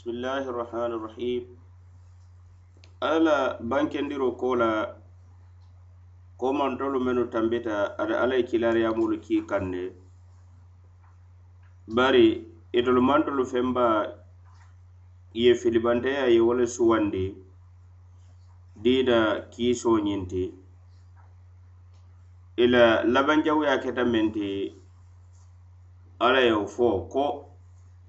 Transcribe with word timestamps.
bisimillahi 0.00 0.46
irrahmani 0.48 0.94
irrahim 0.96 1.42
alla 3.04 3.58
bankendiro 3.60 4.28
ko 4.40 4.54
la 4.56 4.68
komantolu 6.40 7.00
menu 7.06 7.24
tambita 7.34 7.98
ada 8.02 8.20
alla 8.24 8.34
ye 8.38 8.42
kilariyamolu 8.50 9.20
ki 9.20 9.42
kanne. 9.50 9.92
Bari 11.96 12.46
itolu 12.72 13.02
mantolu 13.08 13.44
femba 13.44 13.86
ye 15.34 15.52
filibanteya 15.54 16.24
ye 16.32 16.40
wole 16.40 16.64
suwandi 16.66 17.36
diida 18.82 19.18
kiso 19.52 19.98
ñinti 20.06 20.44
ila 22.56 23.04
labanjawuya 23.04 23.76
keta 23.84 24.04
menti 24.04 24.72
alla 26.20 26.40
ye 26.40 26.56
fo 26.66 27.04
ko 27.12 27.24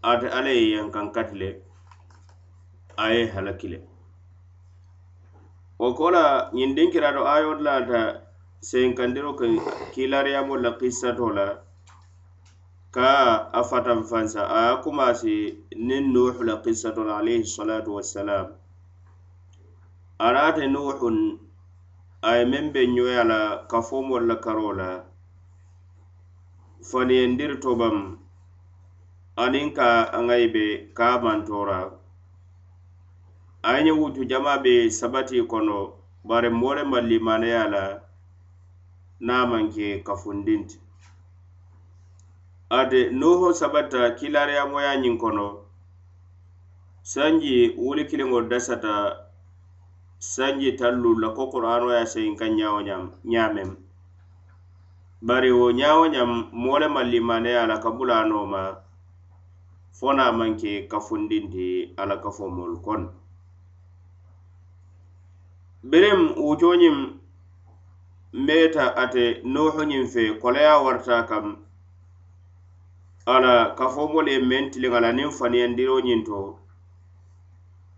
ate 0.04 0.28
alla 0.32 0.50
ye 0.50 0.72
yankankati 0.78 1.36
le 1.36 1.71
a 3.04 3.06
ye 3.16 3.24
halakile 3.34 3.78
wo 5.82 5.90
kola 5.98 6.24
ñiŋ 6.58 6.72
dinkiraado 6.78 7.22
ayo 7.36 7.52
laata 7.66 8.02
senkandiro 8.70 9.32
ke 9.40 9.46
kilariyamo 9.94 10.56
la 10.64 10.72
kissato 10.80 11.28
la 11.38 11.48
ka 12.96 13.10
a 13.60 13.62
fatan 13.70 14.02
fansa 14.10 14.42
a 14.58 14.60
ye 14.68 14.74
kumasi 14.84 15.36
niŋ 15.88 16.04
nuhu 16.14 16.42
la 16.50 16.56
kissato 16.64 17.02
la 17.08 17.14
alayhi 17.22 17.46
salatu 17.56 17.90
wassalam 17.98 18.48
anaate 20.26 20.64
nuhun 20.74 21.18
a 22.28 22.30
ye 22.38 22.44
meŋ 22.52 22.66
be 22.74 22.82
ñoya 22.96 23.24
la 23.32 23.40
kafomol 23.72 24.24
la 24.30 24.36
karo 24.46 24.70
la 24.80 24.90
faniyendir 26.90 27.54
to 27.64 27.72
aniŋ 29.44 29.68
ka 29.78 29.88
aŋayi 30.18 30.48
be 30.54 30.66
ka 30.98 31.08
mantora 31.24 32.01
a 33.64 33.74
wutu 33.94 34.26
jama 34.26 34.58
be 34.58 34.90
sabati 34.90 35.44
kono 35.48 35.94
bari 36.26 36.50
mole 36.50 36.84
mane 36.84 37.48
la 37.70 38.02
na 39.20 39.46
manke 39.46 40.04
kafundinti 40.04 40.80
ate 42.70 43.10
noho 43.12 43.54
sabata 43.54 44.12
kilariyamoya 44.18 44.98
nyin 44.98 45.18
kono 45.18 45.66
sanji 47.04 47.76
wuli 47.78 48.06
kiliŋo 48.06 48.42
dasata 48.50 49.16
sanji 50.20 50.72
tallu 50.78 51.20
la 51.20 51.30
ko 51.30 51.50
qur'anoya 51.52 52.06
sayin 52.06 52.36
kan 52.36 52.56
ñawo 52.58 52.82
ñamem 53.24 53.78
bari 55.22 55.52
wo 55.52 55.72
ñawo 55.72 56.08
ñam 56.10 56.50
mole 56.52 56.88
mane 56.88 57.52
la 57.68 57.78
kabula 57.80 58.26
noma 58.26 58.82
fona 59.94 60.32
manke 60.32 60.88
kafundinti 60.90 61.94
ala 61.98 62.18
kafomol 62.18 62.82
kono 62.82 63.21
birem 65.84 66.22
wucoñiŋ 66.38 66.98
meta 68.46 68.86
ate 69.04 69.26
nohoñiŋ 69.54 70.04
fe 70.14 70.24
koleya 70.42 70.76
warta 70.86 71.18
kam. 71.30 71.48
Ala 73.26 73.54
kafomolu 73.78 74.30
ye 74.32 74.40
meŋ 74.50 74.64
tiliŋ 74.72 74.94
ala 74.98 75.10
niŋ 75.18 75.30
faniyandiroñiŋ 75.38 76.22
to. 76.28 76.40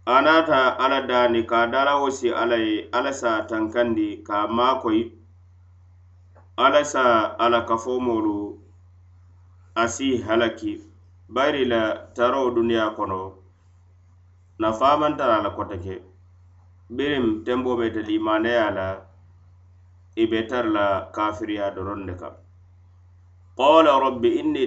A 0.05 0.15
naata 0.25 0.59
ala 0.83 0.99
daani 1.09 1.41
ka 1.49 1.59
dala 1.73 1.93
wo 2.01 2.09
si 2.09 2.27
ala 2.41 2.55
ye 2.55 2.87
ala 2.91 3.11
sa 3.13 3.31
tankandi 3.49 4.23
ka 4.27 4.47
maakoyi 4.47 5.03
ala 6.57 6.83
sa 6.83 7.03
ala 7.43 7.59
kafomolu 7.69 8.59
a 9.75 9.87
si 9.87 10.17
halaki. 10.25 10.73
Bayiri 11.33 11.65
la 11.65 11.81
taro 12.15 12.51
duniya 12.55 12.95
kono. 12.95 13.21
Nafamantara 14.59 15.39
ala 15.39 15.49
kotake 15.49 16.12
birin 16.89 17.23
Biriŋ 17.23 17.43
tenboo 17.45 17.75
be 17.77 17.87
limaneyaa 17.89 18.71
la 18.75 18.87
i 20.15 20.25
be 20.27 20.47
tara 20.47 20.69
la 20.69 20.85
kafiriya 21.15 21.71
doroŋ 21.75 22.05
ne 22.05 22.13
kaŋ 22.21 22.33
qala 23.57 23.99
rabbi 23.99 24.29
inni 24.39 24.63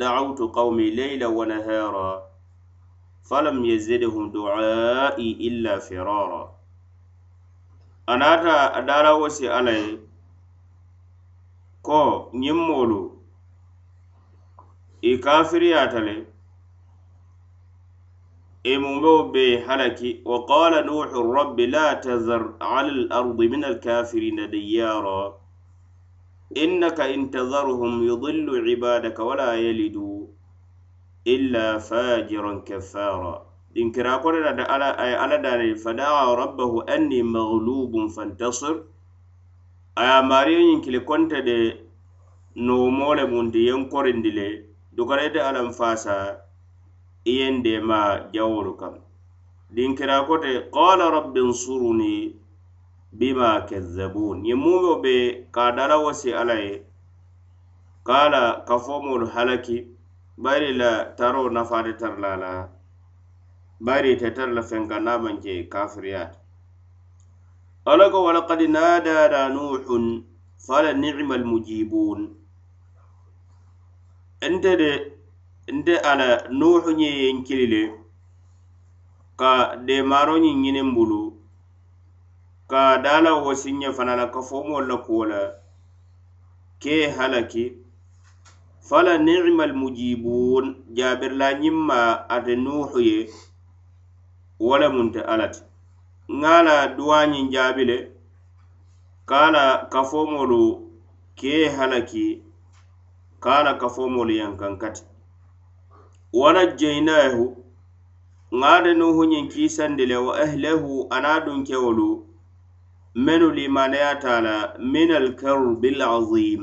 da'awtu 0.00 0.44
qawmi 0.54 0.90
leyla 0.96 1.28
wa 1.28 1.44
nahara 1.46 2.22
falam 3.28 3.64
yazidhum 3.64 4.32
du'ai 4.32 5.28
illa 5.48 5.80
firara. 5.80 6.42
A 8.06 8.16
naata 8.16 8.74
a 8.74 9.12
wasi 9.20 9.46
alai 9.48 9.98
ko 11.82 12.30
ñiŋ 12.34 12.58
moolu 12.68 13.00
i 15.02 15.18
kafiriya 15.24 15.86
le 16.06 16.31
إممو 18.65 19.31
بحلك 19.33 20.21
وقال 20.25 20.85
نوح 20.85 21.07
الرب 21.07 21.59
لا 21.59 21.93
تذر 21.93 22.53
على 22.61 22.87
الأرض 22.89 23.39
من 23.41 23.65
الكافرين 23.65 24.49
ديارا 24.49 25.39
إنك 26.57 26.99
إن 26.99 27.31
تذرهم 27.31 28.07
يضل 28.07 28.69
عبادك 28.69 29.19
ولا 29.19 29.53
يلدوا 29.53 30.27
إلا 31.27 31.77
فاجرا 31.77 32.63
كفارا 32.65 33.45
إن 33.77 33.91
كراكونا 33.91 34.65
على 34.71 34.85
على 35.21 35.37
داني 35.37 35.75
فدعا 35.75 36.33
ربه 36.33 36.83
أني 36.95 37.23
مغلوب 37.23 38.07
فانتصر 38.07 38.75
أيا 39.97 40.21
ماريو 40.21 40.59
ينكلي 40.59 40.99
كنت 40.99 41.33
دي 41.33 41.75
نومول 42.55 43.31
من 43.31 43.51
دي 43.51 43.67
ينكورن 43.67 44.21
دي 44.21 44.31
لي 44.31 44.65
دوكريت 44.93 45.37
i 47.24 47.32
ye 47.38 47.50
n 47.50 47.62
deema 47.62 48.30
jawolu 48.32 48.76
kam. 48.76 48.94
Dinkira 49.70 50.26
kote 50.26 50.70
qala 50.70 51.10
rabbi 51.10 51.40
nsuruni 51.40 52.36
bima 53.12 53.66
kazzabun. 53.68 54.44
Ye 54.44 54.54
mumo 54.54 55.02
be 55.02 55.46
ka 55.50 55.72
dala 55.72 55.98
wasi 55.98 56.32
ala 56.32 56.54
ye. 56.54 56.82
Kala 58.04 58.64
ka 58.66 58.78
fomolu 58.78 59.26
halaki 59.26 59.86
bari 60.38 60.74
la 60.74 61.14
taro 61.14 61.48
nafade 61.50 61.96
tarla 61.96 62.36
la 62.36 62.68
bari 63.80 64.16
te 64.16 64.30
tara 64.30 64.52
la 64.52 64.62
fenka 64.62 64.98
na 65.00 65.18
kafiriyat. 65.70 66.34
Ala 67.86 68.10
ko 68.10 68.24
walaqad 68.24 68.60
nadana 68.68 69.48
nuhun 69.48 70.24
fala 70.58 70.92
nima 70.94 71.34
almujibun 71.34 72.34
ente 74.40 74.76
de 74.76 75.11
nte 75.70 75.94
ala 75.98 76.48
nuhu 76.50 76.90
ñe 76.98 77.08
yen 77.20 77.38
kili 77.46 77.66
le 77.66 77.82
ka 79.40 79.50
deemaro 79.86 80.34
ñiŋ 80.44 80.56
ñiniŋ 80.62 80.88
bulu 80.94 81.20
ka 82.70 82.98
dala 83.04 83.30
la 83.30 83.92
fana 83.96 84.16
la 84.16 84.26
ka 84.34 84.40
la 84.88 84.96
kuwo 85.04 85.24
la 85.24 85.40
ke 86.82 86.94
halaki. 87.16 87.64
Fala 88.88 89.12
ni'ma 89.18 89.62
almujibun 89.64 90.64
jabirla 90.96 91.48
ñiŋ 91.62 91.76
ma 91.88 91.98
ate 92.34 92.52
nuhu 92.64 92.98
ye 93.08 93.18
wala 94.58 94.86
munte 94.94 95.20
alla 95.32 95.46
ti. 95.54 95.60
Ŋa 96.40 96.54
la 96.66 96.76
duwañiŋ 96.96 97.44
jaabi 97.54 97.84
le 97.90 97.98
ka 99.28 99.42
kafomolu 99.92 100.62
ke 101.38 101.68
halaki 101.76 102.42
kala 103.44 103.74
kafomolu 103.80 104.32
yankankati 104.40 105.02
wanajjaynahu 106.40 107.44
ŋaade 108.60 108.90
nuhu 109.00 109.22
ñiŋ 109.30 109.44
kiisandi 109.52 110.04
le 110.10 110.16
wa 110.26 110.32
ahlahu 110.44 110.92
ana 111.16 111.32
dunkewolu 111.44 112.08
menu 113.24 113.46
limaneyata 113.56 114.32
la 114.46 114.56
min 114.92 115.10
alkarbil 115.20 116.00
azim 116.16 116.62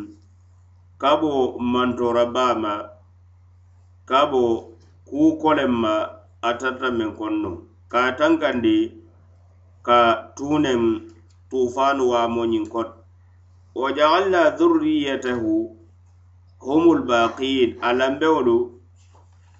kabo 1.02 1.32
mantora 1.72 2.26
bama 2.36 2.74
kabo 4.10 4.32
bo 4.32 4.76
kuu 5.08 5.32
kolen 5.42 5.72
ma 5.82 5.94
a 6.42 6.52
tarta 6.60 6.88
meŋ 6.98 7.12
konno 7.20 7.52
ka 7.92 8.02
tankandi 8.20 8.78
ka 9.88 10.00
tunen 10.38 10.84
tufanu 11.50 12.04
waamo 12.12 12.42
ñiŋ 12.52 12.66
kot. 12.74 12.90
Wa 13.80 13.88
jaalna 13.98 14.42
dhurriyatahu 14.58 15.54
humul 16.66 17.02
baqin 17.10 17.70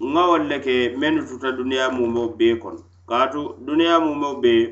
nŋa 0.00 0.22
wolu 0.30 0.46
le 0.48 0.58
ke 0.64 0.74
mennu 1.00 1.22
tuta 1.28 1.52
duniya 1.52 1.90
mumeo 1.96 2.28
bee 2.38 2.56
kono 2.62 2.80
kaatu 3.08 3.40
duniya 3.66 4.00
mumeo 4.00 4.34
bee 4.42 4.62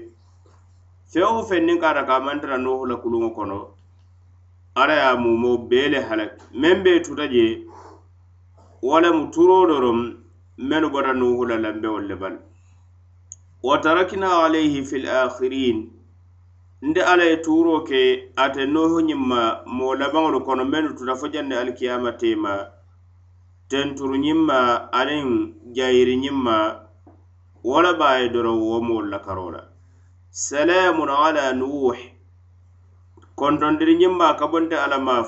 feŋ 1.12 1.28
wo 1.34 1.42
feŋ 1.48 1.60
niŋ 1.66 1.78
kaata 1.82 2.02
ka 2.08 2.14
a 2.16 2.24
mantara 2.26 2.56
nohu 2.64 2.86
la 2.90 2.96
kuluŋo 3.02 3.30
kono 3.36 3.58
ala 4.80 4.94
ye 4.94 5.04
a 5.10 5.16
mumeo 5.22 5.58
bee 5.68 5.88
le 5.92 5.98
halaki 6.08 6.40
meŋ 6.60 6.76
bee 6.84 7.00
tuta 7.04 7.24
je 7.34 7.44
wo 8.82 8.96
lemu 9.02 9.22
turoo 9.34 9.66
doroŋ 9.70 9.98
mennu 10.68 10.88
bota 10.94 11.12
noohu 11.20 11.42
la 11.50 11.56
lambewol 11.64 12.04
le 12.08 12.14
bala 12.16 12.38
wa 13.62 13.76
tarakina 13.84 14.28
alayhi 14.44 14.80
fi 14.88 14.96
lakhirin 15.04 15.78
nde 16.88 17.00
ala 17.10 17.24
ye 17.30 17.36
tuuro 17.44 17.80
ke 17.88 18.00
ate 18.36 18.62
nohu 18.74 19.00
ñiŋ 19.08 19.20
ma 19.30 19.40
moo 19.76 19.94
labaŋolu 20.00 20.40
kono 20.46 20.64
mennu 20.72 20.96
tuta 20.96 21.14
fo 21.20 21.26
jaŋ 21.32 21.46
ne 21.48 21.54
alikiyama 21.60 22.12
teema 22.20 22.52
tenturu 23.70 24.16
ñimma 24.24 24.58
aniŋ 24.98 25.26
jayiri 25.76 26.14
ñimma 26.24 26.56
wo 27.68 27.76
le 27.84 27.92
be 28.00 28.08
doroŋ 28.32 28.58
wo 28.68 28.76
moolu 28.86 29.08
la 29.12 29.18
karo 29.26 29.46
la 29.54 29.62
salamun 30.44 31.10
ala 31.26 31.44
nuh. 31.60 31.98
Kontondiri 33.38 33.94
ñimma 34.00 34.26
ka 34.38 34.46
bonte 34.52 34.76
alla 34.84 34.98
maa 35.06 35.22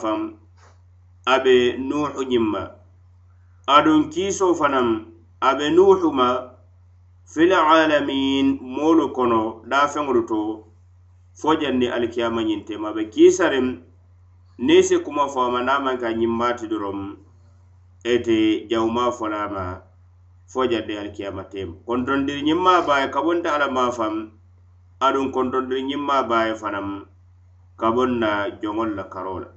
a 1.26 1.34
be 1.44 1.54
nuhu 1.88 2.22
ñimma 2.32 2.62
aduŋ 3.76 4.00
kiisoo 4.12 4.54
fanaŋ 4.60 4.88
a 5.40 5.50
be 5.58 5.66
nuhu 5.76 6.08
ma 6.19 6.28
fil 7.32 7.52
alamin 7.52 8.46
moolu 8.75 9.04
kono 9.16 9.40
daafeŋolu 9.70 10.22
to 10.31 10.38
fo 11.38 11.48
janni 11.60 11.87
alikiyama 11.94 12.40
ñiŋ 12.48 12.60
tema 12.66 12.88
be 12.96 13.02
kiisariŋ 13.12 13.66
niŋ 14.66 14.81
si 14.87 14.96
kuma 15.04 15.25
faama 15.34 15.60
naŋ 15.69 15.78
maŋ 15.84 15.96
ka 16.02 16.08
ñiŋ 16.19 16.32
doroŋ 16.70 16.98
ete 18.05 18.67
jawma 18.70 19.12
folama 19.12 19.82
fo 20.47 20.67
jadde 20.67 20.99
alikiyama 20.99 21.44
tem. 21.44 21.75
Kontondiri 21.87 22.43
ñimma 22.43 22.82
baye 22.87 23.08
kabonta 23.11 23.55
ala 23.55 23.69
ma 23.70 23.91
fam 23.93 24.31
aduŋ 25.00 25.31
kontondiri 25.32 25.82
ñimma 25.82 26.23
baye 26.29 26.55
fanam 26.55 27.06
kabon 27.81 28.19
na 28.20 28.50
joŋol 28.62 28.94
la 28.97 29.05
karo 29.05 29.41
la 29.41 29.49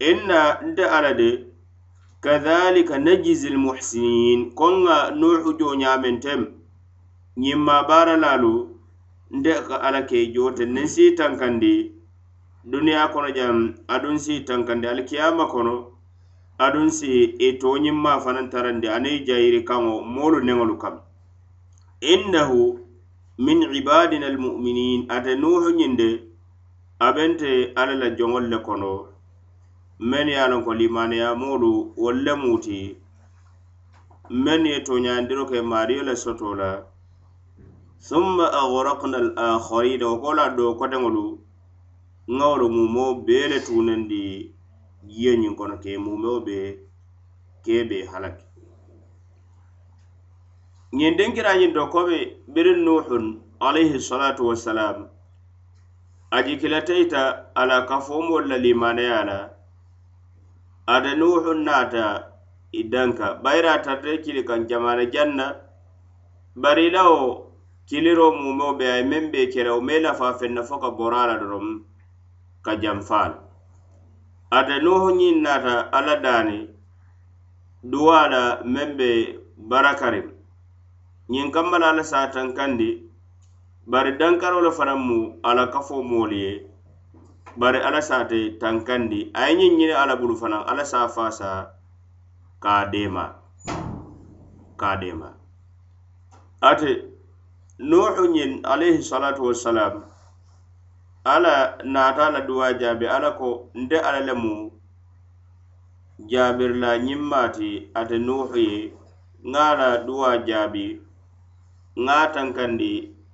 inna 0.00 0.58
nte 0.66 0.84
ala 0.96 1.14
de 1.14 1.28
kadhalika 2.20 2.98
najizi 2.98 3.50
lmuhsinin 3.50 4.54
kon 4.54 4.74
ŋa 4.84 5.10
nuhu 5.20 5.50
joñamen 5.58 6.20
tem. 6.20 6.40
Ñimma 7.36 7.86
bara 7.88 8.16
lalu 8.16 8.68
nte 9.30 9.52
ka 9.68 9.76
ala 9.86 10.02
ke 10.06 10.18
jote 10.34 10.64
nin 10.66 10.86
si 10.88 11.14
tankandi 11.16 11.92
duniya 12.70 13.08
kono 13.12 13.30
jam 13.36 13.74
aduŋ 13.88 14.18
si 14.18 14.44
tankandi 14.44 14.86
alkiyama 14.86 15.46
kono 15.46 15.74
adun 16.64 16.88
si 16.96 17.08
e 17.24 17.48
i 17.48 17.58
tooñinma 17.60 18.12
fanan 18.24 18.46
tarandi 18.52 18.86
aniŋ 18.96 19.16
jayiri 19.26 19.60
kaŋo 19.68 19.94
moolu 20.14 20.38
neŋolu 20.46 20.74
kam. 20.82 20.94
Innahu 22.12 22.60
min 23.44 23.58
ibadina 23.80 24.26
almuminin 24.32 25.00
ate 25.14 25.32
nuhu 25.42 25.68
ñinde 25.78 26.08
abente 27.06 27.50
alla 27.80 27.94
la 28.02 28.08
joŋol 28.18 28.44
le 28.52 28.58
kono. 28.66 28.92
Men 30.10 30.26
ye 30.28 30.36
a 30.44 30.46
loŋ 30.50 30.62
ko 30.66 30.72
limaneya 30.80 31.28
moolu 31.42 31.70
wolu 32.02 32.20
le 32.26 32.34
muti 32.42 32.80
men 34.44 34.62
ye 34.70 34.76
toñandiro 34.86 35.44
ke 35.50 35.58
maariyo 35.70 36.02
le 36.08 36.14
soto 36.22 36.48
la. 36.60 36.70
Summa 38.06 38.46
agrakna 38.60 39.16
al 39.22 39.28
akharina 39.46 40.06
wo 40.10 40.16
kola 40.22 40.44
do 40.56 40.64
koteŋolu 40.78 41.24
ŋawolu 42.36 42.66
mumo 42.76 43.04
bee 43.26 43.46
le 43.50 43.58
tunandi 43.66 44.22
jiyo 45.08 45.32
ñiŋ 45.40 45.54
kono 45.58 45.76
ke 45.82 45.90
mumeo 46.04 46.38
be 46.46 46.56
ke 47.64 47.74
be 47.88 47.98
halaki 48.10 48.46
ñiŋ 50.96 51.12
denkirañiŋ 51.18 51.70
to 51.76 51.82
kobe 51.94 52.18
biri 52.52 52.72
nuhun 52.84 53.24
alayhi 53.66 53.98
salatu 54.08 54.42
wassalam 54.48 54.98
a 56.30 56.38
jikilatayita 56.46 57.22
ala 57.60 57.76
kafomolu 57.88 58.46
la 58.50 58.56
limanaya 58.64 59.20
la 59.28 59.38
ate 60.94 61.12
nuhun 61.20 61.58
naata 61.66 62.04
i 62.72 62.82
danka 62.92 63.26
bayira 63.42 63.72
a 63.74 64.16
kili 64.24 64.42
kan 64.48 64.66
jamana 64.68 65.04
janna 65.14 65.46
bari 66.62 66.86
i 66.86 66.92
kiliro 67.88 68.26
mumeo 68.32 68.78
be 68.78 68.84
a 68.86 68.96
ye 68.98 69.02
meŋ 69.10 69.24
be 69.32 69.40
kela 69.52 69.74
wo 69.74 69.80
me 69.80 69.98
lafa 70.00 70.38
fenna 70.38 70.62
fo 70.62 70.78
ka 70.78 70.90
bora 70.90 71.26
la 71.26 71.36
doroŋ 71.40 71.66
ka 72.64 72.72
janfa 72.82 73.51
ate 74.56 74.74
nuhu 74.84 75.08
ñiŋ 75.18 75.36
naata 75.44 75.74
alla 75.96 76.14
daani 76.24 76.58
duwa 77.90 78.18
la 78.32 78.42
meŋ 78.72 78.88
be 78.98 79.08
barakariŋ 79.70 80.26
ñiŋ 81.32 81.46
kamma 81.54 81.76
la 81.82 81.86
alla 81.92 82.04
se 82.10 82.16
a 82.16 82.26
bari 83.90 84.12
dankaro 84.20 84.58
le 84.66 84.70
fanaŋ 84.78 84.98
mu 85.08 85.18
ala 85.48 85.64
kafo 85.72 85.96
moolu 86.10 86.36
ye 86.44 86.52
bari 87.60 87.78
alla 87.86 88.00
se 88.08 88.14
tankandi. 88.60 89.20
A 89.34 89.40
ye 89.48 89.52
ñiŋ 89.58 89.72
ñini 89.78 89.94
alla 90.02 90.14
bulu 90.20 90.34
fanaŋ 90.40 90.62
alla 90.70 90.84
se 90.84 90.96
a 90.96 91.08
faasa 91.08 91.48
ka 92.62 92.74
deema 92.92 93.24
ka 94.80 94.90
deema 95.00 95.28
ate 96.60 96.90
nuhu 97.78 98.22
ñiŋ 98.34 98.50
alayhi 98.72 99.02
salatu 99.10 99.42
wassalam 99.48 99.94
ala 101.24 101.78
naata 101.84 102.30
la 102.30 102.40
duwa 102.40 102.72
jaabi 102.74 103.06
ala 103.06 103.30
ko 103.38 103.70
nte 103.74 103.96
ala 104.00 104.20
lemu 104.20 104.72
jaabirila 106.30 106.98
ñimmaati 106.98 107.90
ate 107.94 108.18
nuuhu 108.18 108.56
ye 108.58 108.92
ŋa 109.52 109.66
la 109.78 109.88
duwa 110.06 110.38
jaabi 110.48 111.00
ŋa 112.04 112.18
tankandi 112.34 112.92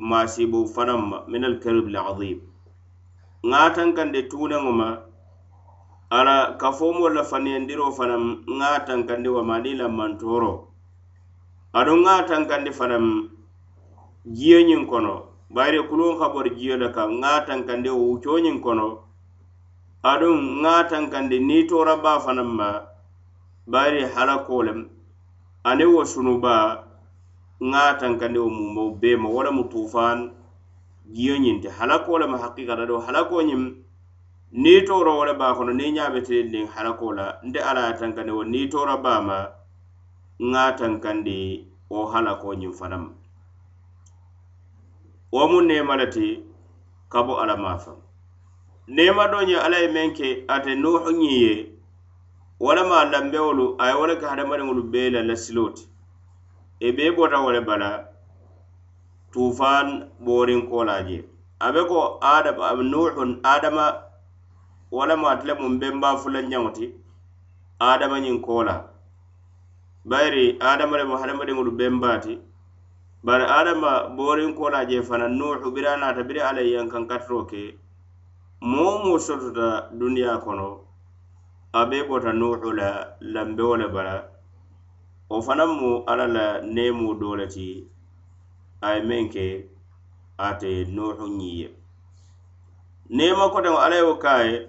maasibu 0.08 0.60
fanaŋ 0.74 1.00
ma 1.10 1.16
min 1.30 1.44
alkaribil 1.48 1.96
azim 2.10 2.38
ŋa 3.50 3.62
tankandi 3.76 4.20
tuuneŋo 4.30 4.72
ma 4.80 4.88
ala 6.18 6.36
kafomol 6.60 7.12
la 7.16 7.22
faniyandiro 7.30 7.86
fanaŋ 7.96 8.22
ŋa 8.58 8.70
tankandi 8.86 9.28
wa 9.28 9.36
wamani 9.40 9.72
la 9.80 9.86
mantoro 9.88 10.52
aduŋ 11.78 11.98
ŋa 12.04 12.14
tankandi 12.28 12.70
fanaŋ 12.78 13.04
jiyo 14.36 14.58
ñiŋ 14.68 14.82
kono 14.90 15.27
bayiri 15.50 15.80
kuluŋ 15.88 16.20
habori 16.20 16.50
jiyo 16.58 16.76
le 16.76 16.88
kaŋ 16.96 17.10
ŋa 17.22 17.32
tankandi 17.46 17.88
wo 17.96 18.02
wucooñiŋ 18.12 18.56
kono. 18.64 18.88
Aduŋ 20.10 20.38
ŋa 20.62 20.74
tankandi 20.90 21.36
niŋ 21.48 21.62
tora 21.68 21.94
baa 22.04 22.18
fanaŋ 22.24 22.50
ma 22.58 22.68
bayiri 23.72 24.02
halako 24.14 24.56
lem 24.66 24.80
ani 25.68 25.84
wo 25.92 26.00
sunuba 26.12 26.54
ŋa 27.70 27.84
tankandi 28.00 28.38
wo 28.44 28.48
mumo 28.58 28.84
bee 29.00 29.16
ma 29.22 29.28
wo 29.34 29.40
lemu 29.46 29.62
tufan 29.72 30.18
jiyo 31.14 31.34
ñiŋ 31.44 31.56
ti 31.62 31.68
halakoo 31.76 32.18
lemu 32.20 32.36
hakikata 32.42 32.84
do 32.90 32.96
halako 33.06 33.36
ñiŋ 33.48 33.62
niŋ 34.62 34.78
toora 34.86 35.12
wo 35.18 35.22
le 35.28 35.34
baa 35.40 35.56
kono 35.56 35.72
niŋ 35.72 35.90
ñaa 35.96 36.12
be 36.12 36.20
tiliŋ 36.26 36.48
liŋ 36.52 36.66
la 37.18 37.26
nte 37.46 37.58
ala 37.68 37.80
ye 37.88 37.92
tankandi 38.00 38.32
wo 38.36 38.42
niŋ 38.52 38.64
toora 38.72 38.96
baa 39.04 39.20
ma 39.28 39.38
ŋa 40.50 40.64
tankandi 40.78 41.38
wo 41.90 42.00
halako 42.12 42.48
ñiŋ 42.60 42.72
fanaŋ 42.78 43.02
ma 43.04 43.17
wo 45.32 45.42
mu 45.50 45.58
neema 45.68 45.94
le 46.00 46.06
ti 46.14 46.26
ka 47.12 47.18
bo 47.26 47.32
alla 47.42 47.56
maafaŋ 47.64 47.98
neema 48.94 49.24
do 49.32 49.38
ñe 49.48 49.56
alla 49.64 49.78
ye 49.82 49.88
meŋ 49.96 50.08
ke 50.18 50.28
ate 50.54 50.72
nuhu 50.82 51.10
ñiŋ 51.20 51.34
ye 51.44 51.54
walama 52.64 53.04
lambewolu 53.12 53.66
a 53.82 53.84
ye 53.90 53.94
wo 53.98 54.04
le 54.10 54.14
ke 54.20 54.26
hadamadiŋolu 54.30 54.82
bee 54.92 55.10
la 55.14 55.20
lasiloo 55.28 55.70
ti 55.76 55.84
e 56.86 56.88
bee 56.96 57.10
bota 57.16 57.38
wo 57.44 57.50
le 57.52 57.60
bala 57.68 57.90
tufan 59.32 59.88
borin 60.24 60.62
kola 60.70 61.02
je 61.08 61.18
abe 61.60 61.80
ko 61.90 62.18
adam 62.34 62.80
nuhun 62.90 63.30
adama 63.42 63.86
wala 64.90 65.16
ma 65.16 65.28
atle 65.34 65.52
mun 65.60 65.78
bemba 65.80 66.16
fulan 66.22 66.46
nyawti 66.48 66.86
adama 67.78 68.20
nyin 68.20 68.40
kola 68.46 68.74
bayri 70.04 70.56
adama 70.70 70.96
le 70.98 71.04
muhammadu 71.04 71.52
ngulu 71.54 71.70
bembati 71.78 72.34
bari 73.22 73.44
adama 73.44 74.14
borin 74.16 74.54
kola 74.54 74.84
je 74.86 75.02
fanaŋ 75.02 75.32
nuuhu 75.38 75.70
biri 75.74 75.86
a 75.86 75.96
naata 75.96 76.22
biri 76.22 76.40
alla 76.40 76.60
ye 76.62 76.72
yankaŋ 76.78 77.04
ke 77.50 77.74
mo 78.60 78.98
mo 79.02 79.18
sotota 79.18 79.90
duniya 79.98 80.38
kono 80.44 80.80
abe 81.72 82.06
bota 82.08 82.32
nuhu 82.32 82.72
la 82.72 83.16
lanbewo 83.20 83.76
le 83.76 83.88
bala 83.88 84.14
wo 85.28 85.42
fanaŋ 85.42 85.70
mu 85.80 85.90
alla 86.06 86.26
la 86.26 86.60
neemoo 86.62 87.14
doo 87.20 87.36
le 87.36 87.46
ti 87.46 87.86
a 88.80 88.94
ye 88.94 89.02
meŋ 89.02 89.28
ke 89.34 89.46
ate 90.38 90.86
nuhu 90.86 91.26
ñiŋ 91.26 91.54
ye 91.60 91.68
neema 93.10 93.50
koteŋo 93.50 93.78
alla 93.84 93.96
ye 93.96 94.02
wo 94.02 94.14
kaa 94.14 94.42
ye 94.46 94.68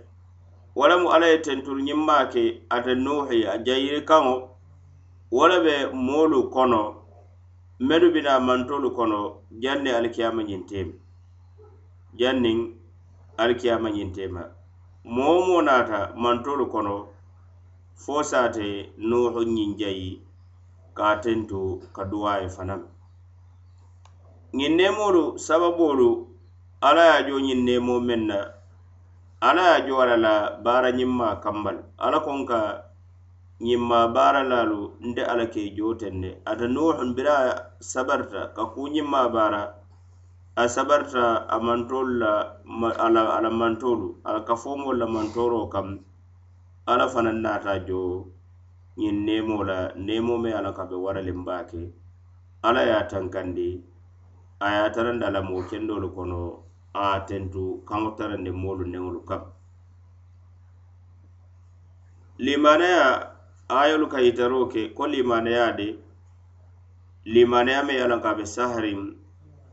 wo 0.75 0.88
lemu 0.88 1.08
alla 1.13 1.27
ye 1.27 1.38
tentulu 1.38 1.82
ñiŋ 1.86 2.01
maa 2.08 2.25
ke 2.34 2.65
ate 2.70 2.96
nuhu 2.96 3.34
ye 3.34 3.46
a 3.48 3.58
jayiri 3.65 4.01
kaŋo 4.10 4.50
wo 5.32 5.48
le 5.48 5.58
be 5.65 5.75
moolu 5.94 6.50
kono 6.50 6.99
melu 7.88 8.07
bina 8.12 8.39
mantolu 8.39 8.91
kono 8.98 9.19
janni 9.63 9.89
alikiyama 9.98 10.41
ñintema 10.50 10.93
jannin 12.19 12.59
alikiyama 13.41 13.89
ñintema 13.95 14.41
moo 15.13 15.33
wo 15.36 15.41
moo 15.48 15.62
naata 15.67 16.00
mantolu 16.24 16.65
kono 16.74 16.95
fo 18.01 18.15
saate 18.29 18.65
nuhu 19.09 19.41
ñiŋ 19.55 19.69
jayi 19.79 20.12
ka 20.98 21.07
tentu 21.24 21.59
ka 21.95 22.03
duwaye 22.12 22.48
fanaŋ 22.55 22.81
ñiŋ 24.57 24.74
neemoolu 24.77 25.24
sababoolu 25.45 26.09
ala 26.88 27.03
ye 27.05 27.12
a 27.17 27.25
jo 27.27 27.36
ñiŋ 27.45 27.59
neemo 27.67 27.95
meŋ 28.07 28.21
na. 28.29 28.38
Ala 29.48 29.62
ye 29.69 29.74
a 29.83 29.86
jo 29.88 29.93
a 30.01 30.17
la 30.17 30.33
baara 30.63 30.89
ñiŋ 30.91 31.12
kambal. 31.17 31.39
Kamba 31.43 31.71
la 31.71 31.81
ala 32.05 32.17
koŋ 32.25 32.39
ka 32.50 32.59
ñimma 33.68 34.00
baaralaalu 34.16 34.80
nte 35.08 35.22
alla 35.32 35.46
ke 35.54 35.62
joo 35.78 35.94
tende 36.01 36.30
ate 36.50 36.66
nuuhun 36.68 37.10
bira 37.16 37.36
sabarta 37.92 38.54
ka 38.56 38.63
ku 38.74 38.88
ñimma 38.96 39.30
baara 39.34 39.62
a 40.56 40.63
sabarta 40.75 41.46
a 41.54 41.56
mantolu 41.60 42.13
la 42.22 42.32
ala 43.06 43.22
ala 43.38 43.50
mantolu 43.50 44.08
ala 44.28 44.39
kafoomolu 44.48 44.98
la 45.01 45.08
mantoro 45.08 45.68
kam 45.74 46.00
ala 46.92 47.06
fanaŋ 47.13 47.38
naata 47.44 47.74
jo 47.88 48.00
ñiŋ 49.00 49.16
neemoo 49.28 49.63
la 49.70 49.78
neemoo 50.06 50.38
me 50.44 50.50
ala 50.60 50.72
ka 50.78 50.84
be 50.89 50.96
waraliŋ 51.06 51.39
baake. 51.48 51.82
Ala 52.68 52.82
ye 52.84 52.92
a 52.92 53.08
tankandi 53.08 53.70
a 54.60 54.68
ye 54.74 54.80
a 54.86 54.89
tarandi 54.92 55.24
a 55.25 55.32
la 55.32 55.42
moo 55.42 55.63
kendolu 55.70 56.08
kono 56.16 56.39
a 56.94 57.24
tentu 57.28 57.63
kaŋo 57.88 58.10
tarandi 58.18 58.51
moolu 58.51 58.84
neŋolu 58.92 59.22
kam. 59.30 59.42
Limanaya 62.46 63.28
ayolu 63.70 64.08
ka 64.10 64.20
yitaro 64.26 64.66
ke 64.72 64.82
ko 64.98 65.04
limaneya 65.08 65.72
de 65.78 65.88
limaneya 67.26 67.84
me 67.86 67.94
ye 67.94 68.06
loŋ 68.08 68.22
ka 68.22 68.30
a 68.32 68.36
be 68.38 68.46
saharin 68.46 69.02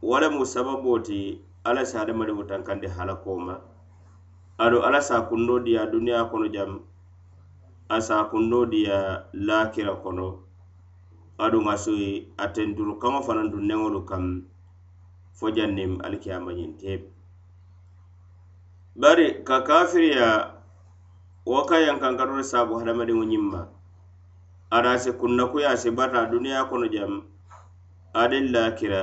wo 0.02 0.16
lemu 0.20 0.44
sababoo 0.46 0.98
ti 1.06 1.40
alla 1.64 1.82
si 1.88 1.96
hadamadiŋo 1.96 2.44
tankandi 2.50 2.86
halako 2.96 3.32
ma 3.46 3.54
ado 4.58 4.78
alla 4.86 5.00
sa 5.00 5.26
kundo 5.28 5.58
diya 5.64 5.86
duniya 5.92 6.28
kono 6.30 6.46
jam 6.54 6.80
a 7.88 8.00
sa 8.00 8.24
kundo 8.30 8.66
diya 8.66 8.98
lakira 9.32 9.94
kono. 10.02 10.46
Adu 11.38 11.60
ŋa 11.60 11.74
si 11.76 11.94
a 12.36 12.46
tenturu 12.54 12.92
kaŋo 13.02 13.20
fanaŋ 13.26 13.46
du 13.52 13.58
neŋolu 13.68 14.00
kam 14.08 14.24
fo 15.36 15.46
jannim 15.56 15.92
alikiyama 16.04 16.50
ñiŋ 16.58 16.70
teebe 16.80 17.08
bari 19.00 19.26
ka 19.46 19.56
kafiriya 19.68 20.28
wo 21.50 21.60
ka 21.68 21.76
yankankatolu 21.86 22.44
saabu 22.50 22.72
hadamadiŋo 22.80 23.24
ñiŋ 23.30 23.44
ma 23.52 23.60
ara 24.70 24.98
se 24.98 25.12
kunnakuya 25.12 25.76
se 25.76 25.90
bata 25.90 26.26
duniya 26.26 26.64
kono 26.68 26.88
jam. 26.88 27.22
Aniŋ 28.14 28.44
lakira 28.52 29.02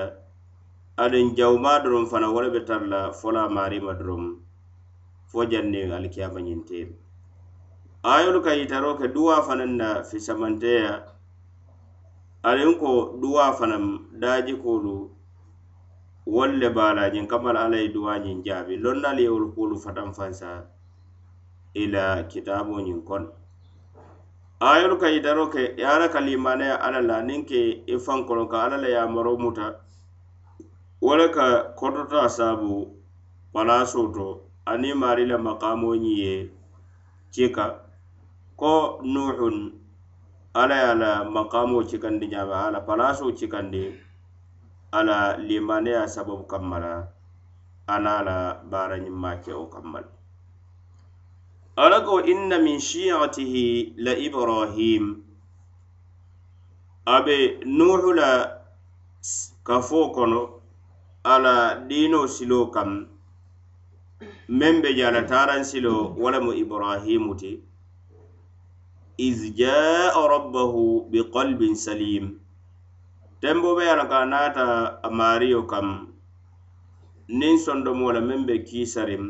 aniŋ 0.98 1.36
jawumaa 1.38 1.80
doroŋ 1.84 2.06
fana 2.12 2.28
wo 2.34 2.42
le 2.42 2.50
be 2.50 2.62
tara 2.66 2.86
la 2.88 3.12
fo 3.12 3.32
la 3.32 3.48
maarima 3.50 3.94
doroŋ 3.94 4.24
fo 5.30 5.46
janniŋ 5.52 5.92
alikiyama 5.94 6.40
ñinteŋ 6.42 6.88
ayolu 8.04 8.40
ka 8.46 8.52
yitaro 8.60 8.96
ke 9.00 9.08
duwa 9.08 9.42
fanaŋ 9.48 9.72
na 9.78 9.90
fisamanteya 10.04 10.94
aniŋ 12.44 12.72
ko 12.82 12.92
duwa 13.22 13.54
fanaŋ 13.58 13.84
daajikoolu 14.22 14.96
wolu 16.26 16.56
le 16.62 16.70
be 16.76 16.82
a 16.82 16.94
la 16.98 17.10
ñiŋ 17.14 17.28
kamala 17.28 17.60
alla 17.66 17.78
ye 17.78 17.88
duwa 17.94 18.18
ñiŋ 18.20 18.44
jaabi. 18.46 18.78
Lonnaalu 18.84 19.22
ye 19.22 19.30
wolu 19.30 19.48
kuolu 19.54 19.76
fataŋ 19.80 20.10
fansa 20.18 20.50
i 21.74 21.84
la 21.94 22.24
kitaaboo 22.32 22.82
ñiŋ 22.82 23.02
kono 23.08 23.43
ayolu 24.64 24.96
ka 25.02 25.08
yitaro 25.12 25.52
ke 25.54 25.76
ye 25.76 25.84
ala 25.94 26.08
ka 26.14 26.20
limanaya 26.24 26.76
ala 26.86 27.00
la 27.10 27.18
niŋ 27.28 27.42
ke 27.50 27.62
i 27.94 27.96
fankolo 28.06 28.48
ka 28.52 28.58
ala 28.66 28.78
la 28.84 28.90
yamaro 28.96 29.34
muta. 29.44 29.68
Wo 31.04 31.12
le 31.20 31.28
ka 31.36 31.76
kotota 31.80 32.30
saabu 32.38 32.88
palaso 33.54 34.08
to 34.16 34.28
aniŋ 34.72 34.96
maari 35.02 35.26
la 35.32 35.38
makamo 35.48 35.90
ñiŋ 36.04 36.16
ye 36.24 36.36
cika 37.34 37.66
ko 38.56 38.74
nuhun 39.04 39.58
ala 40.62 40.76
ye 40.82 40.88
a 40.94 40.96
la 41.02 41.12
makamo 41.36 41.78
cikandi 41.90 42.26
ñaama 42.34 42.56
ala 42.68 42.80
palaso 42.88 43.26
cikandi 43.38 43.84
ala 44.98 45.36
limanaya 45.48 46.08
sababu 46.08 46.44
kamma 46.52 46.78
la 46.80 46.94
ana 47.94 48.14
la 48.28 48.38
baara 48.72 48.96
ñiŋ 49.04 49.16
maa 49.24 49.42
ke 49.44 49.52
wo 49.60 49.66
kamma 49.74 50.00
la 50.06 50.13
ala 51.76 52.06
ko 52.06 52.22
inna 52.22 52.60
min 52.62 52.78
shi'atihi 52.80 53.98
la 53.98 54.14
ibrahim. 54.14 55.24
Abe 57.06 57.60
nuhu 57.66 58.14
la 58.14 58.62
kafo 59.64 60.14
kono 60.14 60.62
ala 61.24 61.82
diino 61.90 62.28
silo 62.28 62.70
kam. 62.70 63.10
Meŋ 64.48 64.82
be 64.82 64.94
je 64.94 65.04
ala 65.08 65.26
taaraŋ 65.26 65.64
silo 65.66 66.14
walamu 66.22 66.54
ibrahimu 66.54 67.36
ti 67.36 67.64
iz 69.18 69.40
jaa 69.58 70.14
rabbahu 70.14 71.10
biqalbin 71.12 71.76
salim. 71.76 72.40
Tembo 73.42 73.76
be 73.76 73.90
ala 73.90 74.06
ka 74.06 74.26
naata 74.26 74.66
mario 75.12 75.64
kam. 75.64 76.14
Nin 77.28 77.58
sondomo 77.58 78.14
la 78.14 78.22
meŋ 78.22 78.46
be 78.46 78.64
kisarim 78.64 79.26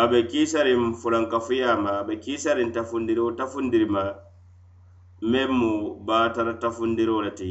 a 0.00 0.08
be 0.08 0.18
kiisariŋ 0.30 0.82
fulankafuyaama 1.00 1.90
a 2.00 2.04
be 2.08 2.14
kiisariŋ 2.24 2.68
tafundiri 2.76 3.20
wo 3.24 3.30
tafundiri 3.40 3.86
meŋ 5.30 5.50
mu 5.60 5.72
batara 6.06 6.54
tafundiro 6.62 7.16
le 7.24 7.30
ti. 7.38 7.50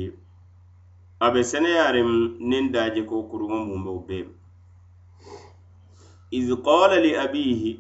A 1.26 1.28
be 1.34 1.42
seneyaariŋ 1.52 2.10
niŋ 2.50 2.66
daaje 2.74 3.02
ko 3.10 3.16
kuruŋo 3.30 3.60
muŋ 3.86 3.98
be 4.08 4.18
iz 6.38 6.50
qala 6.66 6.98
li 7.06 7.12
abihi 7.24 7.72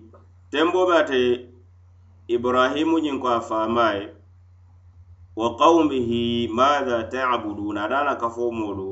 tembo 0.52 0.80
be 0.88 0.94
ate 1.02 1.20
ibrahimu 2.36 2.96
ñiŋ 3.06 3.18
ko 3.22 3.28
a 3.38 3.42
faamaa 3.50 4.02
wa 5.40 5.48
qawmihi 5.62 6.22
maada 6.58 6.98
taabuduna 7.12 7.82
ada 7.86 8.00
la 8.08 8.14
kafo 8.22 8.52
moolu 8.58 8.90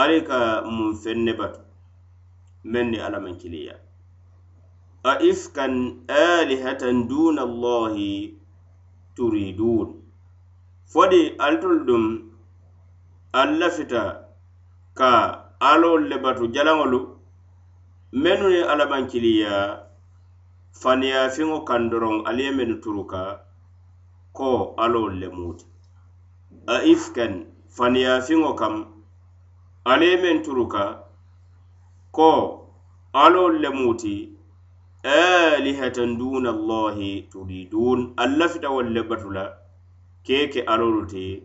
ali 0.00 0.18
ka 0.28 0.38
mun 0.74 0.90
feŋ 1.02 1.18
ne 1.26 1.32
batu 1.38 1.60
meŋ 2.72 2.86
ni 2.90 2.98
alla 3.06 3.20
maŋ 3.24 3.36
kiliya. 3.42 3.87
أئفكا 5.12 5.66
آلهة 6.10 6.82
دون 7.12 7.38
الله 7.38 7.96
تريدون. 9.16 9.88
فدي 10.92 11.22
ألتل 11.48 11.86
دم 11.86 12.04
اللفتا 13.34 14.04
كا 14.96 15.12
ألو 15.72 15.96
لباتو 15.96 16.46
جلانولو 16.46 17.00
منو 18.12 18.48
ألبانكليا 18.72 19.88
faniyafiŋo 20.82 21.58
kaŋ 21.68 21.82
doroŋ 21.90 22.16
ali 22.28 22.42
ye 22.46 22.52
mennu 22.58 22.76
turuka 22.82 23.20
ko 24.36 24.48
alol 24.84 25.12
le 25.20 25.28
muti 25.38 25.66
a 26.74 26.76
ifken 26.92 27.32
faniyafiŋo 27.76 28.50
kam 28.60 28.74
ali 29.90 30.06
ye 30.10 30.16
meŋ 30.22 30.36
turuka 30.44 30.82
ko 32.16 32.30
alol 33.24 33.52
le 33.62 33.70
muti 33.80 34.14
alihatan 35.04 36.18
duna 36.18 36.50
allahi 36.50 37.28
turidun 37.30 38.14
alla 38.16 38.48
fita 38.48 38.70
walle 38.70 39.02
batula 39.08 39.44
keke 40.26 40.64
alolu 40.66 41.06
te 41.06 41.42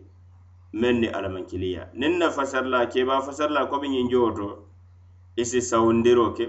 men 0.72 1.00
ni 1.00 1.06
alamankiliya 1.08 1.88
nin 1.94 2.18
na 2.18 2.30
fasarla 2.30 2.86
keba 2.90 3.20
fasarla 3.22 3.66
komi 3.70 3.88
ñiŋ 3.88 4.10
jowo 4.10 4.30
to 4.36 4.48
isi 5.36 5.60
sawundiro 5.60 6.30
ke. 6.36 6.46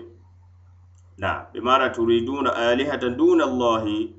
Na 1.17 1.45
bimara 1.53 1.89
turiduna 1.93 2.51
alihatan 2.55 3.15
duna 3.17 3.43
allahi 3.45 4.13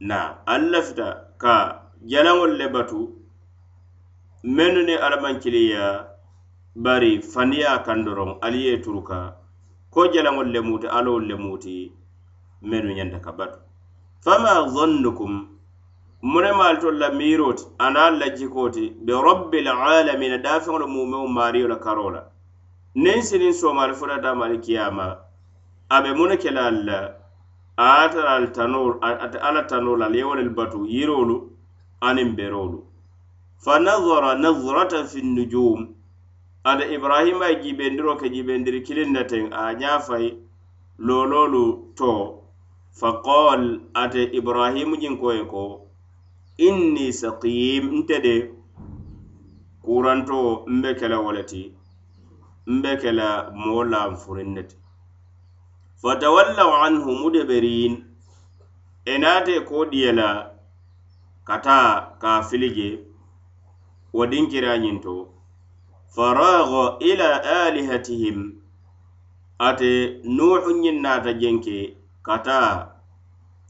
na 0.00 0.18
alla 0.46 0.82
fita 0.82 1.08
ka 1.38 1.56
jalaŋol 2.06 2.52
le 2.58 2.68
batu 2.68 3.00
mennu 4.44 4.82
ni 4.84 4.94
alamankiliya 4.94 6.06
bari 6.76 7.20
faniya 7.22 7.82
kan 7.84 8.04
doroŋ 8.04 8.38
ali 8.42 8.66
ye 8.66 8.76
turuka 8.84 9.41
ko 9.92 10.00
jalaŋol 10.12 10.48
le 10.54 10.60
muti 10.68 10.86
alowol 10.98 11.24
le 11.30 11.36
muti 11.44 11.92
mennu 12.68 12.90
ñanta 12.98 13.18
ka 13.24 13.32
batu 13.38 13.58
fama 14.24 14.52
zannukum 14.74 15.32
munemaalu 16.22 16.78
tol 16.82 16.96
la 17.02 17.08
miiroo 17.18 17.52
ti 17.58 17.64
anaŋ 17.84 18.12
la 18.20 18.26
jikoo 18.36 18.68
ti 18.74 18.84
be 19.04 19.12
rabbil 19.28 19.68
alamina 19.68 20.38
daafeŋolu 20.44 20.86
mumeŋo 20.94 21.26
maariyo 21.36 21.68
la 21.72 21.76
karo 21.84 22.10
la 22.14 22.22
niŋ 23.02 23.18
siniŋ 23.28 23.52
soomaali 23.60 23.94
futata 24.00 24.30
mali 24.40 24.58
kiyama 24.64 25.06
a 25.94 25.96
be 26.02 26.10
munu 26.18 26.36
ke 26.42 26.50
la 26.56 26.62
alla 26.70 26.98
a 27.76 27.86
ye 28.12 28.20
al 28.36 28.46
tanoo 28.56 28.88
ate 29.24 29.38
alla 29.48 29.62
tanoo 29.70 29.96
la 29.96 30.06
al 30.06 30.14
ye 30.16 30.48
batu 30.58 30.78
yiroolu 30.94 31.36
aniŋ 32.00 32.30
beroolu. 32.36 32.78
Fa 33.64 33.78
nazara 33.78 34.34
nazratan 34.34 35.04
fi 35.06 35.20
nnujum 35.22 35.80
ada 36.64 36.84
ibrahima 36.86 37.46
ye 37.50 37.56
jibendiro 37.62 38.16
ke 38.16 38.28
jibendiri 38.34 38.80
kilin 38.86 39.12
na 39.12 39.22
teŋ 39.30 39.44
a 39.52 39.72
ñafayi 39.80 40.28
loololu 40.98 41.94
to. 41.98 42.42
Fa 42.92 43.12
faqol 43.12 43.62
ate 44.02 44.22
ibrahimu 44.38 44.94
jinkoye 45.02 45.42
ko 45.52 45.62
inni 46.66 47.06
saqim 47.20 47.84
nte 47.98 48.16
de 48.24 48.34
kuranto 49.84 50.38
mbe 50.74 50.90
kela 50.98 51.16
woleti 51.24 51.62
mbe 52.74 52.90
kela 53.02 53.28
moo 53.64 53.82
lanfurin 53.92 54.50
ne 54.54 54.62
ti 54.68 54.76
fatawallaw 56.02 56.70
anhu 56.86 57.10
mudeberin 57.20 57.92
e 59.12 59.14
naate 59.22 59.54
ko 59.68 59.76
diyela 59.92 60.28
kata 61.48 61.76
ka 62.20 62.30
filije 62.48 62.88
wo 64.14 64.22
dinkira 64.30 64.72
ñinto 64.82 65.14
farago 66.14 66.98
ila 67.00 67.28
alihatihim 67.64 68.38
ate 69.58 70.20
nuhu 70.24 70.70
ñiŋ 70.82 70.96
naata 71.04 71.32
jenke 71.40 71.96
ka 72.26 72.36
taa 72.46 72.72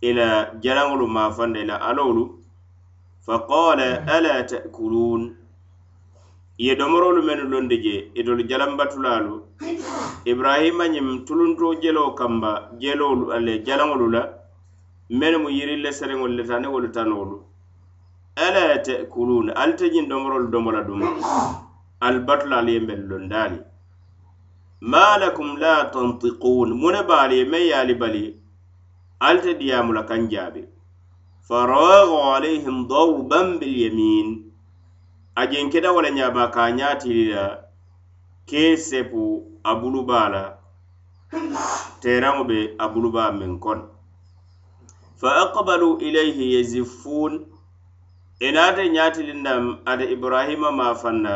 ila 0.09 0.27
jalaŋolu 0.63 1.07
maafanda 1.07 1.59
ila 1.65 1.77
alolu 1.89 2.25
faqala 3.27 3.89
ala 4.15 4.43
ta'kulun? 4.51 5.23
Ye 6.59 6.75
domorolu 6.77 7.23
menu 7.23 7.45
londi 7.53 7.77
je 7.85 7.95
itolu 8.19 8.43
jalambatulalu 8.51 9.35
ibrahima 10.27 10.85
ñiŋ 10.95 11.25
tulunto 11.27 11.75
jeloo 11.83 12.11
kamba 12.19 12.51
jelolu 12.81 13.31
ale 13.33 13.63
jalaŋolu 13.67 14.07
la 14.15 14.23
menu 15.11 15.39
mu 15.43 15.49
yirin 15.51 15.81
le 15.85 15.91
sereŋolu 15.99 16.35
le 16.39 16.45
ta 16.49 16.59
ni 16.59 16.67
wolu 16.67 16.89
tanolu 16.91 17.37
ala 18.37 18.79
ta'kulun? 18.83 19.47
Alte 19.55 19.87
ñiŋ 19.95 20.09
domorolu 20.11 20.49
domo 20.51 20.71
la 20.73 20.83
duma 20.83 21.07
albatula 22.07 22.57
ali 22.61 22.73
ye 22.77 22.81
meŋ 22.89 23.01
londaali 23.11 23.59
ma 24.91 25.07
lakum 25.23 25.51
la 25.63 25.75
tantiqun 25.95 26.69
mune 26.81 27.01
baali 27.11 27.35
ye 27.41 27.45
meŋ 27.53 27.65
ye 27.71 27.75
ali 27.83 27.95
bali 28.03 28.25
ali 29.27 29.41
diyamula 29.61 29.61
diyaamu 29.61 29.93
kaŋ 30.11 30.23
jaabi. 30.33 30.63
Faraga 31.49 32.19
alayhim 32.35 32.89
dawban 32.89 33.59
bilyamin 33.61 34.29
a 35.35 35.47
jenkeda 35.51 35.93
wala 35.93 36.11
le 36.11 36.45
ka 36.55 36.63
a 36.65 36.71
ñaatili 36.79 37.25
la 37.35 37.45
ke 38.49 38.77
sepu 38.77 39.23
a 39.65 39.75
bulubaa 39.81 40.29
la 40.35 40.45
teraŋo 42.01 42.43
be 42.49 42.59
a 42.79 42.87
bulubaa 42.93 43.31
meŋ 43.39 43.53
kono 43.65 43.85
fa 45.21 45.31
aqbalu 45.43 45.89
ilayhi 46.07 46.55
yazifun 46.55 47.33
enaate 48.47 48.83
ñaatilinna 48.95 49.53
ate 49.91 50.05
ibrahima 50.15 50.69
ma 50.79 50.95
fanna 50.95 51.35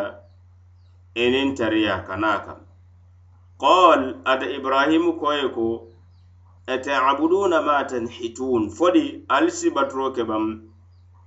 enin 1.23 1.57
tariya 1.57 2.05
kana 2.07 2.33
kan 2.47 2.61
qol 3.59 4.01
ata 4.25 4.47
ibrahimu 4.59 5.17
koye 5.21 5.49
ko 5.49 5.89
etabuduna 6.67 7.63
ma 7.63 7.87
tanhitun? 7.87 8.71
Fodi 8.71 9.25
ali 9.29 9.51
sibaturo 9.51 10.13
ke 10.13 10.25
bam 10.27 10.45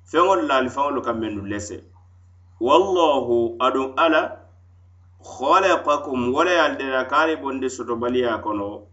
feŋolu 0.05 0.69
faŋolu 0.69 1.01
kam 1.01 1.19
mennu 1.19 1.41
lese. 1.47 1.83
Wallahu 2.59 3.55
adun 3.59 3.93
ala 3.97 4.21
khalaqakum 5.23 6.33
wala 6.35 6.51
ye 6.51 6.59
ali 6.59 6.85
kaali 7.09 7.35
bondi 7.41 7.67
sotobaliya 7.69 8.43
kono. 8.43 8.85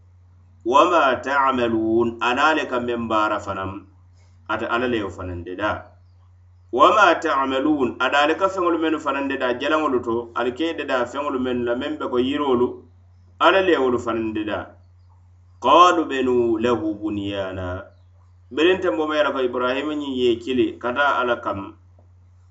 Wama 0.65 1.21
tamalun 1.21 2.17
anaale 2.19 2.67
ka 2.69 2.79
men 2.79 3.07
baara 3.07 3.39
fanaŋ 3.39 3.85
ata 4.49 4.67
alla 4.67 4.87
le 4.87 4.97
yo 4.97 5.09
fanaŋ 5.09 5.43
de 5.45 5.55
daa 5.55 5.83
wama 6.77 7.15
tamalun 7.15 7.95
aɗa 7.99 8.17
ali 8.23 8.35
ka 8.39 8.47
feŋolu 8.53 8.77
mennu 8.77 8.99
fanaŋ 9.05 9.25
deda 9.29 9.47
jalaŋolu 9.59 9.99
to 10.05 10.15
ali 10.37 10.51
ke 10.57 10.77
deda 10.77 11.05
feŋolu 11.11 11.39
mennu 11.45 11.65
la 11.65 11.73
meŋ 11.75 11.97
be 11.99 12.05
ko 12.11 12.17
yirolu 12.27 12.67
alla 13.39 13.61
leewolu 13.67 13.97
fanaŋ 14.05 14.27
deda 14.37 14.59
qalu 15.65 16.05
benu 16.05 16.57
lahu 16.63 16.93
bunyana 17.01 17.67
berinte 18.55 18.89
mboma 18.93 19.17
yara 19.17 19.31
ko 19.33 19.39
ibrahima 19.41 19.93
ñiŋ 20.01 20.13
ye 20.21 20.35
kili 20.43 20.77
kata 20.77 21.17
ala 21.19 21.35
kam 21.45 21.73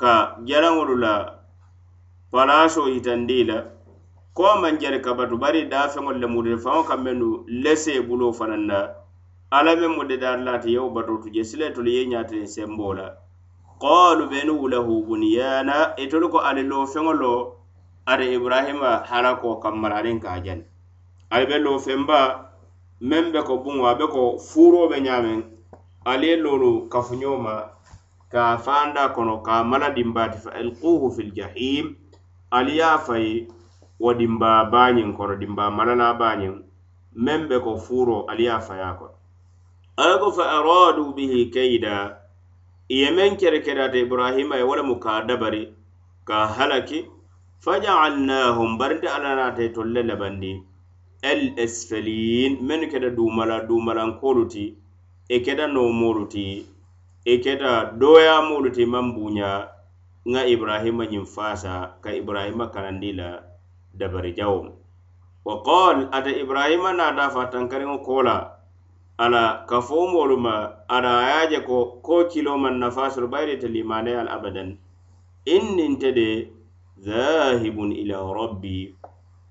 ka 0.00 0.14
jalaŋolu 0.48 0.94
la 1.04 1.14
palaso 2.32 2.82
yitandi 2.94 3.44
la 3.50 3.58
ko 4.34 4.42
maŋ 4.62 4.74
jari 4.82 4.98
kabatu 5.06 5.38
bari 5.38 5.70
dafeŋolu 5.70 6.18
le 6.18 6.26
mude 6.26 6.52
faŋo 6.64 6.82
kaŋ 6.88 7.00
mennu 7.06 7.28
lese 7.62 7.94
bulo 8.02 8.32
fanaŋ 8.38 8.62
na 8.70 8.78
alla 9.56 9.72
meŋ 9.80 9.92
mu 9.96 10.02
de 10.02 10.08
dedaari 10.18 10.42
laati 10.48 10.72
yewo 10.74 10.90
batotu 10.90 11.30
je 11.34 11.42
sile 11.44 11.70
tolu 11.74 11.90
ye 11.94 12.02
ñaatiniŋ 12.10 12.46
sembo 12.54 12.90
la. 12.98 13.25
qalu 13.80 14.28
benu 14.32 14.68
lahu 14.68 15.04
bunyana 15.06 15.96
itolu 15.96 16.26
e 16.28 16.32
ko 16.32 16.38
ali 16.48 16.62
lo 16.62 16.86
feŋo 16.86 17.12
lo 17.12 17.34
ada 18.06 18.24
ibrahima 18.24 19.02
halako 19.10 19.58
kammala 19.62 19.98
aniŋ 20.00 20.18
ka 20.22 20.40
jani. 20.44 20.64
Ali 21.30 21.46
be 21.46 21.58
lo 21.58 21.78
femba 21.78 22.20
meŋ 23.00 23.24
be 23.32 23.40
ko 23.42 23.54
buŋo 23.62 23.82
a 23.90 23.94
be 23.98 24.06
ko 24.06 24.38
furo 24.38 24.88
be 24.88 24.96
ñaameŋ. 25.00 25.40
Ali 26.06 26.26
ye 26.30 26.36
loolu 26.36 26.88
kafuñoo 26.88 27.38
ma 27.44 27.54
ka 28.32 28.58
fanda 28.58 29.10
kono 29.14 29.42
ka 29.42 29.64
mala 29.64 29.90
dimbati 29.90 30.38
fa 30.38 30.50
alquhu 30.54 31.10
fi 31.10 31.22
ljahim 31.30 31.96
ali 32.50 32.78
ye 32.78 32.84
a 32.84 32.98
fayi 32.98 33.48
wo 33.98 34.14
dimba 34.14 34.70
baañiŋ 34.72 35.16
kono 35.16 35.34
dimba 35.34 35.70
malala 35.70 36.14
baañiŋ. 36.20 36.54
Meŋ 37.24 37.40
be 37.48 37.56
ko 37.64 37.76
furo 37.76 38.26
ali 38.30 38.44
ye 38.46 38.52
a 38.54 38.60
fayi 38.60 38.82
ala 39.96 40.20
ko 40.20 40.28
fa 40.28 40.44
aradu 40.60 41.16
bihi 41.16 41.48
kayda 41.48 42.25
i 42.88 42.96
ye 43.02 43.10
meŋ 43.10 43.34
kerekeriyata 43.40 43.98
ibrahima 43.98 44.56
ye 44.56 44.64
wo 44.68 44.74
lemu 44.78 44.94
ka 45.02 45.26
dabari 45.26 45.74
ka 46.24 46.46
halaki 46.46 46.98
fajaalnahum 47.64 48.78
barinte 48.78 49.08
alla 49.10 49.34
naata 49.34 49.62
ye 49.62 49.68
e 49.70 49.74
tolle 49.74 50.02
labandi 50.06 50.52
el 51.22 51.58
esfelin 51.58 52.62
mennu 52.62 52.86
keta 52.86 53.10
dumala 53.10 53.66
dumalankolu 53.68 54.46
ti 54.46 54.64
i 54.70 54.74
e 55.34 55.38
keta 55.44 55.66
nomolu 55.66 56.24
ti 56.30 56.46
i 56.62 56.64
e 57.32 57.38
keta 57.42 57.90
doyamolu 58.00 58.70
ti 58.70 58.86
maŋ 58.86 59.06
buuña 59.14 59.50
ŋa 60.32 60.42
ibrahima 60.54 61.04
ñiŋ 61.10 61.26
fasa 61.26 61.98
ka 62.02 62.10
ibrahima 62.14 62.70
kanandi 62.74 63.10
la 63.18 63.42
dabari 63.98 64.32
jawo 64.38 64.78
wa 65.46 65.54
qal 65.62 66.06
ata 66.12 66.30
ibrahima 66.30 66.92
naata 66.94 67.30
fa 67.34 67.50
tankariŋo 67.50 67.98
kola 68.06 68.55
ala 69.18 69.64
ka 69.68 69.80
fo 69.80 70.04
ma 70.36 70.54
ada 70.88 71.12
a 71.24 71.28
ye 71.48 71.56
je 71.56 71.60
ko 71.64 72.00
ko 72.04 72.24
kilo 72.28 72.58
man 72.58 72.76
nafa 72.80 73.08
soro 73.10 73.28
bayiri 73.32 73.56
ite 73.56 73.68
limaneyal 73.68 74.28
abadan. 74.28 74.76
In 75.46 75.76
ninte 75.76 76.12
de 76.14 76.52
zahibun 77.00 77.92
ila 77.96 78.20
rabbi. 78.34 78.92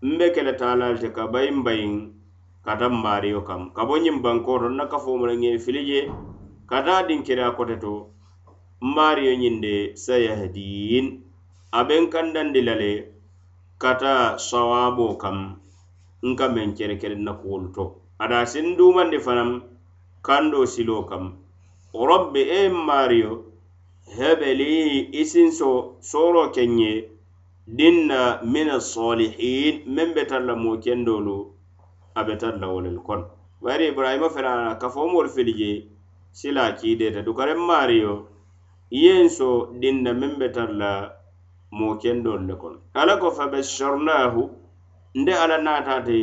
Mbe 0.03 0.25
kele 0.35 0.53
taalal 0.53 0.99
te 1.01 1.09
ka 1.09 1.25
bayin 1.27 1.63
bayin 1.63 2.13
kata 2.63 2.89
mario 2.89 3.41
kam. 3.41 3.73
Ka 3.73 3.85
bo 3.85 3.97
ñiŋ 3.97 4.21
bankoto 4.21 4.69
nna 4.69 4.85
kafo 4.85 5.17
mu 5.17 5.25
la 5.25 5.33
filije. 5.57 6.11
Kata 6.69 7.07
je 7.07 7.15
kata 7.25 7.55
kote 7.57 7.79
to 7.81 8.09
mario 8.81 9.33
ñiŋ 9.33 9.61
de 9.61 9.95
sayahdin. 9.97 11.21
A 11.73 11.83
ben 11.87 12.05
kandandi 12.09 12.61
la 12.61 12.75
le 12.75 12.91
kata 13.79 14.37
sawabo 14.37 15.17
kam. 15.17 15.57
Nka 16.21 16.45
meŋ 16.53 16.75
kere 16.77 16.95
kere 17.01 17.15
na 17.15 17.33
kuwolu 17.33 17.73
to. 17.73 18.04
ada 18.19 18.45
sin 18.45 18.77
dumandi 18.77 19.19
fanam 19.19 19.63
kando 20.23 20.65
silo 20.65 21.03
kam. 21.09 21.37
Robbi 21.93 22.41
e 22.41 22.69
mario 22.69 23.43
hebeli 24.17 25.09
isin 25.21 25.51
so 25.51 25.97
soro 26.01 26.51
kenye 26.55 27.09
dinna 27.67 28.39
mina 28.43 28.79
salihin 28.79 29.87
men 29.87 30.13
be 30.13 30.25
talla 30.25 30.55
mo 30.55 30.77
kendolu 30.77 31.51
abe 32.15 32.35
talla 32.37 32.67
wolel 32.67 32.99
kon. 33.03 33.25
Bari 33.61 33.87
ibrahima 33.91 34.29
fana 34.29 34.77
ka 34.79 34.89
fo 34.89 35.07
fili 35.07 35.29
filije 35.35 35.87
sila 36.31 36.71
kiideta 36.73 37.21
dukare 37.23 37.55
mario 37.55 38.27
yen 38.91 39.29
so 39.29 39.73
dinna 39.79 40.13
men 40.13 40.37
be 40.39 40.49
talla 40.49 40.77
la 40.77 40.91
moo 41.71 41.95
kendolu 42.01 42.47
le 42.47 42.55
kono 42.61 42.77
ala 42.93 43.13
ko 43.21 43.27
fabasharnahu 43.37 44.41
nde 45.19 45.33
ala 45.43 45.57
naataate 45.65 46.19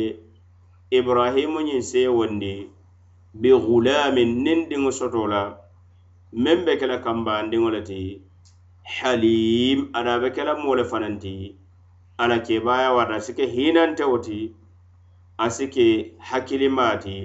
ibrahimu 0.97 1.59
ñiŋ 1.67 1.81
seewondi 1.89 2.53
bi 3.41 3.49
gulamin 3.65 4.31
niŋ 4.45 4.59
diŋo 4.69 4.91
soto 4.99 5.21
la 5.33 5.41
meŋ 6.43 6.57
be 6.65 6.73
ke 6.79 6.85
la 6.91 6.97
kambaandiŋo 7.05 7.67
le 7.75 7.81
ti 7.89 7.99
halim 8.95 9.79
ada 9.97 10.13
be 10.21 10.29
ke 10.35 10.41
la 10.47 10.53
moo 10.61 10.75
le 10.79 10.83
fanaŋ 10.91 11.15
ti 11.23 11.33
ala 12.21 12.37
kebaaya 12.45 12.89
warata 12.95 13.23
si 13.25 13.31
ke 13.37 13.45
hinantewo 13.53 14.17
ti 14.27 14.39
a 15.43 15.45
si 15.55 15.65
ke 15.75 15.85
hakkilimaa 16.29 16.95
ti 17.03 17.15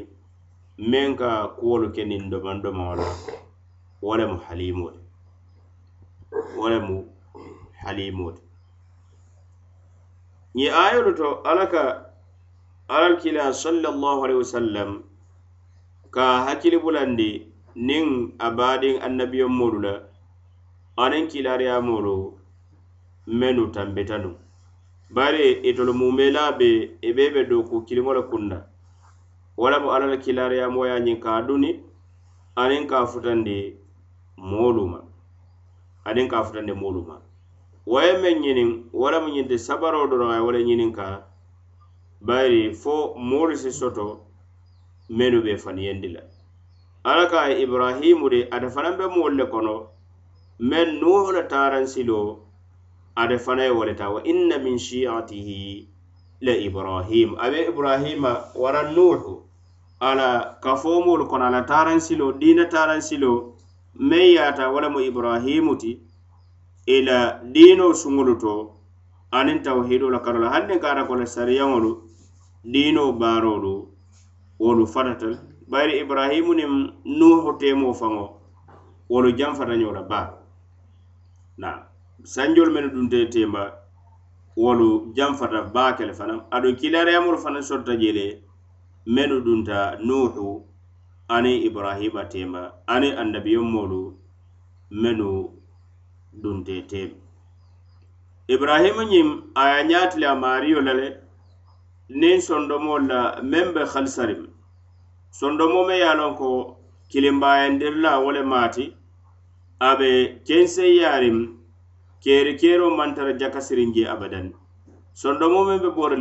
meŋ 0.90 1.08
ka 1.20 1.30
kuwolu 1.58 1.88
ke 1.94 2.02
niŋ 2.10 2.22
domaŋ 2.32 2.56
domaŋo 2.64 2.94
la 3.00 3.08
wo 4.04 4.12
lemu 4.18 4.36
halimo 4.46 4.86
ti 4.94 5.00
wo 6.58 6.66
lemu 6.72 6.96
halimoo 7.82 8.32
ti 8.36 8.42
ñiŋ 10.56 10.70
ayolu 10.84 11.10
to 11.18 11.28
ala 11.50 11.64
ka 11.72 11.82
alal 12.88 13.16
kila 13.22 13.52
sallallahu 13.52 14.24
alaihi 14.24 14.40
wasallam 14.44 14.90
ka 16.10 16.26
hakkili 16.46 16.78
bulandi 16.84 17.30
niŋ 17.88 18.06
a 18.46 18.48
baadiŋ 18.58 18.94
annabiyo 19.06 19.48
moolu 19.48 19.78
la 19.86 19.94
aniŋ 21.04 21.24
kilaariyamoolu 21.32 22.14
mennu 23.40 23.64
tambitanu 23.76 24.30
bari 25.16 25.52
itolu 25.68 25.92
mumela 26.00 26.52
be 26.58 26.70
i 27.08 27.12
be 27.16 27.24
be 27.34 27.44
dooku 27.50 27.84
kilimo 27.86 28.12
le 28.16 28.22
kunna 28.30 28.58
walamu 29.56 29.92
alla 29.92 30.06
la 30.06 30.16
kilaariyamoya 30.16 30.96
ñiŋ 31.04 31.18
ka 31.20 31.42
duni 31.46 31.70
aniŋ 32.56 32.86
ka 32.90 33.06
futandi 33.06 33.76
moolu 34.36 34.86
ma. 34.92 35.00
Aniŋ 36.08 36.26
ka 36.28 36.42
futandi 36.44 36.72
moolu 36.72 37.02
ma. 37.08 37.16
Wo 37.86 38.00
ye 38.00 38.12
meŋ 38.22 38.36
ñiniŋ 38.44 38.70
walamu 38.92 39.28
ñinti 39.34 39.56
sabaroo 39.58 40.08
doroŋ 40.10 40.30
a 40.32 40.36
ye 40.36 40.42
wo 40.46 40.50
le 40.52 40.60
ñiniŋ 40.64 40.92
ka 40.92 41.27
bayiri 42.20 42.74
fo 42.74 43.14
moolu 43.16 43.56
si 43.56 43.70
soto 43.72 44.20
mennu 45.10 45.42
be 45.42 45.56
faniyendi 45.56 46.08
la. 46.14 46.20
Alla 47.04 47.26
ka 47.30 47.40
a 47.42 47.48
ye 47.50 47.62
ibarahimu 47.64 48.30
de 48.30 48.48
ate 48.50 48.68
fanaŋ 48.74 48.96
be 48.98 49.06
moolu 49.06 49.36
le 49.36 49.46
kono 49.46 49.86
meŋ 50.60 51.00
nuhu 51.00 51.32
le 51.32 51.42
taaransiloo 51.48 52.38
ate 53.16 53.38
fana 53.38 53.62
ye 53.64 53.70
wo 53.70 53.84
le 53.84 53.94
taa 53.94 54.10
wa 54.10 54.20
inna 54.24 54.58
min 54.58 54.78
shiatihi 54.78 55.86
la 56.40 56.52
ibrahim. 56.52 57.36
Be 57.36 57.60
ibrahima 57.70 58.44
wara 58.54 58.90
nuhu 58.92 59.42
ala 60.00 60.58
kafo 60.60 61.00
moolu 61.00 61.26
kono 61.26 61.44
ala 61.46 61.62
taaransiloo 61.62 62.32
diina 62.32 62.64
taaransiloo 62.66 63.54
meŋ 63.98 64.26
yaata 64.34 64.70
wo 64.70 64.80
lemu 64.80 65.00
ibrahimu 65.00 65.76
ti 65.76 66.00
ila 66.86 67.40
diino 67.54 67.94
suŋolu 67.94 68.34
to 68.40 68.74
aniŋ 69.30 69.62
tawhidoo 69.62 70.10
la 70.10 70.18
karo 70.18 70.38
la 70.40 70.50
hanniŋ 70.50 70.78
ka 70.80 70.90
ata 70.92 71.04
ko 71.06 71.14
le 71.14 71.26
sariyaŋolu 71.26 72.07
diinoo 72.64 73.12
baaroo 73.20 73.88
wolu 74.58 74.86
fatata 74.86 75.26
le 75.26 75.36
bayiri 75.70 75.94
ibarahimu 76.02 76.52
niŋ 76.58 76.72
nuhu 77.18 77.50
teemoo 77.60 77.94
faŋo 78.00 78.24
wolu 79.10 79.28
janfata 79.38 79.74
ñoo 79.80 79.92
la 79.92 80.02
baa 80.10 80.26
na 81.58 81.68
sanjol 82.34 82.70
mennu 82.74 82.88
dunte 82.94 83.18
temba 83.32 83.62
wolu 84.56 84.88
janfata 85.16 85.60
baa 85.74 85.92
ke 85.96 86.02
le 86.08 86.12
fanaŋ 86.18 86.38
aduŋ 86.54 86.74
kilariyamolu 86.80 87.38
fanaŋ 87.44 87.62
sotta 87.70 87.92
jele 88.02 88.26
menu 89.14 89.40
dunta 89.46 89.96
nuhu 90.06 90.64
ani 91.28 91.52
ibrahima 91.68 92.24
tema 92.32 92.62
ani 92.86 93.08
annabiyommolu 93.20 94.00
menu 94.90 95.28
dunte 96.42 96.76
tem. 96.90 97.10
Ibrahima 98.48 99.02
ñiŋ 99.04 99.28
aya 99.54 99.78
ye 99.88 100.26
a 100.26 100.34
mariyo 100.34 100.80
la 100.80 100.92
le 101.00 101.06
nin 102.08 102.40
sondomol 102.40 103.06
la 103.08 103.40
meŋ 103.42 103.72
be 103.74 103.82
halisarim 103.92 104.46
sondomo 105.30 105.86
me 105.86 105.94
ye 105.98 106.14
lon 106.14 106.34
ko 106.36 106.76
kilimbayandirila 107.10 108.20
wo 108.24 108.30
le 108.32 108.42
maati 108.42 108.84
a 109.80 109.96
be 109.98 110.40
kenseyarim 110.46 111.38
keri 112.22 112.54
kero 112.60 112.90
mantara 112.96 113.32
tara 113.38 113.60
je 113.94 114.02
abadan. 114.14 114.52
Sondomo 115.14 115.64
meŋ 115.68 115.78
be 115.82 115.90
bori 115.90 116.16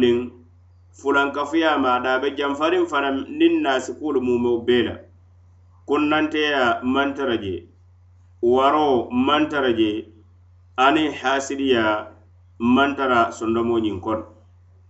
fulankafuyama 1.02 2.00
da 2.04 2.20
be 2.20 2.32
janfarin 2.36 2.86
fana 2.88 3.12
nin 3.30 3.62
nasikulu 3.62 4.22
mumeo 4.22 4.66
bee 4.66 4.84
la 4.84 4.96
kunnanteya 5.88 6.82
mantara 6.84 7.38
je 7.38 7.68
waro 8.42 9.10
mantara 9.12 9.74
je 9.78 10.10
ani 10.78 11.12
hasidiya 11.12 12.08
mantara 12.60 13.32
sondomo 13.32 13.80
ñin 13.80 14.02
kono 14.02 14.26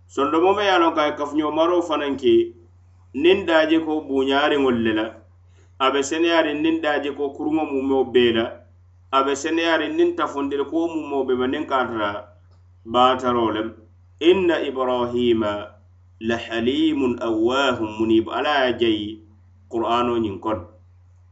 sondomo 0.08 0.54
me 0.56 0.64
ye 0.64 0.78
lon 0.78 0.94
ka 0.94 1.12
kafuño 1.12 1.52
maro 1.52 1.76
ye 1.76 1.82
kafuñoo 1.82 1.82
maroo 1.82 1.82
fanaŋ 1.82 2.16
ke 2.16 2.34
niŋ 3.14 3.38
daajeko 3.46 3.92
buuñaariŋolu 4.08 4.80
le 4.84 4.92
la 4.98 5.06
a 5.78 5.90
be 5.92 6.00
seneyaariŋ 6.02 6.58
niŋ 6.64 6.80
daajeko 6.80 7.24
kuruŋo 7.36 7.64
mumeo 7.72 8.04
bee 8.04 8.32
la 8.32 8.44
a 9.12 9.22
be 9.24 9.36
seneyaariŋ 9.36 9.92
niŋ 9.96 10.16
tafundiri 10.16 10.64
ko 10.64 10.88
mumeo 10.88 11.24
be 11.28 11.34
ma 11.34 11.46
niŋ 11.46 11.64
ka 11.68 11.78
baataro 12.92 13.52
lem 13.52 13.68
inna 14.20 14.56
ibrahima 14.64 15.52
la 16.20 16.36
halimun 16.36 17.20
awahum 17.20 17.90
munib 18.00 18.30
ala 18.30 18.64
ye 18.64 18.72
jayi 18.80 19.22
qur'ano 19.68 20.16
ñiŋ 20.24 20.40
kono 20.40 20.64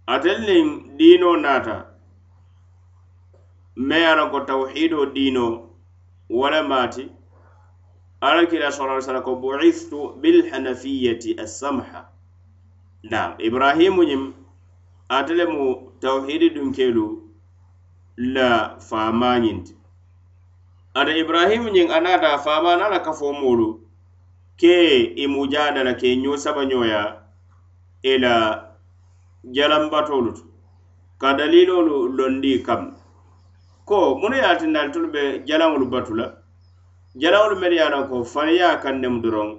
atel 0.07 0.39
niŋ 0.49 0.67
diino 0.99 1.37
naata 1.37 1.77
me 3.77 3.97
ye 4.05 4.12
lon 4.17 4.31
ko 4.31 4.41
tawhido 4.41 5.07
diino 5.17 5.73
wala 6.29 6.61
maati 6.62 7.15
alakira 8.20 8.72
sallallahu 8.72 9.11
alaihi 9.11 9.24
ko 9.24 9.35
bu'ithu 9.37 10.20
bil 10.22 10.42
hanafiyyati 10.50 11.37
as-samha. 11.40 12.09
Naam 13.11 13.35
ibrahimu 13.38 14.02
ñim 14.05 14.33
atele 15.09 15.44
mu 15.46 15.92
tawhidi 16.00 16.50
dum 16.55 16.72
la 18.16 18.79
famañinti 18.81 19.74
ada 20.94 21.12
ibrahimu 21.12 21.68
ñiŋ 21.68 21.88
a 21.92 22.00
naata 22.00 22.38
faama 22.38 22.76
la 22.76 22.98
kafo 23.05 23.33
moolu 23.33 23.81
ke 24.57 25.12
i 25.16 25.26
mujadala 25.29 25.92
ke 26.00 26.16
ñoo 26.16 26.37
sabañoya 26.37 27.20
i 28.02 28.18
la 28.18 28.35
jalambatolu 29.44 30.33
to 30.37 30.42
ka 31.20 31.35
dalilolu 31.37 32.09
londi 32.16 32.62
kam. 32.64 32.96
Ko 33.85 34.14
munu 34.18 34.37
ye 34.37 34.42
a 34.42 34.57
tindali 34.57 34.92
tolu 34.92 35.09
be 35.12 35.42
jalaŋolu 35.46 35.87
batu 35.90 36.14
jalawolu 37.16 37.57
melu 37.57 37.74
ye 37.74 37.83
a 37.83 38.02
ko 38.09 38.24
faniya 38.24 38.81
kaŋ 38.83 39.00
nemu 39.00 39.20
doroŋ 39.22 39.59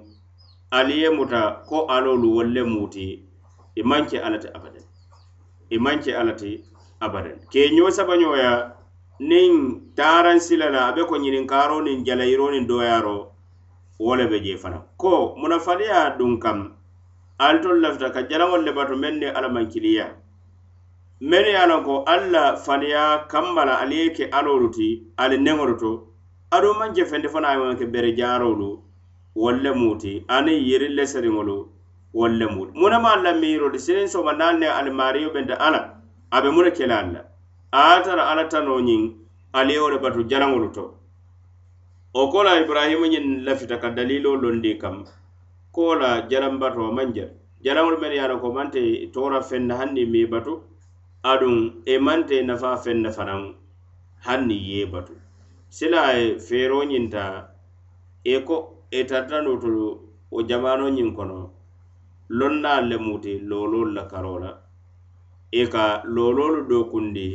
ali 0.70 1.02
ye 1.02 1.10
muta 1.10 1.64
ko 1.66 1.86
alolu 1.86 2.36
wolle 2.36 2.62
muti 2.62 3.24
i 3.74 3.82
maŋ 3.82 4.06
ke 4.06 4.18
alla 4.18 4.38
ti 4.38 4.48
abadan. 4.48 4.84
I 5.70 5.78
maŋ 5.78 5.98
ke 6.04 6.12
alla 6.14 6.32
ti 6.32 6.62
abadan 7.00 7.38
keñoo 7.50 7.90
sabañoya 7.90 8.74
niŋ 9.20 9.52
taransila 9.96 10.70
la 10.70 10.88
a 10.88 10.92
be 10.92 11.02
ko 11.04 11.16
ñininkaaro 11.18 11.82
niŋ 11.82 12.04
jalayiro 12.06 12.50
niŋ 12.50 12.66
doyaro 12.66 13.32
wo 13.98 14.14
le 14.14 14.26
be 14.30 14.38
je 14.40 14.56
fana. 14.56 14.78
Ko 14.96 15.34
muna 15.36 15.58
faniya 15.58 16.14
duŋ 16.18 16.38
kam 16.38 16.58
ali 17.38 17.58
tolu 17.60 17.80
lafita 17.80 18.10
ka 18.10 18.22
jalaŋolu 18.22 18.64
le 18.64 18.72
bato 18.72 18.94
meŋ 18.96 19.14
ni 19.18 19.26
alla 19.26 19.48
maŋ 19.48 19.66
kiliya 19.66 20.06
mennu 21.20 21.48
ye 21.50 21.56
a 21.58 21.66
loŋ 21.66 21.82
ko 21.84 22.04
alla 22.06 22.54
faniya 22.56 23.26
kamma 23.26 23.64
la 23.64 23.74
ali 23.82 23.96
ye 23.96 24.10
ke 24.14 24.24
alolu 24.30 24.70
ti 24.70 25.02
ali 25.16 25.36
neŋolu 25.38 25.74
to 25.78 26.07
aduŋ 26.56 26.74
maŋ 26.80 26.90
je 26.96 27.04
fenti 27.10 27.28
fanaŋ 27.28 27.60
ye 27.70 27.74
ke 27.80 27.86
bere 27.92 28.10
jaarolu 28.18 28.68
wolu 29.42 29.72
muti 29.80 30.12
ani 30.36 30.54
yiri 30.68 30.88
leseriŋolu 30.96 31.56
wolu 32.18 32.46
muti. 32.54 32.72
Muna 32.80 32.98
ma 33.04 33.10
ne 33.16 33.20
maŋ 33.20 33.24
la 33.24 33.32
miirolu 33.40 33.78
siniŋ 33.86 34.08
soma 34.08 34.32
naŋ 34.40 34.54
ne 34.60 34.66
alimaario 34.78 35.30
bente 35.34 35.54
ala 35.66 35.80
abe 36.36 36.48
muna 36.56 36.70
kele 36.70 36.88
ne 36.88 36.96
kela 36.96 36.96
al 37.02 37.08
la 37.14 38.20
a 38.24 38.30
ala 38.32 38.44
tano 38.52 38.80
ñiŋ 38.88 39.02
ali 39.58 39.74
le 39.92 39.98
batu 40.04 40.20
jalaŋolu 40.30 40.68
to. 40.76 40.84
O 42.14 42.22
kola 42.32 42.60
ibrahima 42.62 43.06
ñiŋ 43.12 43.44
lafita 43.44 43.76
ka 43.82 43.88
dalilo 43.90 44.30
londi 44.42 44.78
kam. 44.78 45.04
Kola 45.72 46.10
jalambato 46.30 46.92
maŋ 46.96 47.08
jere 47.14 47.32
jalaŋolu 47.64 48.00
men 48.00 48.12
ye 48.12 48.20
a 48.20 48.36
ko 48.40 48.48
mante 48.56 48.80
tora 49.12 49.40
fenna 49.42 49.74
hanni 49.76 50.04
mi 50.06 50.24
batu 50.32 50.62
aduŋ 51.30 51.84
e 51.84 51.98
mante 51.98 52.36
nafa 52.48 52.76
fenna 52.84 53.10
fanaŋ 53.16 53.42
hanni 54.26 54.56
ye 54.56 54.86
batu. 54.86 55.27
sila 55.70 55.98
a 56.08 56.12
ye 56.18 56.38
feeroo 56.38 56.84
ñinta 56.90 57.22
e 58.24 58.40
ko 58.46 58.56
e 58.90 59.04
tarita 59.04 59.38
to 59.44 60.00
wo 60.32 60.38
jamano 60.48 60.88
ñiŋ 60.96 61.08
kono 61.16 61.38
lonnaalu 62.38 62.88
le 62.90 62.96
muti 63.06 63.32
looloolu 63.48 63.92
la 63.96 64.04
karo 64.12 64.38
la 64.38 64.50
i 65.52 65.60
e 65.62 65.66
ka 65.72 65.84
looloolu 66.14 66.60
dookundi 66.68 67.26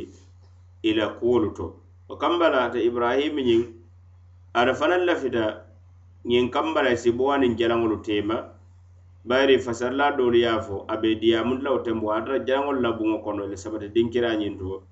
i 0.82 0.90
la 0.98 1.06
kuwolu 1.18 1.48
to. 1.56 1.66
Wo 2.08 2.14
kamba 2.16 2.46
la 2.50 2.58
ate 2.66 2.78
ibrahima 2.88 3.40
ñiŋ 3.48 3.62
ada 4.58 4.72
fanaŋ 4.74 5.02
lafita 5.08 5.44
ñiŋ 6.30 6.44
kamba 6.54 6.82
la 6.82 6.90
e 6.90 6.96
si 6.96 7.10
bo 7.12 7.24
jalaŋolu 7.58 7.96
teema 8.06 8.36
bayiri 9.28 9.58
fasarla 9.58 10.12
doolu 10.16 10.36
ye 10.42 10.46
a 10.48 10.60
fo 10.60 10.84
a 10.88 10.94
be 11.00 11.14
diyaamundi 11.20 11.62
la 11.64 11.70
wo 11.72 11.78
tembo 11.86 12.06
atara 12.12 12.38
jalaŋolu 12.46 12.80
la 12.82 12.90
buŋo 12.98 13.18
kono 13.24 13.46
le 13.46 13.56
sabati 13.56 13.88
dinkira 13.94 14.30
ñiŋ 14.40 14.58
to 14.58 14.82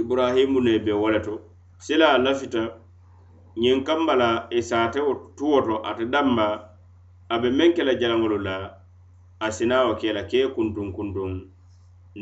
ibrahimu 0.00 0.60
ne 0.60 0.78
be 0.84 0.92
wo 0.92 1.08
le 1.10 1.20
to. 1.20 1.51
sila 1.86 2.06
a 2.14 2.18
lafita 2.24 2.62
ñiŋ 3.62 3.78
kamba 3.86 4.14
la 4.22 4.30
i 4.50 4.58
e 4.58 4.62
se 4.68 4.76
tuwo 5.36 5.58
to 5.66 5.74
ate 5.88 6.04
danma 6.12 6.46
a 7.28 7.34
be 7.40 7.48
meŋ 7.58 7.70
ke 7.76 7.82
la 7.88 7.94
jalaŋolu 8.00 8.38
la 8.46 8.56
a 9.40 9.46
sinawo 9.56 9.90
ke 10.00 10.08
la 10.16 10.22
ke 10.30 10.40
kuntuŋ 10.54 10.88
kuntuŋ 10.96 11.30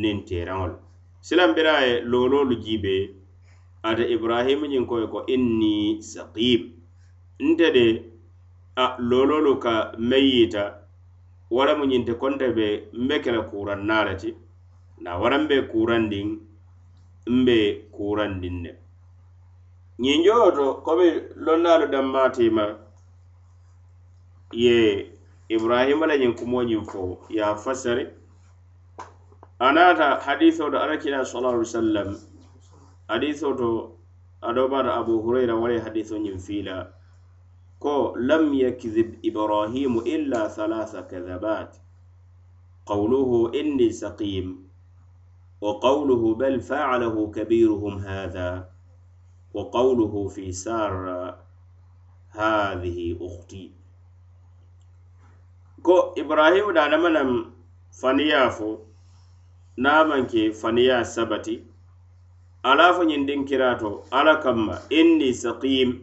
niŋ 0.01 0.16
teeraŋolu 0.29 0.77
silaŋ 1.27 1.51
bira 1.57 1.75
ye 1.87 1.94
looloolu 2.11 2.55
jiibe 2.64 2.94
ate 3.88 4.05
ibrahima 4.14 4.66
ñiŋ 4.73 4.85
ko 4.88 4.94
ye 5.03 5.07
ko 5.12 5.18
inni 5.35 5.75
saqim 6.12 6.62
nte 7.49 7.66
de 7.77 7.87
a 8.83 8.85
looloolu 9.09 9.53
ka 9.64 9.75
meŋ 10.09 10.25
yita 10.35 10.64
waramu 11.55 11.85
ñiŋ 11.90 12.03
te 12.07 12.12
konte 12.23 12.46
be 12.57 12.66
mbe 13.03 13.14
ke 13.23 13.31
la 13.37 13.40
kuraŋ 13.51 13.81
naa 13.88 14.03
le 14.09 14.14
ti 14.20 14.31
na 15.05 15.11
waraŋ 15.20 15.42
be 15.51 15.57
kuuraŋ 15.70 16.03
diŋ 16.12 16.29
mbe 17.40 17.57
kuuraŋ 17.94 18.33
diŋ 18.42 18.57
ne. 18.64 18.73
ñinjoo 20.00 20.48
to 20.56 20.66
komi 20.84 21.08
lonnaalu 21.44 21.86
danmaatima 21.92 22.64
ye 24.62 24.76
ibrahima 25.54 26.06
la 26.06 26.16
ñiŋ 26.20 26.32
kumoo 26.38 26.62
ñiŋ 26.68 26.82
fo 26.90 27.00
ye 27.34 27.40
a 27.42 27.54
fasari. 27.64 28.04
A 29.60 29.72
naata 29.72 30.06
hadiso 30.24 30.70
to 30.72 30.78
alakila 30.78 31.20
sallallahu 31.24 31.54
alaihi 31.60 31.68
wasallam. 31.68 32.08
Hadiso 33.10 33.48
to 33.60 33.68
ado 34.42 34.68
baata 34.72 34.94
abu 35.00 35.20
hurayra 35.22 35.54
wala 35.54 35.80
hadiso 35.84 36.16
ñiŋ 36.16 36.38
fiila 36.40 36.76
ko 37.78 38.14
lam 38.16 38.52
yakzib 38.54 39.20
ibrahimu 39.22 40.00
illa 40.08 40.48
thalatha 40.48 41.02
kadhabat. 41.10 41.76
Qawluhu 42.88 43.52
inni 43.52 43.92
saqim. 43.92 44.64
Wa 45.60 45.76
qawluhu 45.80 46.38
bal 46.40 46.56
faalahu 46.60 47.28
kabiruhum 47.36 48.00
hadha. 48.00 48.64
وقوله 49.54 50.28
في 50.28 50.51
سارة 50.51 51.38
هذه 52.30 53.17
أختي 53.21 53.71
ko 55.86 56.13
ibrahim 56.17 56.73
da 56.73 56.89
namanam 56.89 57.54
faniya 57.93 58.49
fo 58.49 58.82
namanke 59.78 60.49
faniya 60.51 61.06
sabati 61.06 61.62
ala 62.63 62.93
fo 62.93 63.04
ñin 63.06 63.25
din 63.25 63.45
kirato 63.45 64.04
ala 64.12 64.41
kamma 64.41 64.82
inni 64.89 65.30
saqim 65.34 66.01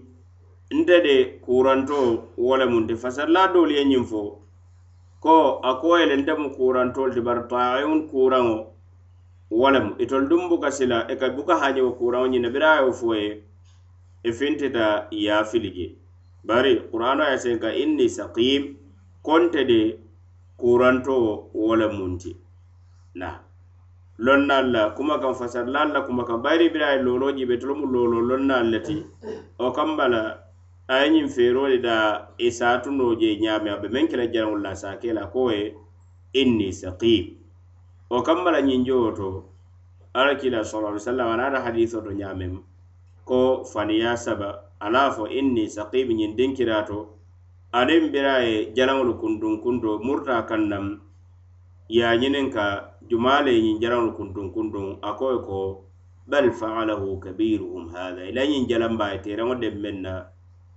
nte 0.70 0.96
de 1.02 1.16
kuranto 1.44 2.30
wole 2.38 2.66
munti 2.70 2.94
fasarla 2.94 3.52
dolu 3.52 3.72
ye 3.74 3.84
ñin 3.84 4.04
fo 4.06 4.38
ko 5.20 5.58
a 5.62 5.74
koyele 5.82 6.16
nte 6.16 6.32
mu 6.38 6.48
kurantol 6.56 7.10
ti 7.14 7.20
bar 7.20 7.48
taayun 7.50 8.06
kuraŋo 8.10 8.56
wo 9.49 9.67
itol 9.99 10.27
dum 10.27 10.49
buka 10.49 10.71
sila 10.71 11.07
e 11.07 11.15
ka 11.15 11.29
buka 11.29 11.55
haje 11.55 11.79
hajawo 11.79 11.95
kuraŋo 11.95 12.27
ñiŋ 12.27 12.41
na 12.41 12.49
biriŋ 12.49 12.67
a 12.67 12.75
ye 12.79 12.85
wo 12.85 12.91
fo 12.91 13.15
ye 13.15 13.43
i 14.23 14.31
fintita 14.31 15.07
yaafili 15.11 15.69
je 15.71 15.87
bari 16.43 16.75
qur'ano 16.91 17.23
ye 17.23 17.37
sen 17.37 17.59
ka 17.59 17.71
inni 17.71 18.09
saqim 18.09 18.75
konte 19.23 19.63
de 19.63 19.99
kuranto 20.59 21.49
wo 21.53 21.75
munti. 21.97 22.35
Na. 23.15 23.39
Lonnal 24.19 24.71
la 24.71 24.89
kuma 24.95 25.19
kan 25.19 25.33
fasarlal 25.33 25.93
la 25.93 26.01
kumakaŋ 26.01 26.41
bayiri 26.43 26.69
biriŋ 26.73 26.87
a 26.89 26.93
ye 26.95 27.03
lolo 27.03 27.31
jibe 27.31 27.55
tolu 27.59 27.75
mu 27.75 27.85
looloo 27.87 28.21
lonnal 28.29 28.65
le 28.67 28.79
ti. 28.83 28.97
O 29.59 29.71
kambala 29.71 30.43
a 30.87 31.03
ye 31.03 31.09
ñiŋ 31.09 31.27
feeroo 31.29 31.67
le 31.67 31.77
daa 31.79 32.35
i 32.37 32.47
e 32.47 32.51
saatunoo 32.51 33.15
je 33.15 33.39
ñaame 33.39 33.69
a 33.71 33.77
be 33.79 33.87
meŋ 33.87 34.07
kela 34.09 34.27
jaraŋolu 34.27 34.61
la 34.63 34.73
a 34.75 34.97
ke 34.99 35.13
la 35.13 35.27
ko 35.27 35.51
ye 35.51 35.73
inni 36.33 36.73
sakim 36.73 37.36
wo 38.09 38.23
kamma 38.23 38.51
la 38.51 38.61
ñiŋ 38.61 38.85
jowo 38.87 39.11
to 39.11 39.43
ala 40.13 40.35
kila 40.39 40.63
sala 40.63 40.95
sallam 40.99 41.27
ala 41.35 41.47
ata 41.51 41.59
hadiso 41.61 41.99
to 42.01 42.11
ñaameŋ 42.11 42.53
ko 43.27 43.63
faniya 43.67 44.15
saba 44.15 44.71
ana 44.79 45.11
fo 45.11 45.27
inni 45.27 45.67
sakimu 45.67 46.13
ñiŋ 46.15 46.31
dinkira 46.37 46.87
to 46.87 47.19
aniŋ 47.75 48.11
bira 48.11 48.39
ye 48.47 48.71
jaraŋolu 48.75 49.19
kuntun 49.19 49.59
kunto 49.59 49.99
murta 49.99 50.45
kaŋ 50.47 50.61
naŋ 50.71 50.85
ye 51.89 52.03
a 52.05 52.15
ñiniŋ 52.15 52.47
ka 52.55 52.95
jumale 53.09 53.51
ye 53.51 53.61
ñiŋ 53.61 53.77
jaraŋolu 53.81 54.11
kuntun 54.15 54.47
kuntuŋ 54.55 54.87
a 55.03 55.11
ko 55.19 55.25
ye 55.33 55.39
ko 55.43 55.57
bal 56.27 56.47
faalahu 56.51 57.19
kabiruhum 57.19 57.91
hada 57.91 58.23
ila 58.23 58.41
ñiŋ 58.47 58.63
jalanba 58.69 59.11
ye 59.11 59.17
teeraŋo 59.19 59.55
deŋ 59.59 59.75
meŋ 59.83 59.95
na 60.01 60.13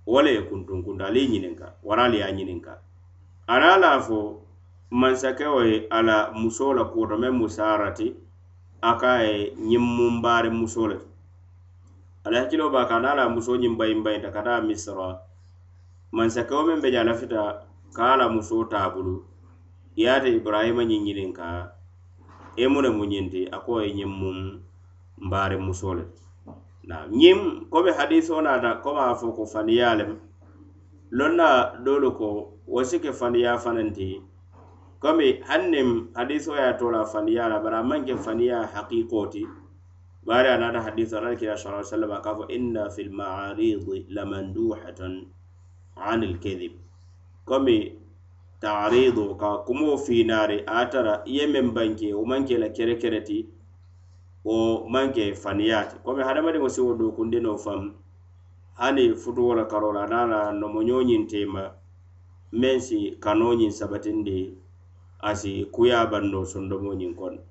wo 0.05 0.19
le 0.21 0.31
ye 0.35 0.41
kuntun 0.51 0.83
kunto 0.83 1.05
ali 1.07 1.23
ye 1.23 1.27
ñininka 1.31 1.79
wara 1.83 2.03
ali 2.11 2.17
ye 2.19 2.23
a 2.27 2.31
ñininka 2.35 2.73
ana 3.47 3.77
la 3.79 3.99
fo 4.03 4.50
mansakewo 4.91 5.63
ye 5.63 5.87
a 5.89 6.01
la 6.03 6.31
musoo 6.35 6.73
la 6.73 6.83
kuuto 6.83 7.15
meŋ 7.17 7.33
mu 7.39 7.47
ti 7.47 8.07
a 8.81 8.91
e 8.91 8.99
ka 8.99 9.11
ye 9.23 9.55
ñiŋ 9.55 9.79
mumbaari 9.97 10.49
muso 10.49 10.87
le 10.87 10.97
to 10.99 12.27
ala 12.27 12.39
hakkiloo 12.41 12.69
be 12.73 12.81
ka 12.89 12.95
a 12.97 12.99
niŋ 13.03 13.15
la 13.15 13.29
musoo 13.29 13.55
ñiŋ 13.55 13.73
bayinbayinta 13.79 14.29
ka 14.35 14.41
taa 14.43 14.61
misra. 14.67 15.07
Mansakewo 16.11 16.61
meŋ 16.67 16.81
be 16.81 16.91
je 16.91 16.97
a 16.99 17.03
lafita 17.07 17.41
ka 17.95 18.03
a 18.13 18.17
la 18.19 18.25
musoo 18.29 18.63
taa 18.67 18.89
bulu 18.93 19.23
ye 19.95 20.11
ñiŋ 20.85 21.03
ñininka 21.05 21.45
i 22.57 22.63
e 22.63 22.67
mu 22.67 22.81
ne 22.81 22.89
mu 22.89 23.03
ñinti 23.05 23.47
a 23.47 23.57
ko 23.63 23.79
ye 23.81 23.93
ñiŋ 23.97 24.11
muŋ 24.19 24.37
mbaari 25.25 25.57
musoo 25.57 25.93
le 25.97 26.03
ti 26.03 26.21
ñiŋ 27.19 27.39
komi 27.71 27.91
hadiso 27.97 28.41
naata 28.41 28.83
komi 28.83 28.99
a 28.99 29.15
fo 29.15 29.31
ko 29.31 29.43
faniya 29.45 29.95
lem 29.95 30.11
loŋ 31.17 31.31
na 31.39 31.47
doolu 31.83 32.11
ko 32.19 32.27
wo 32.67 32.83
si 32.83 32.99
ke 32.99 33.11
faniya 33.19 33.55
fanaŋ 33.63 33.89
ti 33.95 34.30
komi 35.01 35.41
hannem 35.49 36.13
hadiso 36.13 36.53
ye 36.53 36.77
tola 36.77 36.77
to 36.77 36.91
la 36.91 37.05
faniya 37.05 37.49
la 37.49 37.59
bari 37.59 37.75
a 37.75 37.83
maŋ 37.83 38.05
ke 38.05 38.15
faniya 38.15 38.69
haqiqo 38.69 39.31
ti 39.31 39.43
bari 40.23 40.47
a 40.47 40.81
hadiso 40.81 41.17
ala 41.17 41.35
kila 41.35 41.57
sa 41.57 41.81
sallam 41.81 42.11
a 42.11 42.21
ka 42.21 42.35
fo 42.35 42.45
inna 42.47 42.89
fi 42.89 43.03
lmaaridi 43.09 44.05
lamanduhatan 44.13 45.25
an 45.97 46.21
lkadib 46.21 46.73
komi 47.45 47.97
taaridu 48.61 49.35
ka 49.37 49.65
kumo 49.65 49.97
finaari 49.97 50.61
a 50.67 50.85
tara 50.85 51.23
i 51.25 51.37
ye 51.37 51.47
meŋ 51.47 51.73
banke 51.73 52.13
wo 52.13 52.23
maŋ 52.25 52.45
ke 52.45 52.57
la 52.61 52.69
kere 52.69 52.95
kere 53.01 53.21
ti 53.25 53.49
wo 54.45 54.85
maŋ 54.85 55.13
ke 55.13 55.33
faniyaati 55.33 55.97
komi 56.05 56.21
hadamadiŋo 56.21 56.69
si 56.69 56.81
wo 56.81 56.93
dookundino 56.93 57.57
faŋ 57.57 57.89
hani 58.77 59.17
futuwo 59.17 59.55
la 59.55 59.65
karola 59.65 60.05
naa 60.05 60.25
la 60.29 60.39
nomoñoo 60.53 61.01
ñiŋ 61.01 61.25
teema 61.25 61.73
meŋ 62.53 62.77
si 62.79 63.17
kanoo 63.17 63.57
ñiŋ 63.57 63.71
sabatindi 63.73 64.60
asi 65.29 65.51
kuya 65.73 65.99
bando 66.11 66.39
sondomo 66.51 66.91
ñiŋ 66.99 67.13
kono 67.19 67.41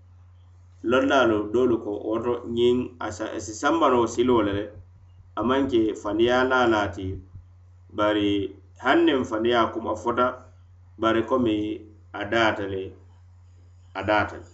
londaalu 0.91 1.37
doolu 1.53 1.77
ko 1.85 1.91
woto 2.09 2.33
ñiŋ 2.57 2.77
asi 3.07 3.53
sambanoo 3.61 4.07
siloo 4.15 4.43
le. 4.47 4.53
Le 4.59 4.65
a 5.39 5.41
maŋ 5.49 5.63
ke 5.71 5.81
fandiya 6.03 6.39
laa 6.51 6.67
laati 6.73 7.07
bari 7.97 8.29
hanniŋ 8.85 9.21
fandiya 9.31 9.61
kuma 9.73 9.93
fota 10.03 10.27
bari 11.03 11.23
komi 11.31 11.55
a 12.13 12.23
daata 12.33 12.65
le 12.73 12.83
a 13.95 14.03
daata 14.09 14.37
le. 14.43 14.51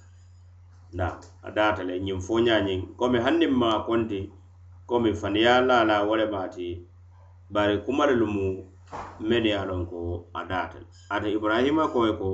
Na 0.98 1.06
a 1.42 1.50
daata 1.56 1.82
le 1.88 1.94
ñiŋ 2.06 2.18
fo 2.26 2.34
ñañiŋ 2.46 2.80
komi 2.98 3.18
hanniŋ 3.24 3.52
ma 3.62 3.70
konti 3.86 4.20
komi 4.88 5.10
fandiya 5.20 5.54
lala 5.68 5.84
la 5.90 5.96
wo 6.08 6.14
le 6.20 6.26
maati 6.34 6.66
bari 7.54 7.74
kuma 7.84 8.04
le 8.06 8.14
lumu 8.20 8.44
meni 9.28 9.48
ye 9.48 9.56
a 9.56 9.64
loŋ 9.70 9.82
ko 9.90 9.98
a 10.34 10.40
daata 10.50 10.76
le. 10.82 10.86
Ate 11.14 11.28
ibrahima 11.36 11.84
koye 11.94 12.12
ko 12.20 12.28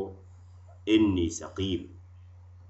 إني 0.88 1.28
سقيم. 1.28 1.88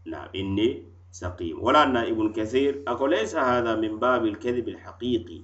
نعم 0.07 0.29
إني 0.37 0.83
سقيم. 1.11 1.63
ولا 1.63 1.85
نائب 1.85 2.21
ابن 2.21 2.33
كثير 2.33 2.83
أقول 2.89 3.11
ليس 3.11 3.37
هذا 3.37 3.75
من 3.75 3.99
باب 3.99 4.27
الكذب 4.27 4.69
الحقيقي 4.69 5.43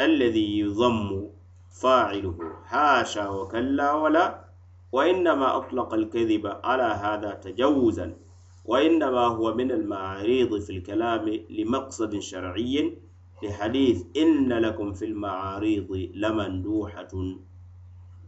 الذي 0.00 0.58
يضم 0.58 1.30
فاعله 1.70 2.38
حاشا 2.64 3.28
وكلا 3.28 3.92
ولا 3.92 4.44
وإنما 4.92 5.56
أطلق 5.56 5.94
الكذب 5.94 6.46
على 6.64 6.82
هذا 6.82 7.30
تجوزا 7.34 8.16
وإنما 8.64 9.26
هو 9.26 9.54
من 9.54 9.70
المعاريض 9.70 10.60
في 10.60 10.70
الكلام 10.76 11.40
لمقصد 11.50 12.18
شرعي 12.18 12.98
لحديث 13.42 14.04
إن 14.16 14.52
لكم 14.52 14.92
في 14.92 15.04
المعاريض 15.04 16.10
لمندوحة 16.14 17.08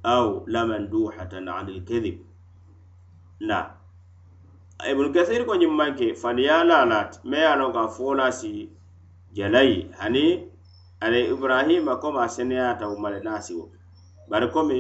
أو 0.07 0.47
لمندوحة 0.47 1.29
عن 1.33 1.69
الكذب. 1.69 2.19
la 3.41 3.75
ibnu 4.91 5.09
kathir 5.13 5.43
ko 5.49 5.53
ñiŋ 5.61 5.73
maŋ 5.79 5.91
ke 5.99 6.07
faniyaala 6.15 6.85
la 6.91 6.99
me 7.25 7.39
ya 7.45 7.53
a 7.57 7.73
ka 7.73 7.83
kaŋ 7.89 8.33
si 8.39 8.69
jalayi 9.37 9.91
hani 9.99 10.25
ani 11.01 11.21
ibrahima 11.33 11.97
komi 12.03 12.19
a 12.19 12.29
seneyata 12.29 12.85
wo 12.91 12.97
male 13.03 13.21
si 13.41 13.55
bar 14.29 14.43
ko 14.53 14.61
komi 14.61 14.79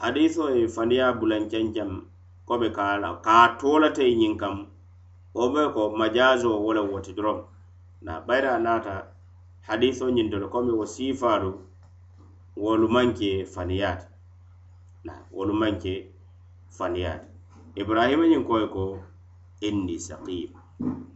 hadiso 0.00 0.50
ye 0.56 0.68
faniya 0.68 1.12
bulancancam 1.18 2.06
komi 2.46 2.68
ka 2.76 2.96
la 3.02 3.10
ka 3.26 3.56
to 3.58 3.78
lata 3.78 4.02
ye 4.02 4.36
kam 4.40 4.66
o 5.34 5.48
be 5.52 5.62
ko 5.74 5.90
majazo 5.98 6.50
wala 6.66 6.82
woti 6.82 7.12
doroŋ 7.12 7.38
na 8.02 8.20
bayra 8.26 8.58
nata 8.58 8.62
naata 8.64 8.94
hadiso 9.68 10.06
ñiŋ 10.10 10.30
to 10.30 10.38
le 10.38 10.46
komi 10.48 10.72
wo 10.72 10.84
siifaalu 10.86 11.50
wolu 12.56 12.88
manke 12.88 13.46
na 15.04 15.14
wolu 15.32 15.54
manke 15.54 15.94
ibrahima 17.82 18.24
ñiŋ 18.30 18.42
koye 18.48 18.66
ko 18.74 18.82
inni 19.66 19.96
sakim 20.06 20.50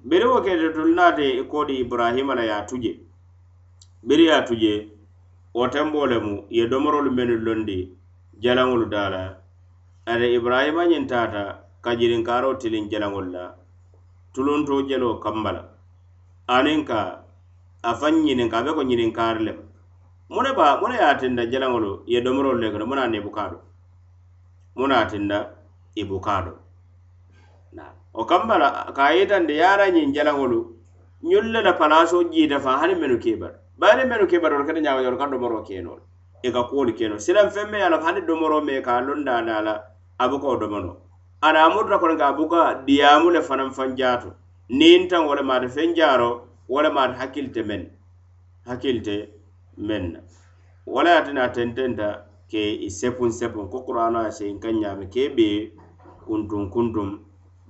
biri 0.09 0.25
wo 0.31 0.39
kete 0.45 0.67
tolu 0.75 0.93
naate 0.99 1.25
i 1.41 1.43
koodi 1.51 1.75
ibrahima 1.85 2.35
la 2.35 2.43
ye 2.49 2.53
a 2.61 2.67
tuje. 2.69 2.93
Biri 4.07 4.25
ye 4.29 4.33
a 4.33 4.43
tuje 4.49 4.73
wo 5.55 5.65
tenboo 5.73 6.07
lemu 6.07 6.35
ye 6.51 6.67
domorolu 6.71 7.11
mennu 7.17 7.37
londi 7.47 7.79
jalaŋolu 8.43 8.87
daa 8.95 9.09
la 9.15 9.23
ate 10.11 10.27
ibrahima 10.39 10.83
ñiŋ 10.91 11.05
taata 11.11 11.43
ka 11.85 11.91
jirinkaaroo 11.99 12.55
tiliŋ 12.61 12.85
jalaŋolu 12.91 13.31
la 13.37 13.45
tulunto 14.35 14.75
jeloo 14.89 15.21
kamba 15.23 15.51
la 15.57 15.63
aniŋ 16.57 16.81
ka 16.89 16.99
a 17.83 17.91
faŋ 18.01 18.15
ñininka 18.27 18.57
a 18.59 18.65
be 18.65 18.71
ko 18.77 18.83
ñininkaari 18.83 19.41
lemu 19.47 19.63
mune 20.33 20.51
ba 20.59 20.79
mune 20.81 20.95
ye 20.95 21.05
a 21.05 21.15
tinda 21.21 21.43
jalaŋolu 21.51 22.03
ye 22.07 22.19
domorolu 22.25 22.59
le 22.63 22.69
kono 22.73 22.87
mune 22.87 23.03
a 23.03 23.09
nebukaa 23.09 23.49
do 23.53 23.59
mune 24.77 24.95
a 24.95 25.05
tinda 25.11 25.39
i 25.95 26.05
buka 26.05 26.53
o 28.15 28.25
wo 28.25 28.59
la 28.59 28.93
ka 28.97 29.03
a 29.05 29.13
yitandi 29.17 29.55
ye 29.55 29.65
a 29.65 29.77
la 29.77 29.87
ñiŋ 29.91 30.13
jalaŋolu 30.15 30.61
ñolu 31.23 31.49
le 31.53 31.61
la 31.63 31.73
palasoo 31.73 32.25
jiita 32.33 32.59
faŋ 32.61 32.77
hani 32.81 32.95
mennu 32.95 33.19
keebara 33.19 33.57
bari 33.79 34.03
niŋ 34.03 34.09
mennu 34.11 34.27
keebara 34.27 34.55
wolu 34.57 34.67
kata 34.67 34.81
ñaama 34.81 35.01
wolu 35.03 35.17
e 35.17 35.19
ka 35.19 35.27
domoroo 35.27 35.63
keenoo 35.63 35.97
le 35.97 36.03
i 36.43 36.53
ka 36.53 36.63
kuwolu 36.69 36.93
keenoo 36.93 37.19
silaŋ 37.19 37.49
feŋ 37.55 37.67
me 37.71 37.79
ye 37.79 37.85
a 37.85 37.91
la 37.91 37.99
hani 38.05 38.21
domoroo 38.21 38.61
meŋ 38.61 38.83
ka 38.83 39.01
londa 39.01 39.33
a 39.39 39.63
la 39.63 39.75
a 40.19 40.29
buka 40.29 40.47
wo 40.47 40.57
domonoo 40.57 40.97
ada 41.43 41.65
a 41.67 41.69
murta 41.75 41.99
kono 41.99 42.17
ka 42.17 42.33
buka 42.33 42.85
diyaamu 42.87 43.31
le 43.31 43.41
fanaŋ 43.43 43.71
faŋ 43.77 43.97
jaato. 43.99 44.31
Niŋ 44.69 45.09
taŋ 45.11 45.23
wo 45.29 45.35
le 45.35 45.43
maata 45.43 45.69
feŋ 45.69 45.95
jaaro 45.97 46.31
wo 46.69 46.83
le 46.83 46.91
maata 46.91 47.15
hakkilite 47.21 47.63
meŋ 47.69 47.83
hakkilite 48.69 49.17
meŋ 49.77 50.03
na 50.13 50.21
wala 50.87 51.11
ye 51.17 51.23
tina 51.27 51.49
tententa 51.49 52.09
ke 52.51 52.63
i 52.87 52.91
sepun 52.91 53.31
sepuŋ 53.39 53.69
ko 53.73 53.79
qur'ano 53.87 54.19
a 54.19 54.31
seyin 54.31 54.61
kaŋ 54.63 54.75
ñaami 54.83 55.07
ke 55.15 55.23
be 55.37 55.73
kuntum 56.27 56.71
kuntum. 56.71 57.09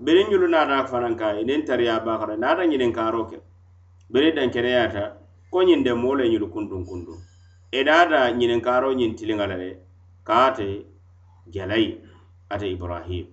Beriŋ 0.05 0.27
ñulu 0.31 0.47
naata 0.49 0.87
fanaŋ 0.91 1.15
ka 1.21 1.27
iniŋ 1.41 1.61
tariya 1.67 2.01
bakara 2.07 2.37
naata 2.37 2.63
ñiniŋ 2.71 2.93
kaaroo 2.93 3.27
ke 3.31 3.39
beri 4.13 4.33
dankeneyaata 4.37 5.03
ko 5.53 5.59
ñiŋ 5.63 5.81
de 5.85 5.93
moo 5.95 6.15
le 6.19 6.25
ñolu 6.33 6.47
kuntum 6.55 6.83
kuntum. 6.89 7.19
E 7.71 7.81
I 7.81 7.85
naata 7.85 8.19
ñiniŋ 8.39 8.61
kaaroo 8.67 8.95
ñiŋ 8.99 9.11
tiliŋa 9.19 9.47
la 9.51 9.57
le 9.63 9.69
kaate 10.29 10.67
jalayi 11.55 12.01
ate 12.53 12.67
ibrahim. 12.77 13.27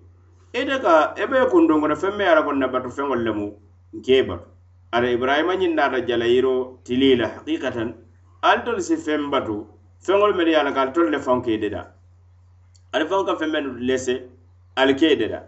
Ite 0.53 0.75
ka 0.84 1.13
i 1.17 1.21
e 1.23 1.25
be 1.27 1.38
kuntum 1.51 1.82
kono 1.82 1.95
feŋ 1.95 2.13
me 2.17 2.23
ye 2.23 2.29
a 2.32 2.36
la 2.36 2.43
konna 2.43 2.67
batu 2.67 2.89
feŋol 2.89 3.21
lemu 3.25 3.47
nke 3.95 4.15
batu. 4.27 4.47
Ada 4.91 5.08
ibrahima 5.12 5.53
ñiŋ 5.55 5.73
naata 5.75 6.05
jalayiro 6.08 6.79
tili 6.86 7.15
la 7.15 7.27
hakikatan 7.34 7.89
ali 8.41 8.62
tolu 8.65 8.82
si 8.82 8.95
feŋ 9.05 9.29
batu 9.34 9.55
feŋol 10.05 10.32
melu 10.38 10.51
ye 10.51 10.60
a 10.62 10.63
la 10.63 10.71
ka 10.75 10.82
ali 10.82 10.91
tolu 10.93 11.10
le 11.10 11.19
faŋ 11.19 11.41
ke 11.45 11.58
deda. 11.58 11.82
Ali 12.93 13.05
faŋ 13.10 13.25
ka 13.25 13.34
feŋ 13.39 13.49
menu 13.51 13.69
lese 13.89 14.15
ali 14.80 14.94
ke 15.00 15.10
deda 15.22 15.39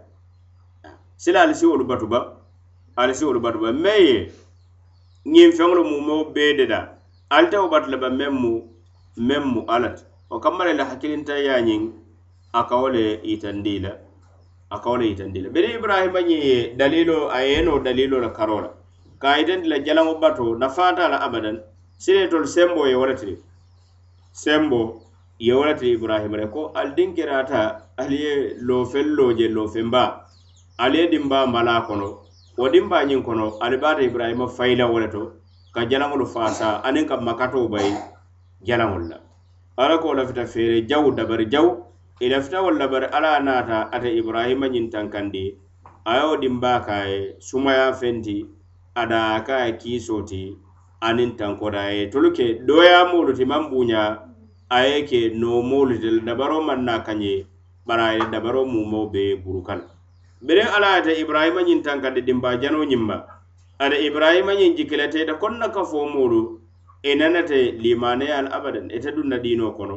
sila 1.22 1.38
ali 1.44 1.54
si 1.60 1.64
wolu 1.70 1.84
batu 1.90 2.06
ba 2.12 2.20
ali 3.00 3.14
si 3.18 3.24
wolu 3.28 3.40
batu 3.44 3.58
ba 3.64 3.70
me 3.84 3.94
ye 4.08 4.18
ñiŋ 5.32 5.50
feŋolu 5.58 5.82
mumo 5.90 6.16
bee 6.34 6.52
deda 6.58 6.80
ali 7.34 7.48
te 7.50 7.56
wo 7.62 7.68
batu 7.74 7.90
le 7.92 7.96
ba 8.04 8.08
meŋ 8.18 8.32
mu 8.42 8.52
meŋ 9.28 9.42
mu 9.52 9.60
alla 9.74 9.88
ti 9.96 10.04
wo 10.30 10.36
kamma 10.44 10.62
le 10.68 10.72
la 10.80 10.84
hakkilintaya 10.90 11.60
ñiŋ 11.68 11.82
a 12.58 12.60
ka 12.68 12.76
wo 12.82 12.88
le 12.96 13.04
yitandi 13.30 13.74
la 13.84 13.92
a 14.74 14.76
ka 14.82 14.88
wo 14.92 14.96
le 15.00 15.06
yitandi 15.10 15.40
la 15.44 15.48
biri 15.54 15.68
ibrahima 15.78 16.20
ñiŋ 16.28 16.40
ye 16.50 16.56
dalilo 16.78 17.18
a 17.36 17.38
ye 17.48 17.56
no 17.66 17.72
dalilo 17.86 18.16
la 18.24 18.30
karo 18.38 18.56
la 18.64 18.70
ka 19.22 19.38
itendi 19.40 19.68
la 19.72 19.76
jalaŋo 19.86 20.14
bato 20.22 20.46
nafaata 20.60 21.04
la 21.12 21.18
abadan. 21.26 21.58
Sire 22.02 22.26
tol 22.28 22.44
sembo 22.54 22.82
ye 22.90 22.94
walatiri 22.98 23.38
sembo 24.32 24.80
ye 25.42 25.52
wo 25.58 25.66
ibrahima 25.66 26.36
le 26.38 26.46
ko 26.54 26.70
ali 26.78 26.94
diŋ 26.94 27.10
kerata 27.16 27.62
ali 27.98 28.16
ye 28.24 28.34
loofenloo 28.62 29.34
je 29.34 29.48
loofenba 29.48 30.02
ali 30.78 30.98
ye 30.98 31.06
dimba 31.10 31.46
mala 31.46 31.82
kono 31.82 32.22
wo 32.56 32.68
dimba 32.68 33.02
ñiŋ 33.04 33.22
kono 33.26 33.58
ali 33.60 33.76
bata 33.76 34.02
ibrahima 34.02 34.46
fayila 34.46 34.86
wo 34.86 34.98
le 35.02 35.08
to 35.08 35.22
ka 35.74 35.82
jalaŋolu 35.90 36.26
fasa 36.26 36.78
aniŋ 36.86 37.06
ka 37.08 37.16
makato 37.16 37.68
bayi 37.68 37.90
jalaŋolu 38.62 39.08
la. 39.10 39.18
Ala 39.76 39.98
ko 39.98 40.14
lafita 40.14 40.46
feere 40.46 40.86
jaw 40.86 41.10
dabari 41.10 41.46
jaw 41.50 41.66
e 42.20 42.26
i 42.26 42.28
lafita 42.30 42.62
wolu 42.62 42.78
labari 42.78 43.06
ala 43.10 43.40
naata 43.42 43.90
ate 43.90 44.14
ibrahima 44.14 44.68
ñiŋ 44.68 44.90
tankandi 44.92 45.58
a 46.04 46.12
ye 46.18 46.22
wo 46.28 46.36
dimba 46.36 46.80
ka 46.86 47.02
ye 47.02 47.34
sumaya 47.40 47.90
fenti 47.92 48.46
ada 48.94 49.42
ka 49.42 49.66
ye 49.66 49.72
kiisoo 49.74 50.22
ti 50.22 50.54
aniŋ 51.02 51.34
tankoda 51.34 51.80
a 51.88 51.90
ye. 51.90 52.06
Tolu 52.10 52.30
ke 52.30 52.62
doyamolu 52.62 53.34
ti 53.34 53.44
maŋ 53.44 53.70
buña 53.70 54.31
a 54.76 54.78
ye 54.88 54.98
ke 55.10 55.20
noomoolu 55.40 55.94
le 56.02 56.20
dabaro 56.26 56.58
maŋ 56.68 56.80
na 56.88 56.94
kañe 57.06 57.34
bari 57.86 58.02
a 58.02 58.12
ye 58.18 58.24
dabaro 58.32 58.64
mumo 58.64 59.00
be 59.12 59.36
buruka 59.42 59.74
la 59.80 59.84
biriŋ 60.46 60.68
ala 60.76 60.88
ye 60.94 60.98
ate 61.00 61.12
ibrahima 61.22 61.60
ñiŋ 61.68 61.80
tankandi 61.86 62.20
dimbaa 62.26 62.56
janoo 62.62 62.84
ñiŋ 62.90 63.02
ma 63.08 63.16
ada 63.78 63.96
ibrahima 64.08 64.52
ñiŋ 64.60 64.72
jikileteta 64.76 65.22
ite 65.22 65.34
konna 65.42 65.66
ka 65.74 65.82
fo 65.90 66.06
moolu 66.14 66.40
i 67.02 67.10
e 67.10 67.14
nanate 67.18 67.58
limaneyal 67.82 68.46
abadan 68.56 68.86
e 68.90 68.96
ite 68.96 69.10
dunna 69.16 69.36
diinoo 69.44 69.72
kono. 69.78 69.96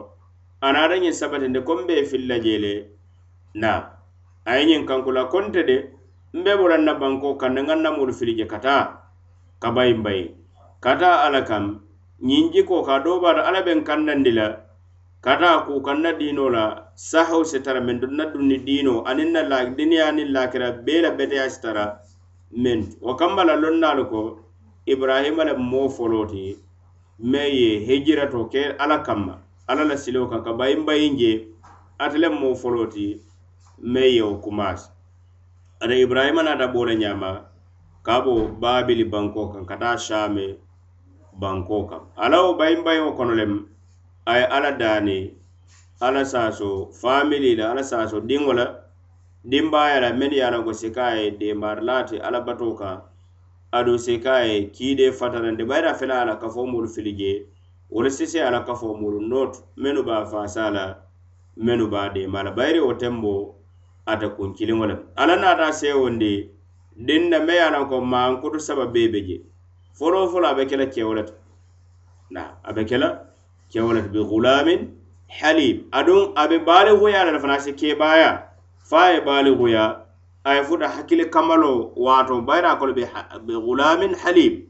Anaata 0.65 0.95
ñiŋ 1.03 1.13
sabatinde 1.19 1.59
kon 1.67 1.85
be 1.87 2.03
filla 2.09 2.35
jee 2.43 2.59
le 2.63 2.73
na 3.61 3.71
a 4.49 4.51
ye 4.57 4.63
ñiŋ 4.69 4.83
kankula 4.89 5.29
konte 5.31 5.61
de 5.69 5.77
mbe 6.33 6.51
boraŋ 6.59 6.81
na 6.85 6.93
banko 7.01 7.37
kanne 7.41 7.61
ŋaŋ 7.67 7.79
na 7.81 7.89
moolu 7.95 8.13
fili 8.13 8.33
je 8.39 8.45
ka 8.51 8.59
ka 9.61 9.69
bayin 9.75 10.03
bayi 10.05 10.35
kata 10.83 11.09
ala 11.25 11.41
kam 11.49 11.65
ñiŋ 12.21 12.45
jiko 12.53 12.83
ka 12.87 12.99
doo 13.03 13.19
baata 13.23 13.41
alla 13.47 13.61
be 13.65 13.71
kannandi 13.87 14.31
la 14.31 14.64
kata 15.25 15.65
ku 15.65 15.81
kanna 15.81 16.13
na 16.13 16.45
la 16.53 16.65
sahaw 16.93 17.41
se 17.43 17.57
tara 17.59 17.81
mento 17.81 18.05
na 18.05 18.25
dunni 18.29 18.57
diinoo 18.61 19.01
aniŋ 19.09 19.29
na 19.33 19.41
la 19.41 19.65
duniyaa 19.65 20.11
niŋ 20.13 20.29
lakira 20.29 20.67
bee 20.85 21.01
la 21.01 21.09
beteyaa 21.17 21.49
si 21.49 21.61
tara 21.61 21.97
men. 22.53 22.85
Wo 23.01 23.15
kamma 23.17 23.41
la 23.43 23.55
lonnaalu 23.57 24.05
ko 24.05 24.21
ibrahima 24.85 25.43
le 25.49 25.53
moo 25.57 25.89
foloo 25.89 26.25
ti 26.29 26.53
meŋ 27.31 27.49
ye 27.59 27.69
hijirato 27.87 28.45
ke 28.53 28.77
ala 28.77 29.01
kamma 29.01 29.41
ala 29.67 29.83
la 29.89 29.97
silo 29.97 30.29
kaŋ 30.29 30.43
ka 30.45 30.53
bayin 30.53 30.85
bayin 30.85 31.17
je 31.17 31.31
ate 31.97 32.17
le 32.21 32.29
moo 32.29 32.53
foloo 32.53 32.85
ye 32.93 34.21
wo 34.21 34.37
kumaasi 34.37 34.89
ada 35.81 35.95
ibrahima 36.05 36.43
na 36.43 36.55
da 36.55 36.67
le 36.69 36.95
nyama 36.95 37.49
kabo 38.05 38.47
babili 38.61 39.03
banko 39.03 39.49
kan 39.53 39.65
kata 39.65 39.97
shame 39.97 40.57
banko 41.33 41.89
kaŋ 41.89 42.01
ala 42.15 42.37
wo 42.45 42.53
bayin 42.53 42.83
bayin 42.85 43.03
wo 43.09 43.17
kono 43.17 43.33
ay 44.25 44.43
ala 44.43 44.71
dani 44.71 45.33
ala 46.01 46.25
saso 46.25 46.89
famili 47.01 47.55
la 47.55 47.71
ala 47.71 47.83
saso 47.83 48.19
dingola 48.19 48.63
la 48.63 48.85
dimbaaya 49.45 50.01
la 50.01 50.13
men 50.13 50.31
ye 50.33 50.41
a 50.41 50.49
loŋ 50.51 50.63
ko 50.65 50.73
si 50.73 50.89
ka 50.89 51.13
a 51.13 51.15
ye 51.15 51.31
deembaari 51.31 52.17
ala 52.19 52.41
batoka 52.41 52.79
kaŋ 52.79 53.01
aduŋ 53.77 53.97
si 53.99 54.17
ka 54.19 54.41
de 54.41 54.47
ye 54.49 54.69
kiidee 54.71 55.11
fatanandi 55.11 55.63
bayira 55.69 55.93
fele 55.93 56.13
a 56.13 56.25
la 56.25 56.35
kafo 56.35 56.65
mulu 56.65 56.87
fili 56.87 57.13
jee 57.13 57.45
wolu 57.91 58.09
sise 58.09 58.41
a 58.41 58.49
la 58.49 58.65
kafo 58.65 58.97
mulu 58.97 59.21
nootu 59.21 59.59
mennu 59.77 60.03
be 60.03 60.11
a 60.11 60.25
faasa 60.25 60.71
la 60.73 60.95
mennu 61.57 61.87
be 61.91 61.97
a 61.97 62.09
deema 62.09 62.43
la 62.43 62.51
bayiri 62.51 62.79
wo 62.79 62.93
tembo 62.93 63.55
ate 64.05 64.27
kunkiliŋo 64.35 64.85
le 64.87 64.95
ala 65.15 65.35
naata 65.35 65.71
seewondi 65.73 66.49
diŋ 66.97 67.29
na 67.29 67.39
me 67.39 67.53
ye 67.53 67.61
a 67.61 67.85
ko 67.85 68.01
maankutu 68.01 68.59
saba 68.59 68.85
bee 68.87 69.07
be 69.07 69.21
je 69.27 69.37
foloo 69.93 70.27
foloo 70.31 70.49
a 70.49 70.55
be 70.55 70.65
ke 70.65 70.75
la 70.77 71.23
na 72.31 72.57
a 72.63 72.73
be 72.73 72.83
kewo 73.75 73.93
le 73.93 74.01
bi 74.07 74.23
gulamin 74.23 74.87
halim. 75.27 75.83
Aduŋ 75.91 76.31
abe 76.35 76.59
be 76.59 76.65
baalihuya 76.65 77.25
le 77.27 77.39
fanaŋ 77.39 77.59
si 77.59 77.73
keebaya 77.73 78.47
fo 78.79 79.03
ye 79.11 79.19
baalihuya 79.19 79.99
a 80.45 80.63
futa 80.63 80.87
hakkile 80.87 81.25
kamalo 81.29 81.91
wato 81.95 82.41
bayira 82.41 82.71
a 82.71 82.79
kolu 82.79 82.93
be 82.93 83.53
gulamin 83.53 84.15
halim. 84.15 84.63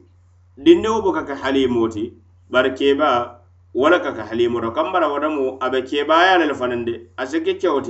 Dindiŋo 0.58 1.02
buka 1.02 1.22
ka 1.22 1.34
halimoti. 1.36 2.12
Bari 2.50 2.70
keeba 2.74 3.38
wo 3.74 3.88
le 3.88 4.00
ka 4.00 4.12
ka 4.12 4.24
halimo 4.26 4.60
to 4.60 4.70
kambala 4.72 5.08
wo 5.08 5.18
demu 5.20 5.58
a 5.60 5.70
be 5.70 5.80
le 5.82 6.46
le 6.46 6.54
fanaŋ 6.54 6.84
de 6.84 7.06
a 7.16 7.26
si 7.26 7.40
ke 7.40 7.54
kewo 7.60 7.80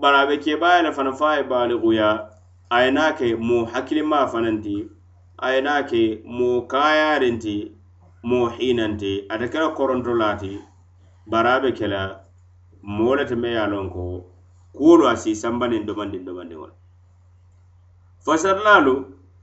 bari 0.00 0.16
a 0.16 0.26
be 0.26 0.38
keebaya 0.38 0.82
le 0.82 0.92
fanaŋ 0.92 1.14
fo 1.18 1.24
a 1.26 1.36
ye 1.36 1.42
baalihuya 1.42 2.30
a 2.70 2.84
ye 2.84 3.12
ke 3.18 3.36
moo 3.36 3.66
hakkilimaa 3.66 4.26
fanaŋ 4.26 4.62
ti 4.62 4.88
a 5.38 5.82
ke 5.84 6.22
moo 6.24 6.62
kaayaariŋ 6.62 7.75
moo 8.28 8.46
hiinanti 8.56 9.10
ate 9.32 9.46
ke 9.52 9.58
la 9.62 9.68
koronto 9.78 10.12
laati 10.20 10.52
bari 11.30 11.48
a 11.54 11.60
be 11.62 11.70
ke 11.78 11.86
moo 12.96 13.14
le 13.18 13.24
me 13.42 13.48
ye 13.54 13.58
a 13.64 13.66
loŋ 13.72 13.86
ko 13.94 14.02
kuolu 14.76 15.04
a 15.12 15.14
si 15.22 15.30
sambaniŋ 15.42 15.82
domandin 15.88 16.24
domandin 16.26 16.58
wo 16.62 16.68
la 18.64 18.94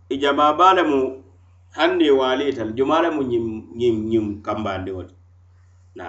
i 0.09 0.15
jama 0.21 0.73
le 0.77 0.83
mu 0.91 0.99
hanni 1.77 2.07
waali 2.19 2.43
ital 2.49 2.69
jumaa 2.77 3.01
le 3.03 3.09
mu 3.15 3.21
ñiŋ 3.31 3.45
ñiŋ 3.79 3.95
ñiŋ 4.11 4.25
kambandiŋo 4.45 5.03
ti 5.09 5.15
na 5.97 6.05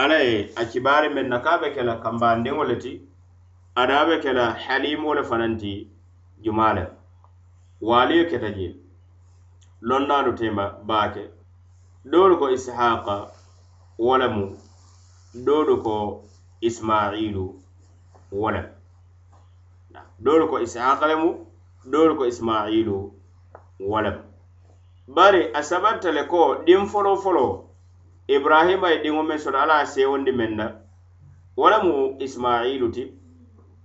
ala 0.00 0.16
ye 0.26 0.34
a 0.60 0.62
kibaari 0.70 1.08
men 1.14 1.28
na 1.28 1.38
ka 1.44 1.52
be 1.60 1.68
ke 1.74 1.82
la 1.88 1.94
kambandiŋo 2.04 2.62
le 2.70 2.76
ti 2.82 2.92
ada 3.80 4.06
be 4.08 4.14
ke 4.24 4.32
la 4.38 4.46
le 5.16 5.22
fananti 5.30 5.60
ti 5.60 5.88
jumaa 6.44 6.72
waaliyo 7.88 8.22
e 8.26 8.30
keta 8.30 8.50
jee 8.56 8.72
lonnaalu 9.88 10.32
tema 10.38 10.64
baake. 10.88 11.41
doolu 12.04 12.38
ko 12.38 12.46
ishaqa 12.50 13.16
wo 13.98 14.18
lemu 14.18 14.56
doolu 15.34 15.82
ko 15.82 16.24
ismailu 16.60 17.44
wo 18.32 18.50
doolu 20.18 20.48
ko 20.50 20.56
ishaqa 20.60 21.06
lemu 21.06 21.46
doolu 21.84 22.16
ko 22.18 22.24
ismailu 22.26 23.12
wo 23.80 23.98
bari 25.08 25.50
a 25.54 25.62
sabatta 25.62 26.12
le 26.12 26.24
ko 26.26 26.62
din 26.66 26.86
folo 26.86 27.16
folo 27.16 27.46
ibrahima 28.28 28.90
ye 28.90 29.02
diŋo 29.02 29.22
meŋ 29.22 29.38
soto 29.38 29.58
ala 29.58 29.74
a 29.82 29.86
sewondi 29.86 30.32
meŋ 30.32 30.50
na 30.56 30.66
wo 31.56 31.70
lemu 31.70 32.16
ismailu 32.20 32.88
ti. 32.94 33.22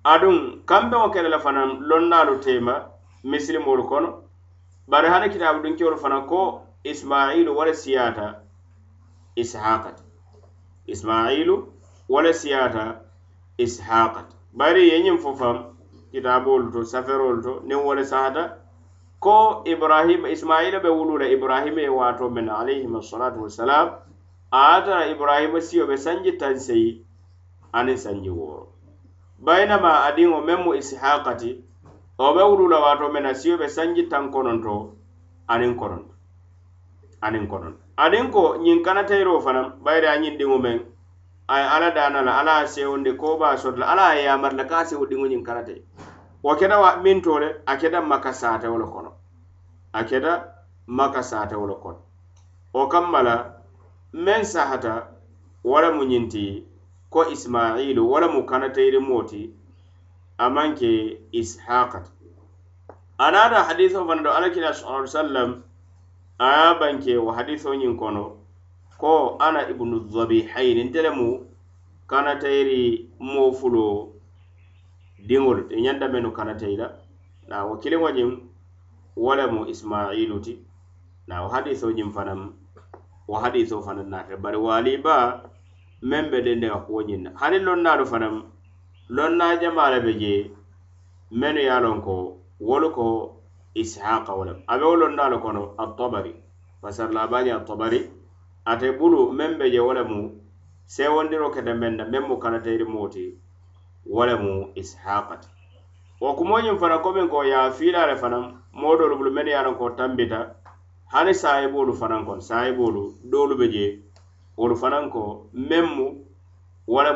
Aduŋ 0.03 0.63
kambeŋo 0.65 1.09
kele 1.13 1.29
le 1.29 1.39
fanaŋ 1.39 1.69
lonnaalu 1.89 2.39
tema 2.39 2.75
misilimolu 3.23 3.83
kono 3.89 4.09
bari 4.87 5.07
hani 5.09 5.29
kitaabu 5.29 5.59
dunkewolu 5.63 5.97
fanaŋ 5.97 6.25
ko 6.29 6.66
ismailu 6.83 7.55
wo 7.55 7.65
le 7.65 7.73
siyaata 7.73 8.41
ishaqa. 9.35 9.91
Ti 9.97 10.03
ismailu 10.91 11.55
wo 12.09 12.21
le 12.21 12.33
siyaata 12.33 13.01
ishaqa. 13.57 14.21
Ti 14.29 14.35
bari 14.53 14.89
ye 14.89 14.97
ñiŋ 15.03 15.17
fo 15.17 15.33
faŋ 15.35 15.55
kitaabolu 16.11 16.71
to 16.71 16.79
saferolu 16.85 17.41
to 17.43 17.53
niŋ 17.67 17.81
wo 17.85 17.93
le 17.93 18.03
sahata. 18.05 18.43
Ko 19.19 19.63
ibrahima 19.65 20.29
ismaila 20.29 20.79
be 20.79 20.89
wulu 20.89 21.17
la 21.17 21.25
ibrahima 21.25 21.81
ye 21.81 21.89
waato 21.89 22.29
men 22.29 22.49
alayhim 22.49 22.95
assalatu 22.95 23.41
wassalam 23.41 23.87
a 24.51 24.59
ata 24.77 25.09
ibrahima 25.09 25.61
siyo 25.61 25.87
be 25.87 25.97
sanji 25.97 26.37
tanseyi 26.37 27.01
aniŋ 27.73 27.97
sanji 27.97 28.29
wooro 28.29 28.67
bayinama 29.41 30.05
adiŋo 30.07 30.41
meŋ 30.41 30.59
mu 30.63 30.71
ishaqa 30.77 31.33
ti 31.37 31.65
wo 32.17 32.33
be 32.33 32.41
wulula 32.41 32.79
waato 32.79 33.09
men 33.09 33.25
a 33.25 33.33
siyo 33.33 33.57
be 33.57 33.67
sanji 33.69 34.09
tan 34.09 34.31
kononto 34.31 34.93
aniŋ 35.49 35.75
kononto 35.75 36.13
aniŋ 37.25 37.45
konoŋ 37.51 37.73
aniŋ 38.03 38.25
ko 38.31 38.43
ñiŋ 38.63 38.79
kanatayiro 38.85 39.41
fanaŋ 39.45 39.65
bayiri 39.83 40.07
a 40.07 40.15
ñiŋ 40.21 40.37
diŋo 40.39 40.57
meŋ 40.65 40.77
a 41.47 41.55
ye 41.59 41.65
alla 41.75 41.89
daana 41.91 42.21
la 42.21 42.31
alla 42.39 42.61
ye 42.61 42.67
sewundi 42.67 43.11
ko 43.17 43.37
be 43.39 43.57
soto 43.57 43.77
la 43.81 43.85
alla 43.91 44.15
ye 44.15 44.23
yamari 44.27 44.55
la 44.55 44.65
ka 44.69 44.77
a 44.79 44.85
sewo 44.85 45.05
diŋo 45.05 45.25
ñiŋ 45.31 45.43
kanate 45.47 45.75
wo 46.43 46.55
keta 46.55 46.79
wa 46.79 46.95
miŋ 47.03 47.21
to 47.23 47.39
le 47.39 47.49
a 47.65 47.73
keta 47.77 48.01
maka 48.01 48.31
saatewo 48.33 48.77
le 48.77 48.85
kono. 48.85 49.11
A 49.93 50.03
keta 50.03 50.33
maka 50.87 51.21
saatewo 51.23 51.67
le 51.67 51.75
kono. 51.83 51.99
Wo 52.73 52.87
kamma 52.87 53.19
la 53.23 53.35
meŋ 54.13 54.43
sahata 54.43 55.07
wo 55.63 55.81
le 55.81 55.89
mu 55.91 56.03
ñiŋ 56.05 56.25
ti 56.29 56.63
ko 57.09 57.25
ismailu 57.33 58.01
wo 58.11 58.19
le 58.19 58.27
mu 58.27 58.45
kanatayiri 58.45 58.99
moo 58.99 59.23
ti 59.23 59.41
a 60.37 60.49
maŋ 60.49 60.75
ke 60.75 60.91
ishaqa 61.31 61.99
ti 62.05 62.11
a 63.17 63.31
naata 63.31 63.63
hadisoo 63.67 64.05
fana 64.07 64.21
do 64.23 64.29
alla 64.29 64.49
kila 64.49 64.73
sallallahu 64.73 65.01
alaihi 65.01 65.17
wasallam 65.17 65.49
a 66.39 66.73
ye 66.73 66.79
banke 66.79 67.17
wo 67.17 67.31
hadiso 67.31 67.73
ñiŋ 67.75 67.97
kono 67.97 68.37
ko 68.97 69.37
ana 69.39 69.69
ibnu 69.69 70.05
zabihayni 70.13 70.83
nte 70.83 71.01
le 71.01 71.09
mu 71.09 71.27
kanatayiri 72.09 73.09
moo 73.19 73.51
fulo 73.51 74.13
diŋolu 75.27 75.61
te 75.69 75.75
ñanta 75.81 76.07
mennu 76.07 76.31
kanatayi 76.31 76.77
la 76.77 76.87
na 77.49 77.65
wo 77.65 77.77
kiliŋo 77.81 78.09
ñiŋ 78.17 78.29
wo 79.17 79.31
le 79.35 79.45
mu 79.53 79.65
ismailu 79.65 80.39
ti 80.45 80.53
na 81.27 81.41
wo 81.41 81.47
hadiso 81.49 81.89
ñiŋ 81.91 82.09
fanaŋ 82.15 82.39
wo 83.27 83.35
hadiso 83.41 83.81
fanaŋ 83.81 84.07
naafe 84.11 84.35
bari 84.43 84.57
waali 84.57 84.97
baa 84.97 85.41
meŋ 86.09 86.29
be 86.31 86.37
dende 86.45 86.67
ka 86.69 86.79
kuwo 86.85 87.01
ñiŋ 87.01 87.21
na 87.23 87.29
hani 87.39 87.59
lonnaalu 87.59 88.05
fanaŋ 88.05 88.35
lonna 89.09 89.57
jamaa 89.61 89.89
le 89.93 89.99
be 90.05 90.11
je 90.21 90.51
mennu 91.31 91.61
ye 91.65 91.69
a 91.69 91.79
loŋ 91.79 92.01
ko 92.05 92.37
wolu 92.61 92.89
ko 92.93 93.36
ishaqa 93.81 94.31
wo 94.37 94.43
abe 94.71 94.85
wolon 94.85 95.15
dalo 95.15 95.37
kono 95.39 95.61
at-tabari. 95.83 96.33
Fasar 96.81 97.09
labani 97.11 97.49
at-tabari 97.51 97.99
ate 98.65 98.91
bulu 98.97 99.31
membe 99.31 99.65
je 99.71 99.79
wo 99.79 99.93
lemu 99.93 100.19
sewondiro 100.85 101.49
kete 101.53 101.73
meŋ 101.81 101.93
na 101.97 102.03
meŋ 102.11 102.23
mu 102.29 102.35
kalatayiri 102.43 102.85
moo 102.93 103.07
ti 103.13 103.25
wo 104.13 104.21
lemu 104.25 104.53
ishaqa 104.81 105.35
ti 105.41 105.49
wo 106.21 106.29
kumoñiŋ 106.37 106.75
fana 106.81 106.97
komiŋ 107.03 107.27
ko 107.31 107.43
ya 107.51 107.59
a 107.67 107.71
fiila 107.77 108.01
le 108.09 108.15
fanaŋ 108.21 108.43
moo 108.79 108.95
doolu 108.97 109.15
bulu 109.19 109.31
mennu 109.35 109.51
ye 109.51 109.59
ko 109.79 109.85
tambita 109.97 110.39
hani 111.13 111.33
saayiboolu 111.33 111.93
fanan 111.93 112.25
kon 112.25 112.39
saayiboolu 112.41 113.03
dolu 113.31 113.55
be 113.59 113.67
je 113.73 113.85
wolu 114.57 114.75
fanan 114.75 115.09
ko 115.13 115.49
meŋ 115.53 115.85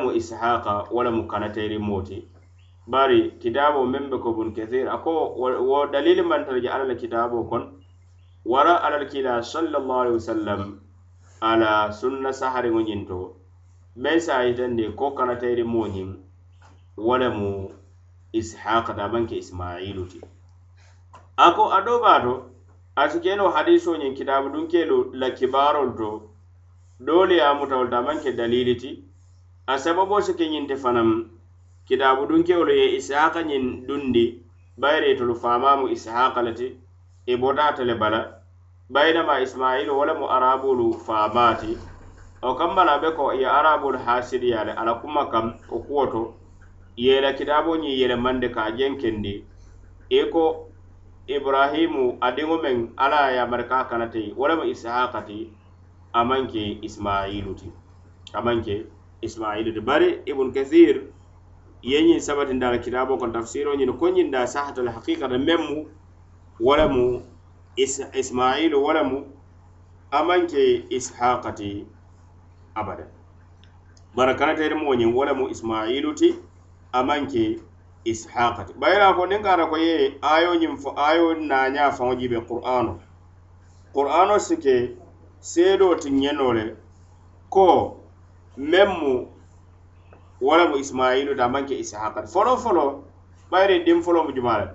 mu 0.01 0.09
ishaqa 0.19 0.73
wo 0.93 0.99
lemu 1.03 1.27
kalatayiri 1.27 1.77
moo 1.77 2.01
ti 2.01 2.17
bari 2.91 3.19
kitaaboo 3.41 3.85
meŋ 3.93 4.03
be 4.11 4.17
ko 4.23 4.29
bun 4.37 4.49
kathir 4.55 4.87
a 4.95 4.97
ko 5.03 5.11
wo 5.69 5.79
dalili 5.93 6.21
maŋ 6.29 6.41
tara 6.45 6.59
je 6.63 6.69
alla 6.75 6.85
la 6.91 6.95
kitaaboo 7.01 7.43
kono 7.49 7.67
wara 8.51 8.73
alla 8.85 8.97
la 9.01 9.05
kiila 9.11 9.33
sallallahu 9.53 9.99
alaihi 10.03 10.17
wasallam 10.21 10.61
ala 11.49 11.91
sunna 11.99 12.29
sahariŋo 12.39 12.81
ñiŋ 12.87 13.01
to. 13.07 13.17
Meŋ 14.03 14.17
se 14.25 14.31
a 14.33 14.43
yitandi 14.47 14.83
ko 14.99 15.05
karatayiri 15.17 15.63
moo 15.73 15.87
ñiŋ 15.95 16.09
wo 17.05 17.17
le 17.21 17.29
mu 17.37 17.49
ishaqa 18.39 18.93
ta 18.97 19.07
maŋ 19.13 19.23
ismailu 19.41 20.03
ti. 20.11 20.19
A 21.37 21.47
ko 21.55 21.63
a 21.77 21.79
doo 21.85 21.99
baa 22.03 22.19
to 22.25 22.33
a 22.95 23.09
si 23.09 23.19
kenoo 23.23 23.49
hadisoo 23.55 23.97
ñiŋ 24.01 24.13
kitaabu 24.17 24.49
dunkeelu 24.53 24.97
la 25.13 25.29
kibaarolu 25.37 25.93
to 25.99 26.09
doolu 27.05 27.33
ye 27.33 27.43
a 27.49 27.53
mutawolu 27.59 27.89
ta 27.89 27.97
a 27.99 28.05
maŋ 28.07 28.17
ke 28.23 28.31
dalili 28.39 28.75
ti. 28.75 28.91
A 29.67 29.77
sababoo 29.83 30.21
si 30.21 30.33
ke 30.33 30.45
ñiŋ 30.53 30.65
fanaŋ 30.83 31.09
kitabu 31.91 32.23
dunkewolu 32.25 32.71
ye 32.71 32.85
ishaqa 32.95 33.43
ñin 33.43 33.83
dundi 33.87 34.39
bayre 34.77 35.15
tolu 35.19 35.35
famamu 35.35 35.91
ishaqa 35.91 36.39
lati 36.41 36.67
e 37.27 37.33
i 37.33 37.37
botata 37.37 37.83
le 37.83 37.95
bala 37.95 38.19
baynama 38.89 39.41
ismailu 39.43 39.91
wala 39.99 40.13
mu 40.15 40.25
arabulu 40.35 40.93
famati 41.05 41.75
o 42.41 42.55
kambala 42.55 42.95
be 43.01 43.11
ko 43.11 43.33
ye 43.33 43.43
arabulu 43.45 43.97
hasiriyale 43.99 44.71
ala 44.71 44.93
kuma 45.03 45.25
kam 45.27 45.59
o 45.69 45.79
kuwoto 45.83 46.33
yela 46.95 47.33
kitabo 47.33 47.75
la 47.75 47.83
yele 47.83 48.15
mande 48.15 48.49
ka 48.49 48.71
jenkendi. 48.71 49.43
I 50.09 50.23
ko 50.31 50.71
ibrahimu 51.27 52.17
adiŋo 52.21 52.55
meŋ 52.63 52.77
ala 52.97 53.29
ye 53.31 53.35
yamari 53.37 53.67
ka 53.67 53.83
kana 53.89 54.07
ti 54.07 54.33
wo 54.37 54.47
ishaqa 54.63 55.25
ti 55.27 55.51
a 56.13 56.23
ismailu 56.81 57.53
ti 57.55 57.67
amanke 58.33 58.85
ismailu 59.21 59.73
ti. 59.73 59.79
Bari 59.79 60.21
ibun 60.25 60.53
kathir 60.53 61.03
ye 61.81 62.01
ñiŋ 62.01 62.19
sabatinda 62.19 62.71
la 62.71 62.77
kitaaboo 62.77 63.17
kono 63.17 63.33
tafsiroo 63.33 63.75
ñiŋ 63.75 63.97
ko 63.99 64.05
ñiŋ 64.09 64.31
daa 64.31 64.47
sahatal 64.47 64.87
haqiqata 64.95 65.37
meŋ 65.37 65.61
mu 65.69 65.77
wala 66.59 66.87
mu 66.87 67.21
ismailu 68.19 68.77
wala 68.85 69.03
mu 69.03 69.17
amanke 70.11 70.85
ishaqati 70.89 71.85
abada 72.75 73.05
bara 74.15 74.33
kanateeri 74.35 74.75
mo 74.75 74.93
ñiŋ 74.93 75.11
wala 75.17 75.33
mu 75.33 75.49
ismailu 75.49 76.13
ti 76.13 76.29
amanke 76.93 77.59
ishaqati. 78.05 78.73
Ke 78.73 78.79
bayira 78.79 79.13
ko 79.13 79.25
niŋ 79.25 79.41
ka 79.43 79.65
ko 79.71 79.77
ye 79.77 80.17
ayo 80.21 80.51
ñiŋ 80.61 80.77
fo 80.77 80.89
ayo 80.97 81.33
naña 81.33 81.91
faŋo 81.91 82.15
jibe 82.19 82.39
qur'ano. 82.47 82.99
Qur'ano 83.93 84.39
sike 84.39 84.97
seedo 85.39 85.95
ti 85.95 86.09
ñenoo 86.11 86.53
le 86.53 86.75
ko 87.49 87.97
meŋ 88.57 88.89
mu 88.99 89.13
wala 90.41 90.63
le 90.63 90.69
mu 90.69 90.77
ismailu 90.77 91.35
da 91.35 91.47
manke 91.47 91.75
ke 91.75 91.79
isihaqati 91.79 92.27
foloo 92.33 92.57
foloo 92.57 93.03
dim 93.51 93.83
diŋ 93.85 94.01
foloo 94.01 94.23
mu 94.23 94.31
jumaa 94.33 94.57
le 94.59 94.67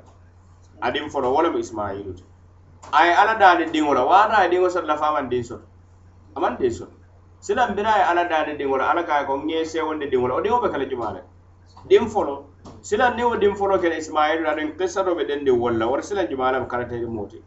a 0.81 0.91
diŋ 0.91 1.05
mu 1.53 1.59
ismailu. 1.59 2.15
Ay 2.93 3.11
ala 3.11 3.35
daade 3.35 3.41
alla 3.41 3.65
daani 3.65 3.73
diŋo 3.73 3.95
la. 3.95 4.05
Waata 4.05 4.37
a 4.37 4.43
ye 4.45 4.51
diŋo 4.51 4.71
soto 4.71 4.87
la 4.87 4.97
fo 4.97 5.05
a 5.05 5.13
maŋ 5.13 5.29
diŋ 5.29 5.43
soto 5.43 5.67
a 6.37 6.41
maŋ 6.41 6.57
bira 7.75 7.91
a 7.91 7.99
ye 7.99 8.05
alla 8.05 8.25
daani 8.29 8.59
la. 8.79 8.91
Alla 8.91 9.03
ka 9.05 9.25
ko 9.27 9.37
ŋ 9.37 9.49
ye 9.51 9.65
seewonde 9.65 10.07
diŋo 10.11 10.29
la. 10.29 10.35
Wo 10.35 10.41
diŋo 10.41 10.61
be 10.63 10.69
kala 10.69 10.85
le 10.85 10.89
dim 10.91 11.01
le 11.01 11.23
diŋ 11.89 12.05
ne 12.09 12.37
silaŋ 12.83 13.17
niŋ 13.17 13.27
wo 13.27 13.79
ke 13.79 13.89
ismailu 13.97 14.45
da 14.45 14.55
den 14.55 14.77
kissa 14.79 15.03
do 15.05 15.15
be 15.15 15.25
den 15.25 15.45
de 15.45 15.51
wala 15.51 15.79
la 15.79 15.87
wara 15.87 16.03
silaŋ 16.03 16.29
jumaa 16.31 16.53
le 16.53 16.61
mu 16.61 16.67
karateri 16.67 17.07
moo 17.07 17.27
ti 17.27 17.43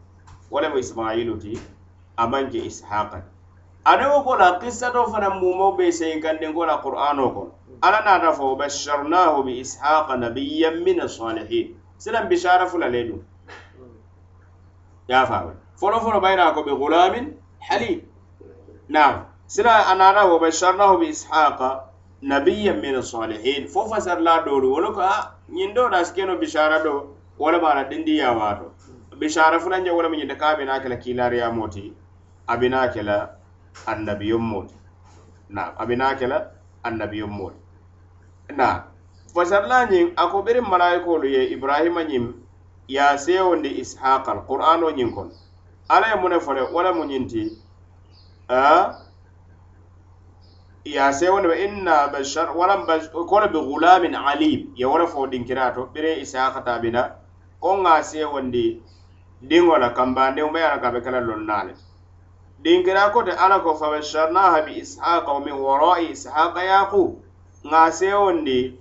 wo 0.50 0.60
mu 0.68 0.78
ismailu 0.78 1.38
ti. 1.38 1.58
A 2.16 2.26
maŋ 2.26 2.50
aniŋo 3.84 4.24
ko 4.24 4.36
la 4.36 4.58
kissato 4.60 5.06
fanaŋ 5.08 5.40
mumao 5.40 5.72
be 5.76 5.90
sey 5.92 6.20
gande 6.20 6.52
ko 6.52 6.64
la 6.66 6.76
qur'ano 6.84 7.32
kono 7.34 7.52
alla 7.82 8.00
naata 8.04 8.32
fo 8.32 8.56
basharnahu 8.56 9.44
bi 9.44 9.60
ishaqa 9.60 10.16
nabiyyan 10.20 10.84
min 10.84 11.00
as-salihin 11.00 11.74
silan 11.96 12.28
bishara 12.28 12.66
fula 12.68 12.88
ledu 12.88 13.24
ya 15.08 15.24
fa 15.26 15.54
folo 15.80 16.00
folo 16.00 16.20
bayna 16.20 16.52
ko 16.52 16.62
be 16.62 16.72
gulamin 16.76 17.32
halim. 17.60 18.02
Naam. 18.88 19.24
Sila 19.46 19.88
a 19.88 20.26
wa 20.28 20.38
basharnahu 20.38 21.00
bi 21.00 21.06
ishaqa 21.08 21.88
nabiyyan 22.22 22.80
min 22.82 22.96
as-salihin 22.96 23.66
fo 23.66 23.88
fasar 23.88 24.20
fasarla 24.20 24.44
doolu 24.44 24.72
wala 24.76 24.92
ko 24.92 25.00
a 25.00 25.32
do 25.74 25.88
da 25.88 26.04
sikeno 26.04 26.36
bishara 26.38 26.82
do 26.84 27.16
wala 27.38 27.58
bara 27.58 27.88
dindi 27.88 28.18
ya 28.18 28.32
wato. 28.36 28.72
Bishara 29.16 29.58
fulaŋ 29.58 29.84
je 29.84 29.90
wala 29.90 30.10
min 30.10 30.28
de 30.28 30.34
a 30.34 30.56
bena 30.56 30.80
ke 30.80 30.88
la 30.88 30.96
kiilaariyamoo 30.96 31.68
ti 31.72 31.92
a 32.46 33.39
annabiyommooti 33.86 34.74
naam 35.48 35.72
a 35.78 35.86
be 35.86 35.96
naa 35.96 36.14
ke 36.18 36.26
la 36.26 36.38
annabiyommooti 36.82 37.58
naam 38.56 38.80
fasarla 39.34 39.78
ñiŋ 39.90 40.06
a 40.16 40.24
ko 40.30 40.42
beriŋ 40.42 40.66
malayikoolu 40.70 41.26
ye 41.34 41.42
ibrahima 41.54 42.02
ñiŋ 42.10 42.24
ye 42.88 43.00
a 43.00 43.18
seyondi 43.18 43.68
ishaqal 43.82 44.38
qur'ano 44.48 44.90
ñiŋ 44.90 45.10
kono 45.14 45.32
ala 45.88 46.06
ye 46.10 46.16
muŋ 46.20 46.30
ne 46.30 46.38
fo 46.40 46.52
le 46.52 46.62
wo 46.74 46.80
le 46.82 46.90
mu 46.92 47.04
ñiŋ 47.10 47.24
ti 47.30 47.42
ye 50.84 50.98
a 51.00 51.12
seyondi 51.12 51.48
be 51.48 51.56
inna 51.64 52.08
bashar 52.12 52.48
walam 52.56 52.86
kono 53.30 53.46
bi 53.52 53.58
gulamin 53.68 54.14
alim 54.14 54.60
ye 54.76 54.86
wo 54.86 54.98
le 54.98 55.06
fo 55.06 55.26
dinkiraa 55.26 55.74
to 55.74 55.86
biriŋ 55.94 56.18
ishaqa 56.22 56.60
tabina 56.64 57.02
ko 57.60 57.68
la 57.68 57.74
wo 57.76 57.82
ŋa 57.82 58.02
seyondi 58.02 58.82
diŋo 59.48 59.78
la 59.78 59.88
kambandiŋo 59.94 60.52
be 60.52 60.58
ye 60.58 60.66
a 60.66 60.74
la 60.74 60.80
ka 60.82 60.90
be 60.90 61.00
kela 61.00 61.20
loŋ 61.20 61.42
naa 61.46 61.64
dinkira 62.62 63.10
kote 63.10 63.32
ala 63.32 63.60
ko 63.60 63.74
fabasharnaha 63.74 64.62
bi 64.66 64.72
ishaqa 64.72 65.32
wa 65.32 65.40
min 65.40 65.54
warai 65.54 66.12
ishaqa 66.12 66.62
yaqub 66.64 67.16
ŋa 67.70 67.90
sewondi 67.92 68.76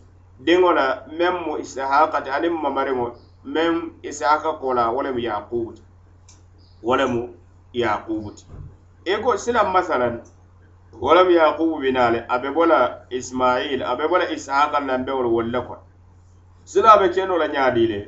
diŋo 0.46 0.72
la 0.78 1.04
meŋ 1.18 1.34
mu 1.46 1.54
ishaqa 1.64 2.18
ti 2.24 2.30
aniŋ 2.30 2.54
mamariŋo 2.64 3.08
meŋ 3.54 3.74
ishaqa 4.10 4.52
kola 4.62 4.84
wo 4.94 5.00
lemu 5.06 5.20
yaqubu 5.20 5.72
ti 5.76 5.82
wo 6.86 6.94
lemu 7.00 7.22
yaqubu 7.82 8.30
ti 8.38 8.44
i 9.06 9.12
e 9.14 9.18
ko 9.24 9.30
silaŋ 9.44 9.68
masalan 9.76 10.16
wo 11.02 11.10
lemu 11.16 11.32
yaqubu 11.32 11.76
binaale 11.84 12.20
a 12.28 12.36
be 12.42 12.50
bo 12.56 12.64
la 12.66 12.80
ismail 13.10 13.82
a 13.84 13.96
be 13.98 14.06
bo 14.10 14.18
la 14.18 14.26
ishaqa 14.36 14.80
lanbewolu 14.88 15.30
wolu 15.36 15.50
le 15.52 15.62
kono 15.68 15.84
sila 16.66 16.90
a 16.94 17.00
be 17.00 17.08
keno 17.16 17.38
la 17.38 17.48
ñaadi 17.48 17.88
le 17.92 18.00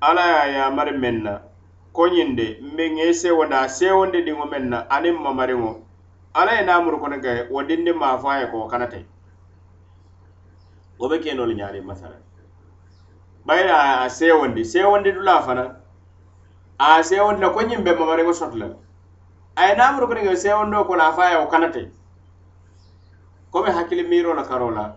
ala 0.00 0.22
ye 0.28 0.36
a 0.36 0.46
yamari 0.56 0.92
meŋ 1.02 1.16
na 1.24 1.32
koñiŋ 1.92 2.28
de 2.38 2.46
mbe 2.72 2.84
ŋe 2.96 3.04
sewondi 3.20 3.54
a 3.54 3.68
sewondi 3.68 4.18
diŋo 4.26 4.44
meŋ 4.52 4.64
na 4.72 4.78
aniŋ 4.94 5.16
mamariŋo 5.24 5.70
alla 6.38 6.52
ye 6.58 6.62
namuru 6.64 6.98
kono 7.02 7.16
ke 7.24 7.32
wo 7.50 7.62
dindi 7.68 7.92
maa 7.92 8.38
ye 8.40 8.46
ko 8.50 8.68
kana 8.70 8.86
te 8.86 9.00
wo 10.98 11.08
be 11.08 11.18
ke 11.18 11.34
nolu 11.34 11.52
ñaari 11.58 11.80
masala 11.82 12.16
bayira 13.46 13.74
a 14.04 14.08
sewondi 14.08 14.62
sewondi 14.64 15.12
dula 15.12 15.42
fana 15.42 15.64
a 16.78 17.02
sewondi 17.02 17.40
la 17.40 17.50
ko 17.50 17.60
ñiŋ 17.60 17.82
be 17.84 17.92
mamariŋo 17.92 18.32
soto 18.32 18.56
la 18.56 18.66
a 19.56 19.66
ye 19.68 19.74
namuru 19.74 20.06
kono 20.06 20.20
ke 20.22 20.36
sewondo 20.36 20.84
ko 20.86 20.94
la 20.94 21.12
fa 21.12 21.30
ye 21.30 21.36
wo 21.42 21.46
kanate 21.46 21.90
komi 23.50 23.70
hakkili 23.70 24.02
miiro 24.06 24.34
la 24.34 24.42
karo 24.44 24.70
la 24.70 24.94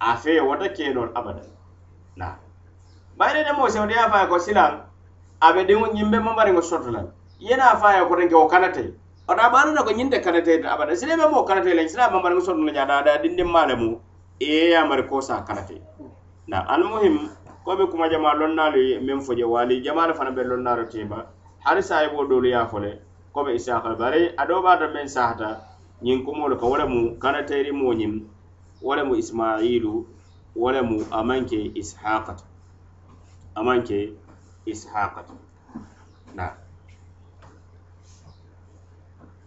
a 0.00 0.16
feye 0.16 0.40
wota 0.40 0.68
kenol 0.68 1.10
abada. 1.14 1.42
Na. 2.16 2.36
Bayira 3.16 3.42
ne 3.44 3.52
mo 3.56 3.68
sewondi 3.68 3.94
ye 3.94 4.00
a 4.00 4.10
fa 4.10 4.22
ye 4.22 4.26
ko 4.26 4.38
silaŋ 4.38 4.93
abe 5.40 5.64
diŋo 5.66 5.86
ñimbe 5.94 6.18
mambariŋo 6.20 6.62
sotolan 6.62 7.06
yena 7.40 7.76
faya 7.76 8.06
ko 8.08 8.16
tanke 8.16 8.34
wo 8.34 8.46
kanate. 8.48 8.94
Ota 9.28 9.48
ɓanona 9.50 9.84
ko 9.84 9.90
ñinte 9.92 10.20
kanate 10.22 10.62
abada 10.66 10.96
sileme 10.96 11.26
mo 11.30 11.44
kanate 11.44 11.74
lañ 11.74 11.88
sila 11.88 12.10
mambariŋo 12.10 12.40
sotola 12.40 12.72
ñada 12.72 13.02
da 13.04 13.18
dindin 13.22 13.46
male 13.50 13.74
mu. 13.76 14.00
Iye 14.40 14.70
yamari 14.70 15.06
ko 15.08 15.20
sa 15.20 15.44
kanate. 15.44 15.80
Na 16.46 16.60
almuhim 16.68 17.28
ko 17.64 17.76
be 17.76 17.86
kuma 17.86 18.08
jama 18.10 18.34
lonnalu 18.34 19.00
meŋ 19.00 19.20
fo 19.20 19.34
je 19.34 19.44
waali 19.44 19.82
jamaalu 19.82 20.14
fana 20.14 20.30
be 20.30 20.42
lonnaalu 20.44 20.88
tema. 20.90 21.26
Hari 21.64 21.82
sayibo 21.82 22.24
e 22.24 22.28
doolu 22.28 22.48
ye 22.48 22.54
a 22.56 22.66
fo 22.66 22.78
le 22.78 23.00
ko 23.32 23.44
be 23.44 23.54
isaka 23.54 23.94
bare 23.98 24.34
ado 24.36 24.54
doo 24.54 24.62
baata 24.62 24.86
meŋ 24.92 25.08
sahata 25.08 25.60
ñiŋ 26.02 26.24
kumolu 26.24 26.56
ka 26.60 26.66
wo 26.66 26.76
le 26.76 26.84
mu 26.86 27.16
kanateri 27.18 27.72
moo 27.72 27.92
ñiŋ 27.92 28.22
wo 28.82 28.94
le 28.94 29.02
mu 29.04 29.14
ismailu 29.16 30.06
wo 30.56 30.68
mu 30.82 30.96
amanke 31.10 31.72
maŋ 32.04 32.36
amanke 33.56 34.12
ishaqa 34.66 35.24
na. 36.34 36.52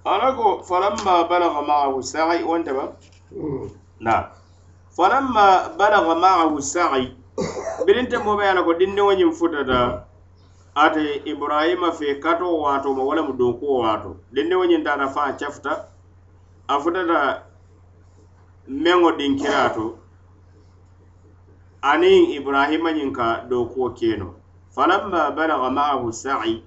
Alako 0.06 0.64
falamma 0.64 1.28
balagha 1.30 1.62
ma'ahu 1.62 2.04
sa'i 2.04 2.44
wanda 2.44 2.74
ba? 2.74 2.86
Na. 4.00 4.30
Falamma 4.98 5.78
balaga 5.78 6.16
ma'ahu 6.16 6.62
sa'i 6.62 7.14
birinta 7.86 8.18
mo 8.24 8.36
be 8.38 8.44
alago 8.50 8.74
dinne 8.74 8.98
wanyim 9.02 9.32
futata 9.32 10.04
ate 10.76 11.22
ibrahima 11.26 11.92
fe 11.92 12.16
kato 12.20 12.50
wato 12.62 12.94
ma 12.94 13.04
wala 13.04 13.22
mu 13.22 13.34
donko 13.34 13.66
wato 13.86 14.18
dinne 14.34 14.56
wanyim 14.56 14.84
dana 14.84 15.08
fa 15.10 15.34
chafta 15.38 15.86
a 16.68 16.80
futata 16.80 17.44
meŋo 18.68 19.12
dinkira 19.18 19.70
to 19.76 20.00
aniŋ 21.82 22.34
ibrahima 22.38 22.90
ñiŋ 22.92 23.12
ka 23.14 23.46
dookuwo 23.50 23.90
keno 23.94 24.34
falamma 24.78 25.32
balaga 25.34 25.70
ma'ahu 25.74 26.14
sa'i 26.14 26.62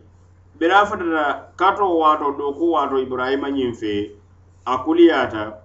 bira 0.58 0.82
fatata 0.86 1.54
kato 1.56 1.86
wato 1.98 2.34
doku 2.38 2.72
wato 2.74 2.98
ibrahima 2.98 3.48
ñiŋ 3.50 3.72
fe 3.80 4.10
a 4.66 4.74
kuliyata. 4.84 5.62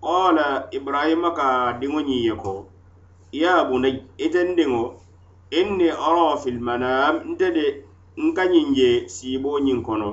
Qala 0.00 0.68
ibrahima 0.70 1.34
ka 1.34 1.76
diŋo 1.80 2.00
ñiŋ 2.00 2.20
ye 2.24 2.34
ko? 2.42 2.66
Ya 3.32 3.64
bunay 3.68 4.00
iten 4.16 4.54
diŋo 4.56 4.94
inni 5.50 5.90
ara 5.90 6.36
fil 6.42 6.58
manam 6.60 7.14
nte 7.34 7.46
de 7.56 7.66
nka 8.16 8.44
ñiŋ 8.52 8.66
je 8.74 8.88
siibo 9.08 9.58
ñiŋ 9.58 9.82
kono 9.82 10.10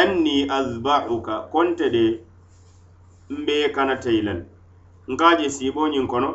anni 0.00 0.48
azbahuka 0.48 1.34
konte 1.52 1.86
de 1.94 2.04
mbe 3.30 3.56
kana 3.74 3.94
teyilal 4.02 4.40
nka 5.12 5.36
je 5.38 5.46
siibo 5.56 5.82
ñiŋ 5.92 6.06
kono 6.12 6.30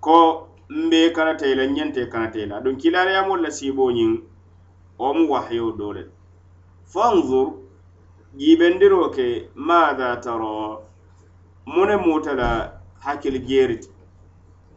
ko 0.00 0.48
mbe 0.72 1.10
kanata 1.10 1.46
i 1.46 1.54
la 1.54 1.66
ñente 1.66 2.06
kanata 2.08 2.38
i 2.38 2.46
la 2.46 2.56
aduŋ 2.56 2.76
la 3.42 3.50
siiboo 3.50 3.90
ñiŋ 3.92 4.12
wo 4.98 5.08
mu 5.14 5.24
wahyo 5.32 5.72
dole. 5.78 6.02
Fanzur 6.92 7.48
jibendiro 8.38 9.10
ke 9.10 9.48
madha 9.54 10.16
taro 10.24 10.82
mune 11.66 11.96
mutala 11.96 12.36
la 12.42 12.80
hakkili 13.04 13.38
jeeriti 13.48 13.88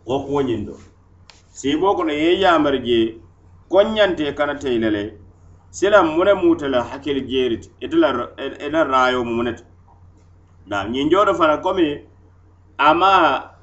wo 0.05 0.19
kuwo 0.25 0.41
ñiŋ 0.41 0.65
do 0.67 0.75
siiboo 1.51 1.95
kono 1.95 2.11
ye 2.11 2.39
yamar 2.43 2.75
je 2.83 3.19
koŋ 3.71 3.87
ñante 3.95 4.33
kanata 4.35 4.69
le. 4.69 5.03
Silam 5.71 6.07
mune 6.15 6.33
mutala 6.33 6.77
la 6.77 6.83
hakkili 6.83 7.21
jeeriti 7.21 7.69
ite 7.79 7.93
e 7.93 7.97
la 7.99 8.09
e, 8.37 8.45
e 8.65 9.23
mu 9.23 9.31
mune 9.35 9.51
da 9.55 9.63
naam 10.83 10.91
ñiŋ 10.91 11.09
joodo 11.11 11.33
fana 11.33 11.57
komi 11.63 11.87
ama 12.77 13.54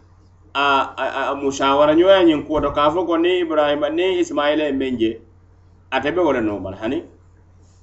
a, 0.55 0.94
a, 0.96 1.30
a 1.30 1.34
musawara 1.34 1.94
ñoya 1.94 2.22
ñiŋ 2.24 2.44
kuwoto 2.46 2.70
ka 2.76 2.90
fo 2.92 3.00
e 3.03 3.07
ko 3.07 3.16
niŋ 3.16 3.36
ibrahima 3.42 3.88
niŋ 3.88 4.20
ismaila 4.20 4.64
ye 4.64 4.72
meŋ 4.72 4.94
je 5.00 5.11
ate 5.90 6.12
be 6.14 6.20
wo 6.20 6.32
le 6.32 6.40
noomala 6.40 6.76
hani? 6.76 6.98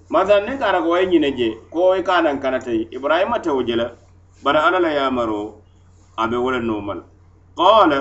Masalan 0.10 0.46
niŋ 0.46 0.58
kaara 0.60 0.82
ko 0.82 0.90
wo 0.90 0.98
ye 0.98 1.06
ñine 1.06 1.30
je 1.38 1.48
ko 1.74 1.96
i 1.98 2.04
ka 2.04 2.22
naŋ 2.22 2.38
kanate 2.40 2.72
ibrahima 2.96 3.40
te 3.42 3.50
wo 3.50 3.62
je 3.64 3.76
la 3.76 3.88
bari 4.44 4.58
alla 4.58 4.80
la 4.80 4.90
yamaro 4.94 5.62
a 6.18 6.28
be 6.28 6.38
wo 6.38 6.52
le 6.52 6.60
noomala 6.60 7.04
qala 7.58 8.00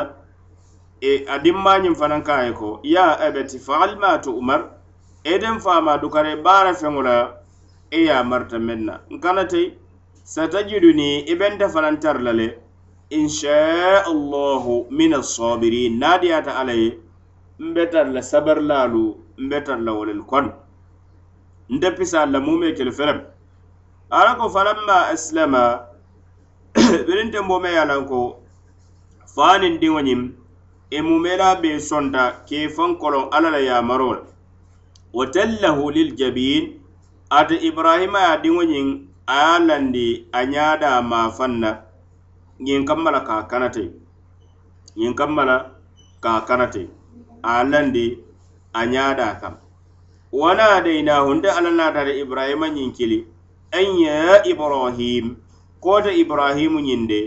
e, 1.01 1.25
a 1.27 1.39
dimmañiŋ 1.39 1.95
fanaŋ 1.97 2.23
ka 2.23 2.45
ye 2.45 2.53
ko 2.53 2.81
ya 2.83 3.17
abati 3.17 3.59
faal 3.59 3.97
ma 3.97 4.19
tu'mar 4.21 4.61
eden 5.25 5.59
faama 5.61 5.97
dukare 5.99 6.37
baara 6.45 6.75
feŋo 6.75 7.03
la 7.03 7.17
i 7.91 7.97
e 7.97 8.05
ye 8.05 8.23
marta 8.23 8.59
meŋ 8.59 8.81
na 8.85 9.01
n 9.11 9.17
kanate 9.21 9.73
satajiduni 10.25 11.25
i 11.25 11.33
e 11.33 11.35
benta 11.37 11.69
fanaŋ 11.69 11.97
tara 12.01 12.21
la 12.21 12.33
le 12.33 12.68
inshaallahu 13.11 14.87
min 14.91 15.13
assabirin 15.15 15.99
na 15.99 16.19
diyata 16.19 16.57
alla 16.61 16.73
ye 16.73 16.99
mbe 17.59 17.87
tara 17.91 18.11
la 18.13 18.23
sabarilaalu 18.23 19.17
nbe 19.39 19.61
tara 19.65 19.81
la 19.81 19.93
wolelu 19.93 20.25
kono 20.25 20.53
nte 21.69 21.91
pisa 21.97 22.27
la 22.27 22.41
mume 22.41 22.73
kelu 22.73 22.93
ferem. 22.93 23.21
Ala 24.11 24.35
ko 24.35 24.49
falamma 24.49 25.09
aslama 25.13 25.85
birinte 27.07 27.41
mbome 27.41 27.69
ye 27.69 27.85
lan 27.85 28.07
ko 28.09 28.41
fanin 29.35 29.79
diŋo 29.81 30.01
ñiŋ 30.01 30.21
i 30.91 30.97
e 30.97 31.03
mumela 31.03 31.61
be 31.61 31.71
sonta 31.81 32.23
ke 32.49 32.69
fankolon 32.69 33.29
alla 33.33 33.51
la 33.51 33.59
yamaro 33.61 34.13
la 34.13 34.23
wa 35.13 35.25
tallahu 35.27 35.91
liljabin 35.91 36.65
ate 37.31 37.55
ibrahima 37.69 38.21
ye 38.29 38.37
diŋo 38.43 38.63
ñiŋ 38.73 38.87
a 39.27 39.37
ye 39.59 39.67
landi 39.69 40.27
a 40.33 40.41
ñaada 40.53 41.03
ma 41.11 41.29
faŋ 41.37 41.53
na 41.61 41.71
ñiŋ 42.65 42.85
kamma 42.89 43.11
la 43.11 43.21
ka 43.27 43.35
a 43.39 43.43
kanate. 43.51 43.85
Ñiŋ 44.99 45.13
kamma 45.19 45.43
la 45.45 45.57
ka 46.23 46.31
a 46.39 46.41
kanate. 46.49 46.83
A 47.43 47.63
landi 47.65 48.19
a 48.73 48.81
ñaada 48.93 49.39
kam. 49.41 49.55
Wanadaynahu 50.33 51.35
nte 51.35 51.49
alla 51.51 51.71
naatata 51.71 52.13
ibrahima 52.23 52.67
ñiŋ 52.69 52.91
kili 52.97 53.19
an 53.73 53.87
ya 53.99 54.43
ibrahim? 54.45 55.37
Kote 55.81 56.11
ibrahimu 56.23 56.79
ñiŋ 56.81 57.07
de 57.07 57.21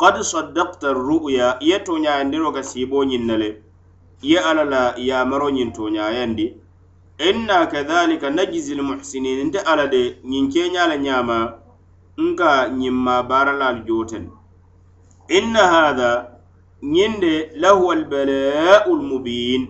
kad 0.00 0.16
saddakta 0.22 0.92
ru'ya 0.92 1.56
ye 1.60 1.76
toñayandiro 1.86 2.48
ka 2.56 2.62
siiboo 2.62 3.04
ñiŋ 3.04 3.22
na 3.26 3.36
le. 3.36 3.62
Ye 4.22 4.38
alla 4.38 4.64
la 4.64 4.82
yamaro 4.96 5.48
ñiŋ 5.50 5.72
toñayandi 5.76 6.46
inna 7.28 7.66
kadhalika 7.72 8.30
najzi 8.30 8.74
lmuhsinin 8.74 9.46
nte 9.48 9.58
alla 9.70 9.86
de 9.86 10.02
ñiŋ 10.24 10.48
keña 10.52 10.86
la 10.88 10.96
ñaama 10.96 11.38
nka 12.16 12.68
ñiŋ 12.80 12.94
ma 13.04 13.22
baaralaalu 13.22 13.84
jooten. 13.86 14.24
inna 15.28 15.66
hada 15.68 16.26
ñinde 16.82 17.50
lahuwa 17.56 17.94
albala'u 17.94 18.96
lmubin 18.96 19.68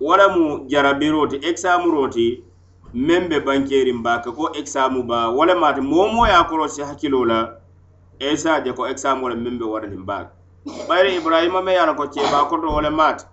walamu 0.00 0.64
jarabiro 0.68 1.26
ti 1.26 1.36
examuro 1.48 2.08
ti 2.08 2.44
meŋ 2.94 3.28
be 3.28 3.40
bankerin 3.40 4.02
ba 4.02 4.20
ka 4.22 4.32
ko 4.32 4.48
examu 4.56 5.02
ba. 5.02 5.28
Walama 5.30 5.72
ti 5.74 5.80
moo 5.80 6.08
moo 6.08 6.26
ye 6.26 6.32
korosi 6.48 6.82
hakkilo 6.82 7.24
la 7.24 7.54
esa 8.18 8.60
je 8.64 8.72
ko 8.72 8.86
examu 8.86 9.24
wala 9.24 9.36
meŋ 9.36 9.58
be 9.58 9.64
waralin 9.64 10.04
ba 10.04 10.30
bayri 10.88 11.16
ibrahima 11.16 11.62
me 11.62 11.72
ye 11.72 11.94
ko 11.96 12.06
ceba 12.06 12.48
koto 12.48 12.68
walama 12.72 13.12
ti 13.16 13.24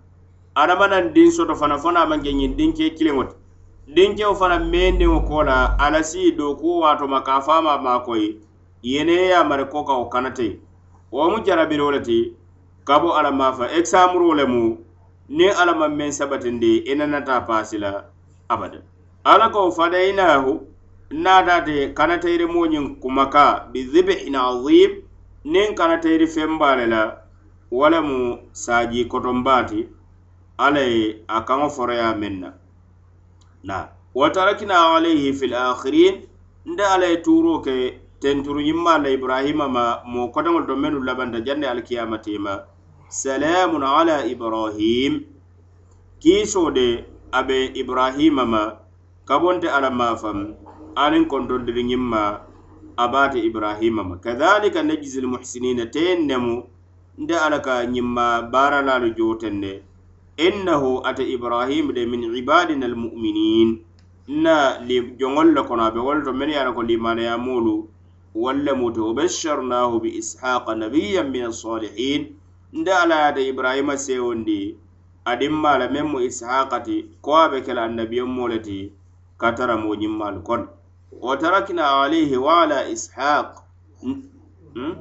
adamanaŋ 0.55 1.13
diŋ 1.13 1.31
soto 1.31 1.55
fana 1.55 1.77
fana 1.77 2.05
manke 2.05 2.09
maŋ 2.09 2.23
je 2.23 2.31
ñiŋ 2.33 2.55
dinkee 2.55 2.89
kiliŋo 2.97 3.23
ti 3.23 3.35
dinkewo 3.87 4.35
fana 4.35 4.59
mendiŋo 4.59 5.19
ko 5.27 5.43
la 5.43 5.75
ala 5.79 6.03
si 6.03 6.31
dookuwo 6.31 6.79
waato 6.79 7.07
ma 7.07 7.21
ka 7.21 7.41
fama 7.41 7.69
faama 7.69 7.83
maakoyi 7.83 8.39
yene 8.83 9.11
ye 9.13 9.33
a 9.33 9.43
mari 9.43 9.65
ko 9.65 9.83
ka 9.83 9.93
wo 9.93 10.05
kanate 10.09 10.59
wo 11.15 11.29
mu 11.31 11.39
jarabiro 11.45 11.91
le 11.91 11.99
ti 12.07 12.33
kabo 12.83 13.15
ala 13.15 13.29
alla 13.29 13.31
maafa 13.31 13.65
ekisamuro 13.77 14.33
le 14.35 14.45
mu 14.45 14.63
ni 15.29 15.47
alla 15.47 15.73
maŋ 15.79 15.91
meŋ 15.97 16.11
sabatindi 16.17 16.71
i 16.77 16.91
e 16.91 16.95
nanata 16.95 17.35
paasi 17.47 17.77
la 17.83 17.91
abada 18.53 18.79
alla 19.23 19.47
ko 19.49 19.71
fadayinahu 19.71 20.51
naataate 21.23 21.93
kanatayiri 21.97 22.45
moo 22.53 22.67
ñiŋ 22.73 22.85
kumaka 23.01 23.45
bizibihin 23.71 24.35
azim 24.35 24.91
niŋ 25.51 25.67
kanatayiri 25.79 26.27
fembaa 26.27 26.75
le 26.79 26.85
la 26.93 27.01
wo 27.71 27.85
le 27.89 27.99
mu 28.07 28.17
saaji 28.51 29.07
kotonbaa 29.11 29.63
ti 29.69 29.79
alla 30.57 30.79
ye 30.93 31.23
a 31.27 31.37
kaŋo 31.47 31.67
foroya 31.75 32.09
meŋ 32.21 32.33
na. 32.41 32.49
Na. 33.63 33.77
Wa 34.15 34.29
tarakina 34.29 34.75
alayhi 34.95 35.33
fi 35.33 35.47
lakhirin 35.47 36.15
nte 36.65 36.83
alla 36.93 37.05
ye 37.07 37.17
tuuro 37.23 37.59
ke 37.65 38.04
tenturu 38.21 38.61
yimma 38.61 38.97
la 39.03 39.09
ibrahima 39.09 39.67
ma 39.67 39.85
mo 40.05 40.27
kotaŋol 40.33 40.65
to 40.67 40.75
mennu 40.75 40.99
labanta 41.03 41.39
janne 41.45 41.65
alkiyamatema 41.67 42.53
salamun 43.09 43.83
ala 43.83 44.25
ibrahim. 44.25 45.25
Kiisoo 46.21 46.71
de 46.71 47.05
abe 47.31 47.71
ibrahima 47.75 48.45
ma 48.45 48.61
kabonte 49.25 49.67
ala 49.69 49.89
mafam 49.91 50.55
anin 50.95 51.25
kontondiri 51.27 51.83
ñimma 51.83 52.39
abate 52.97 53.39
ibrahima 53.39 54.03
ma. 54.03 54.15
Kadhalika 54.17 54.83
najzi 54.83 55.21
lmuhsinina 55.21 55.85
teyen 55.91 56.25
nemu 56.27 56.63
nde 57.17 57.35
ala 57.35 57.59
ka 57.59 57.85
ñimma 57.85 58.41
baralalu 58.51 59.13
joten 59.17 59.61
de 59.61 59.83
innahu 60.37 61.01
ate 61.03 61.23
ibrahima 61.35 61.93
de 61.93 62.05
min 62.05 62.23
ibadina 62.35 62.85
almuminin 62.85 63.79
nna 64.27 64.79
li 64.87 65.15
joŋol 65.19 65.53
le 65.55 65.61
kono 65.67 65.83
abe 65.83 65.99
be 65.99 66.05
wolu 66.07 66.21
to 66.25 66.31
mennu 66.33 66.53
ye 66.53 66.59
a 66.59 66.71
ko 66.73 66.81
limanayamolu 66.81 67.87
wallemude 68.35 68.99
wo 69.01 69.13
bashsharnahu 69.17 69.99
bi 70.03 70.09
ishaqa 70.21 70.75
nabiyan 70.75 71.31
min 71.31 71.43
assalihin. 71.51 72.35
Nde 72.73 72.91
ala 72.93 73.15
yata 73.25 73.41
ibrahima 73.41 73.95
sewondi 73.97 74.75
adimmala 75.25 75.87
meŋ 75.93 76.05
mu 76.11 76.19
ishaqa 76.29 76.77
ko 77.23 77.31
a 77.35 77.49
be 77.51 77.57
kela 77.65 77.81
annabiyen 77.87 78.27
mo 78.35 78.47
le 78.51 78.59
ti 78.59 78.91
ka 79.39 79.51
tara 79.55 79.75
mo 79.77 79.95
ñimmalu 79.95 80.39
kono 80.47 80.67
wa 81.21 81.37
tarakna 81.37 81.83
alayhi 82.03 82.37
wa 82.37 82.61
ala 82.63 82.83
ishaq. 82.89 83.47
Hmm? 84.01 84.19
Hmm? 84.75 84.95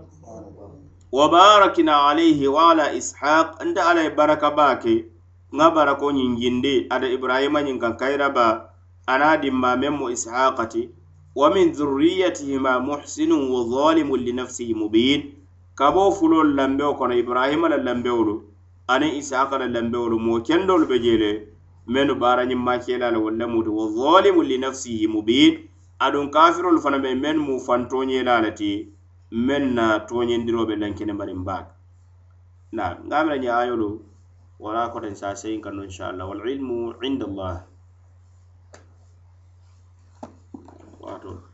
Wa 1.13 1.29
barakna 1.29 2.07
alayhi 2.11 2.47
wa 2.49 2.71
ala 2.71 2.93
ishaq. 2.95 3.59
Nte 3.67 3.81
ala 3.81 4.03
ye 4.03 4.11
baraka 4.11 4.51
baa 4.51 4.77
ke 4.79 4.95
ŋa 5.57 5.67
barako 5.75 6.07
ñiŋ 6.13 6.33
jindi 6.41 6.87
ada 6.91 7.07
ibrahima 7.11 7.63
ñiŋ 7.67 7.79
kan 7.83 7.95
kayraba 7.99 8.71
ana 9.07 9.37
dimma 9.43 9.71
meŋ 9.77 9.93
mu 9.99 10.07
ishaqati 10.15 10.83
wa 11.35 11.51
min 11.55 11.73
dhurriyatihima 11.73 12.81
muhsinun 12.81 13.51
wa 13.51 13.61
zalimun 13.75 14.21
li 14.21 14.33
nafsihi 14.33 14.75
mubin. 14.75 15.21
Kabo 15.75 16.11
fulol 16.13 16.55
lambeo 16.55 16.95
kono 16.95 17.15
ibrahima 17.19 17.69
la 17.69 17.77
lambewolu 17.77 18.43
aniŋ 18.89 19.13
isaaka 19.21 19.59
la 19.59 19.67
lambewolu 19.67 20.19
moo 20.21 20.41
kendolu 20.47 20.87
be 20.87 20.99
jee 21.05 21.17
le 21.23 21.31
mennu 21.93 22.15
baarañiŋ 22.15 22.61
maakela 22.67 23.11
le 23.11 23.19
walla 23.19 23.47
muti 23.47 23.69
wa 23.79 23.85
zalimun 23.91 24.47
li 24.47 24.59
nafsihi 24.59 25.07
mubin. 25.07 25.53
Aduŋ 26.05 26.31
kafirolu 26.31 26.79
fana 26.85 26.99
be 26.99 27.15
mennu 27.15 27.43
mu 27.43 27.55
fantoñela 27.67 28.41
le 28.45 28.51
ti 28.55 28.71
men 29.33 29.75
na 29.75 29.99
toñendiro 30.09 30.67
be 30.69 30.75
lankene 30.77 31.13
bariŋ 31.19 31.41
baake 31.45 31.73
na 32.73 32.85
ŋa 33.09 33.37
ñe 33.43 33.51
ayolu 33.51 33.89
wala 34.63 34.89
koten 34.93 35.15
saseyin 35.15 35.61
kanno 35.65 35.83
inchallah 35.85 36.29
walilmu 36.31 36.95
inda 37.03 37.27
allah. 37.27 37.67
Water. 41.05 41.54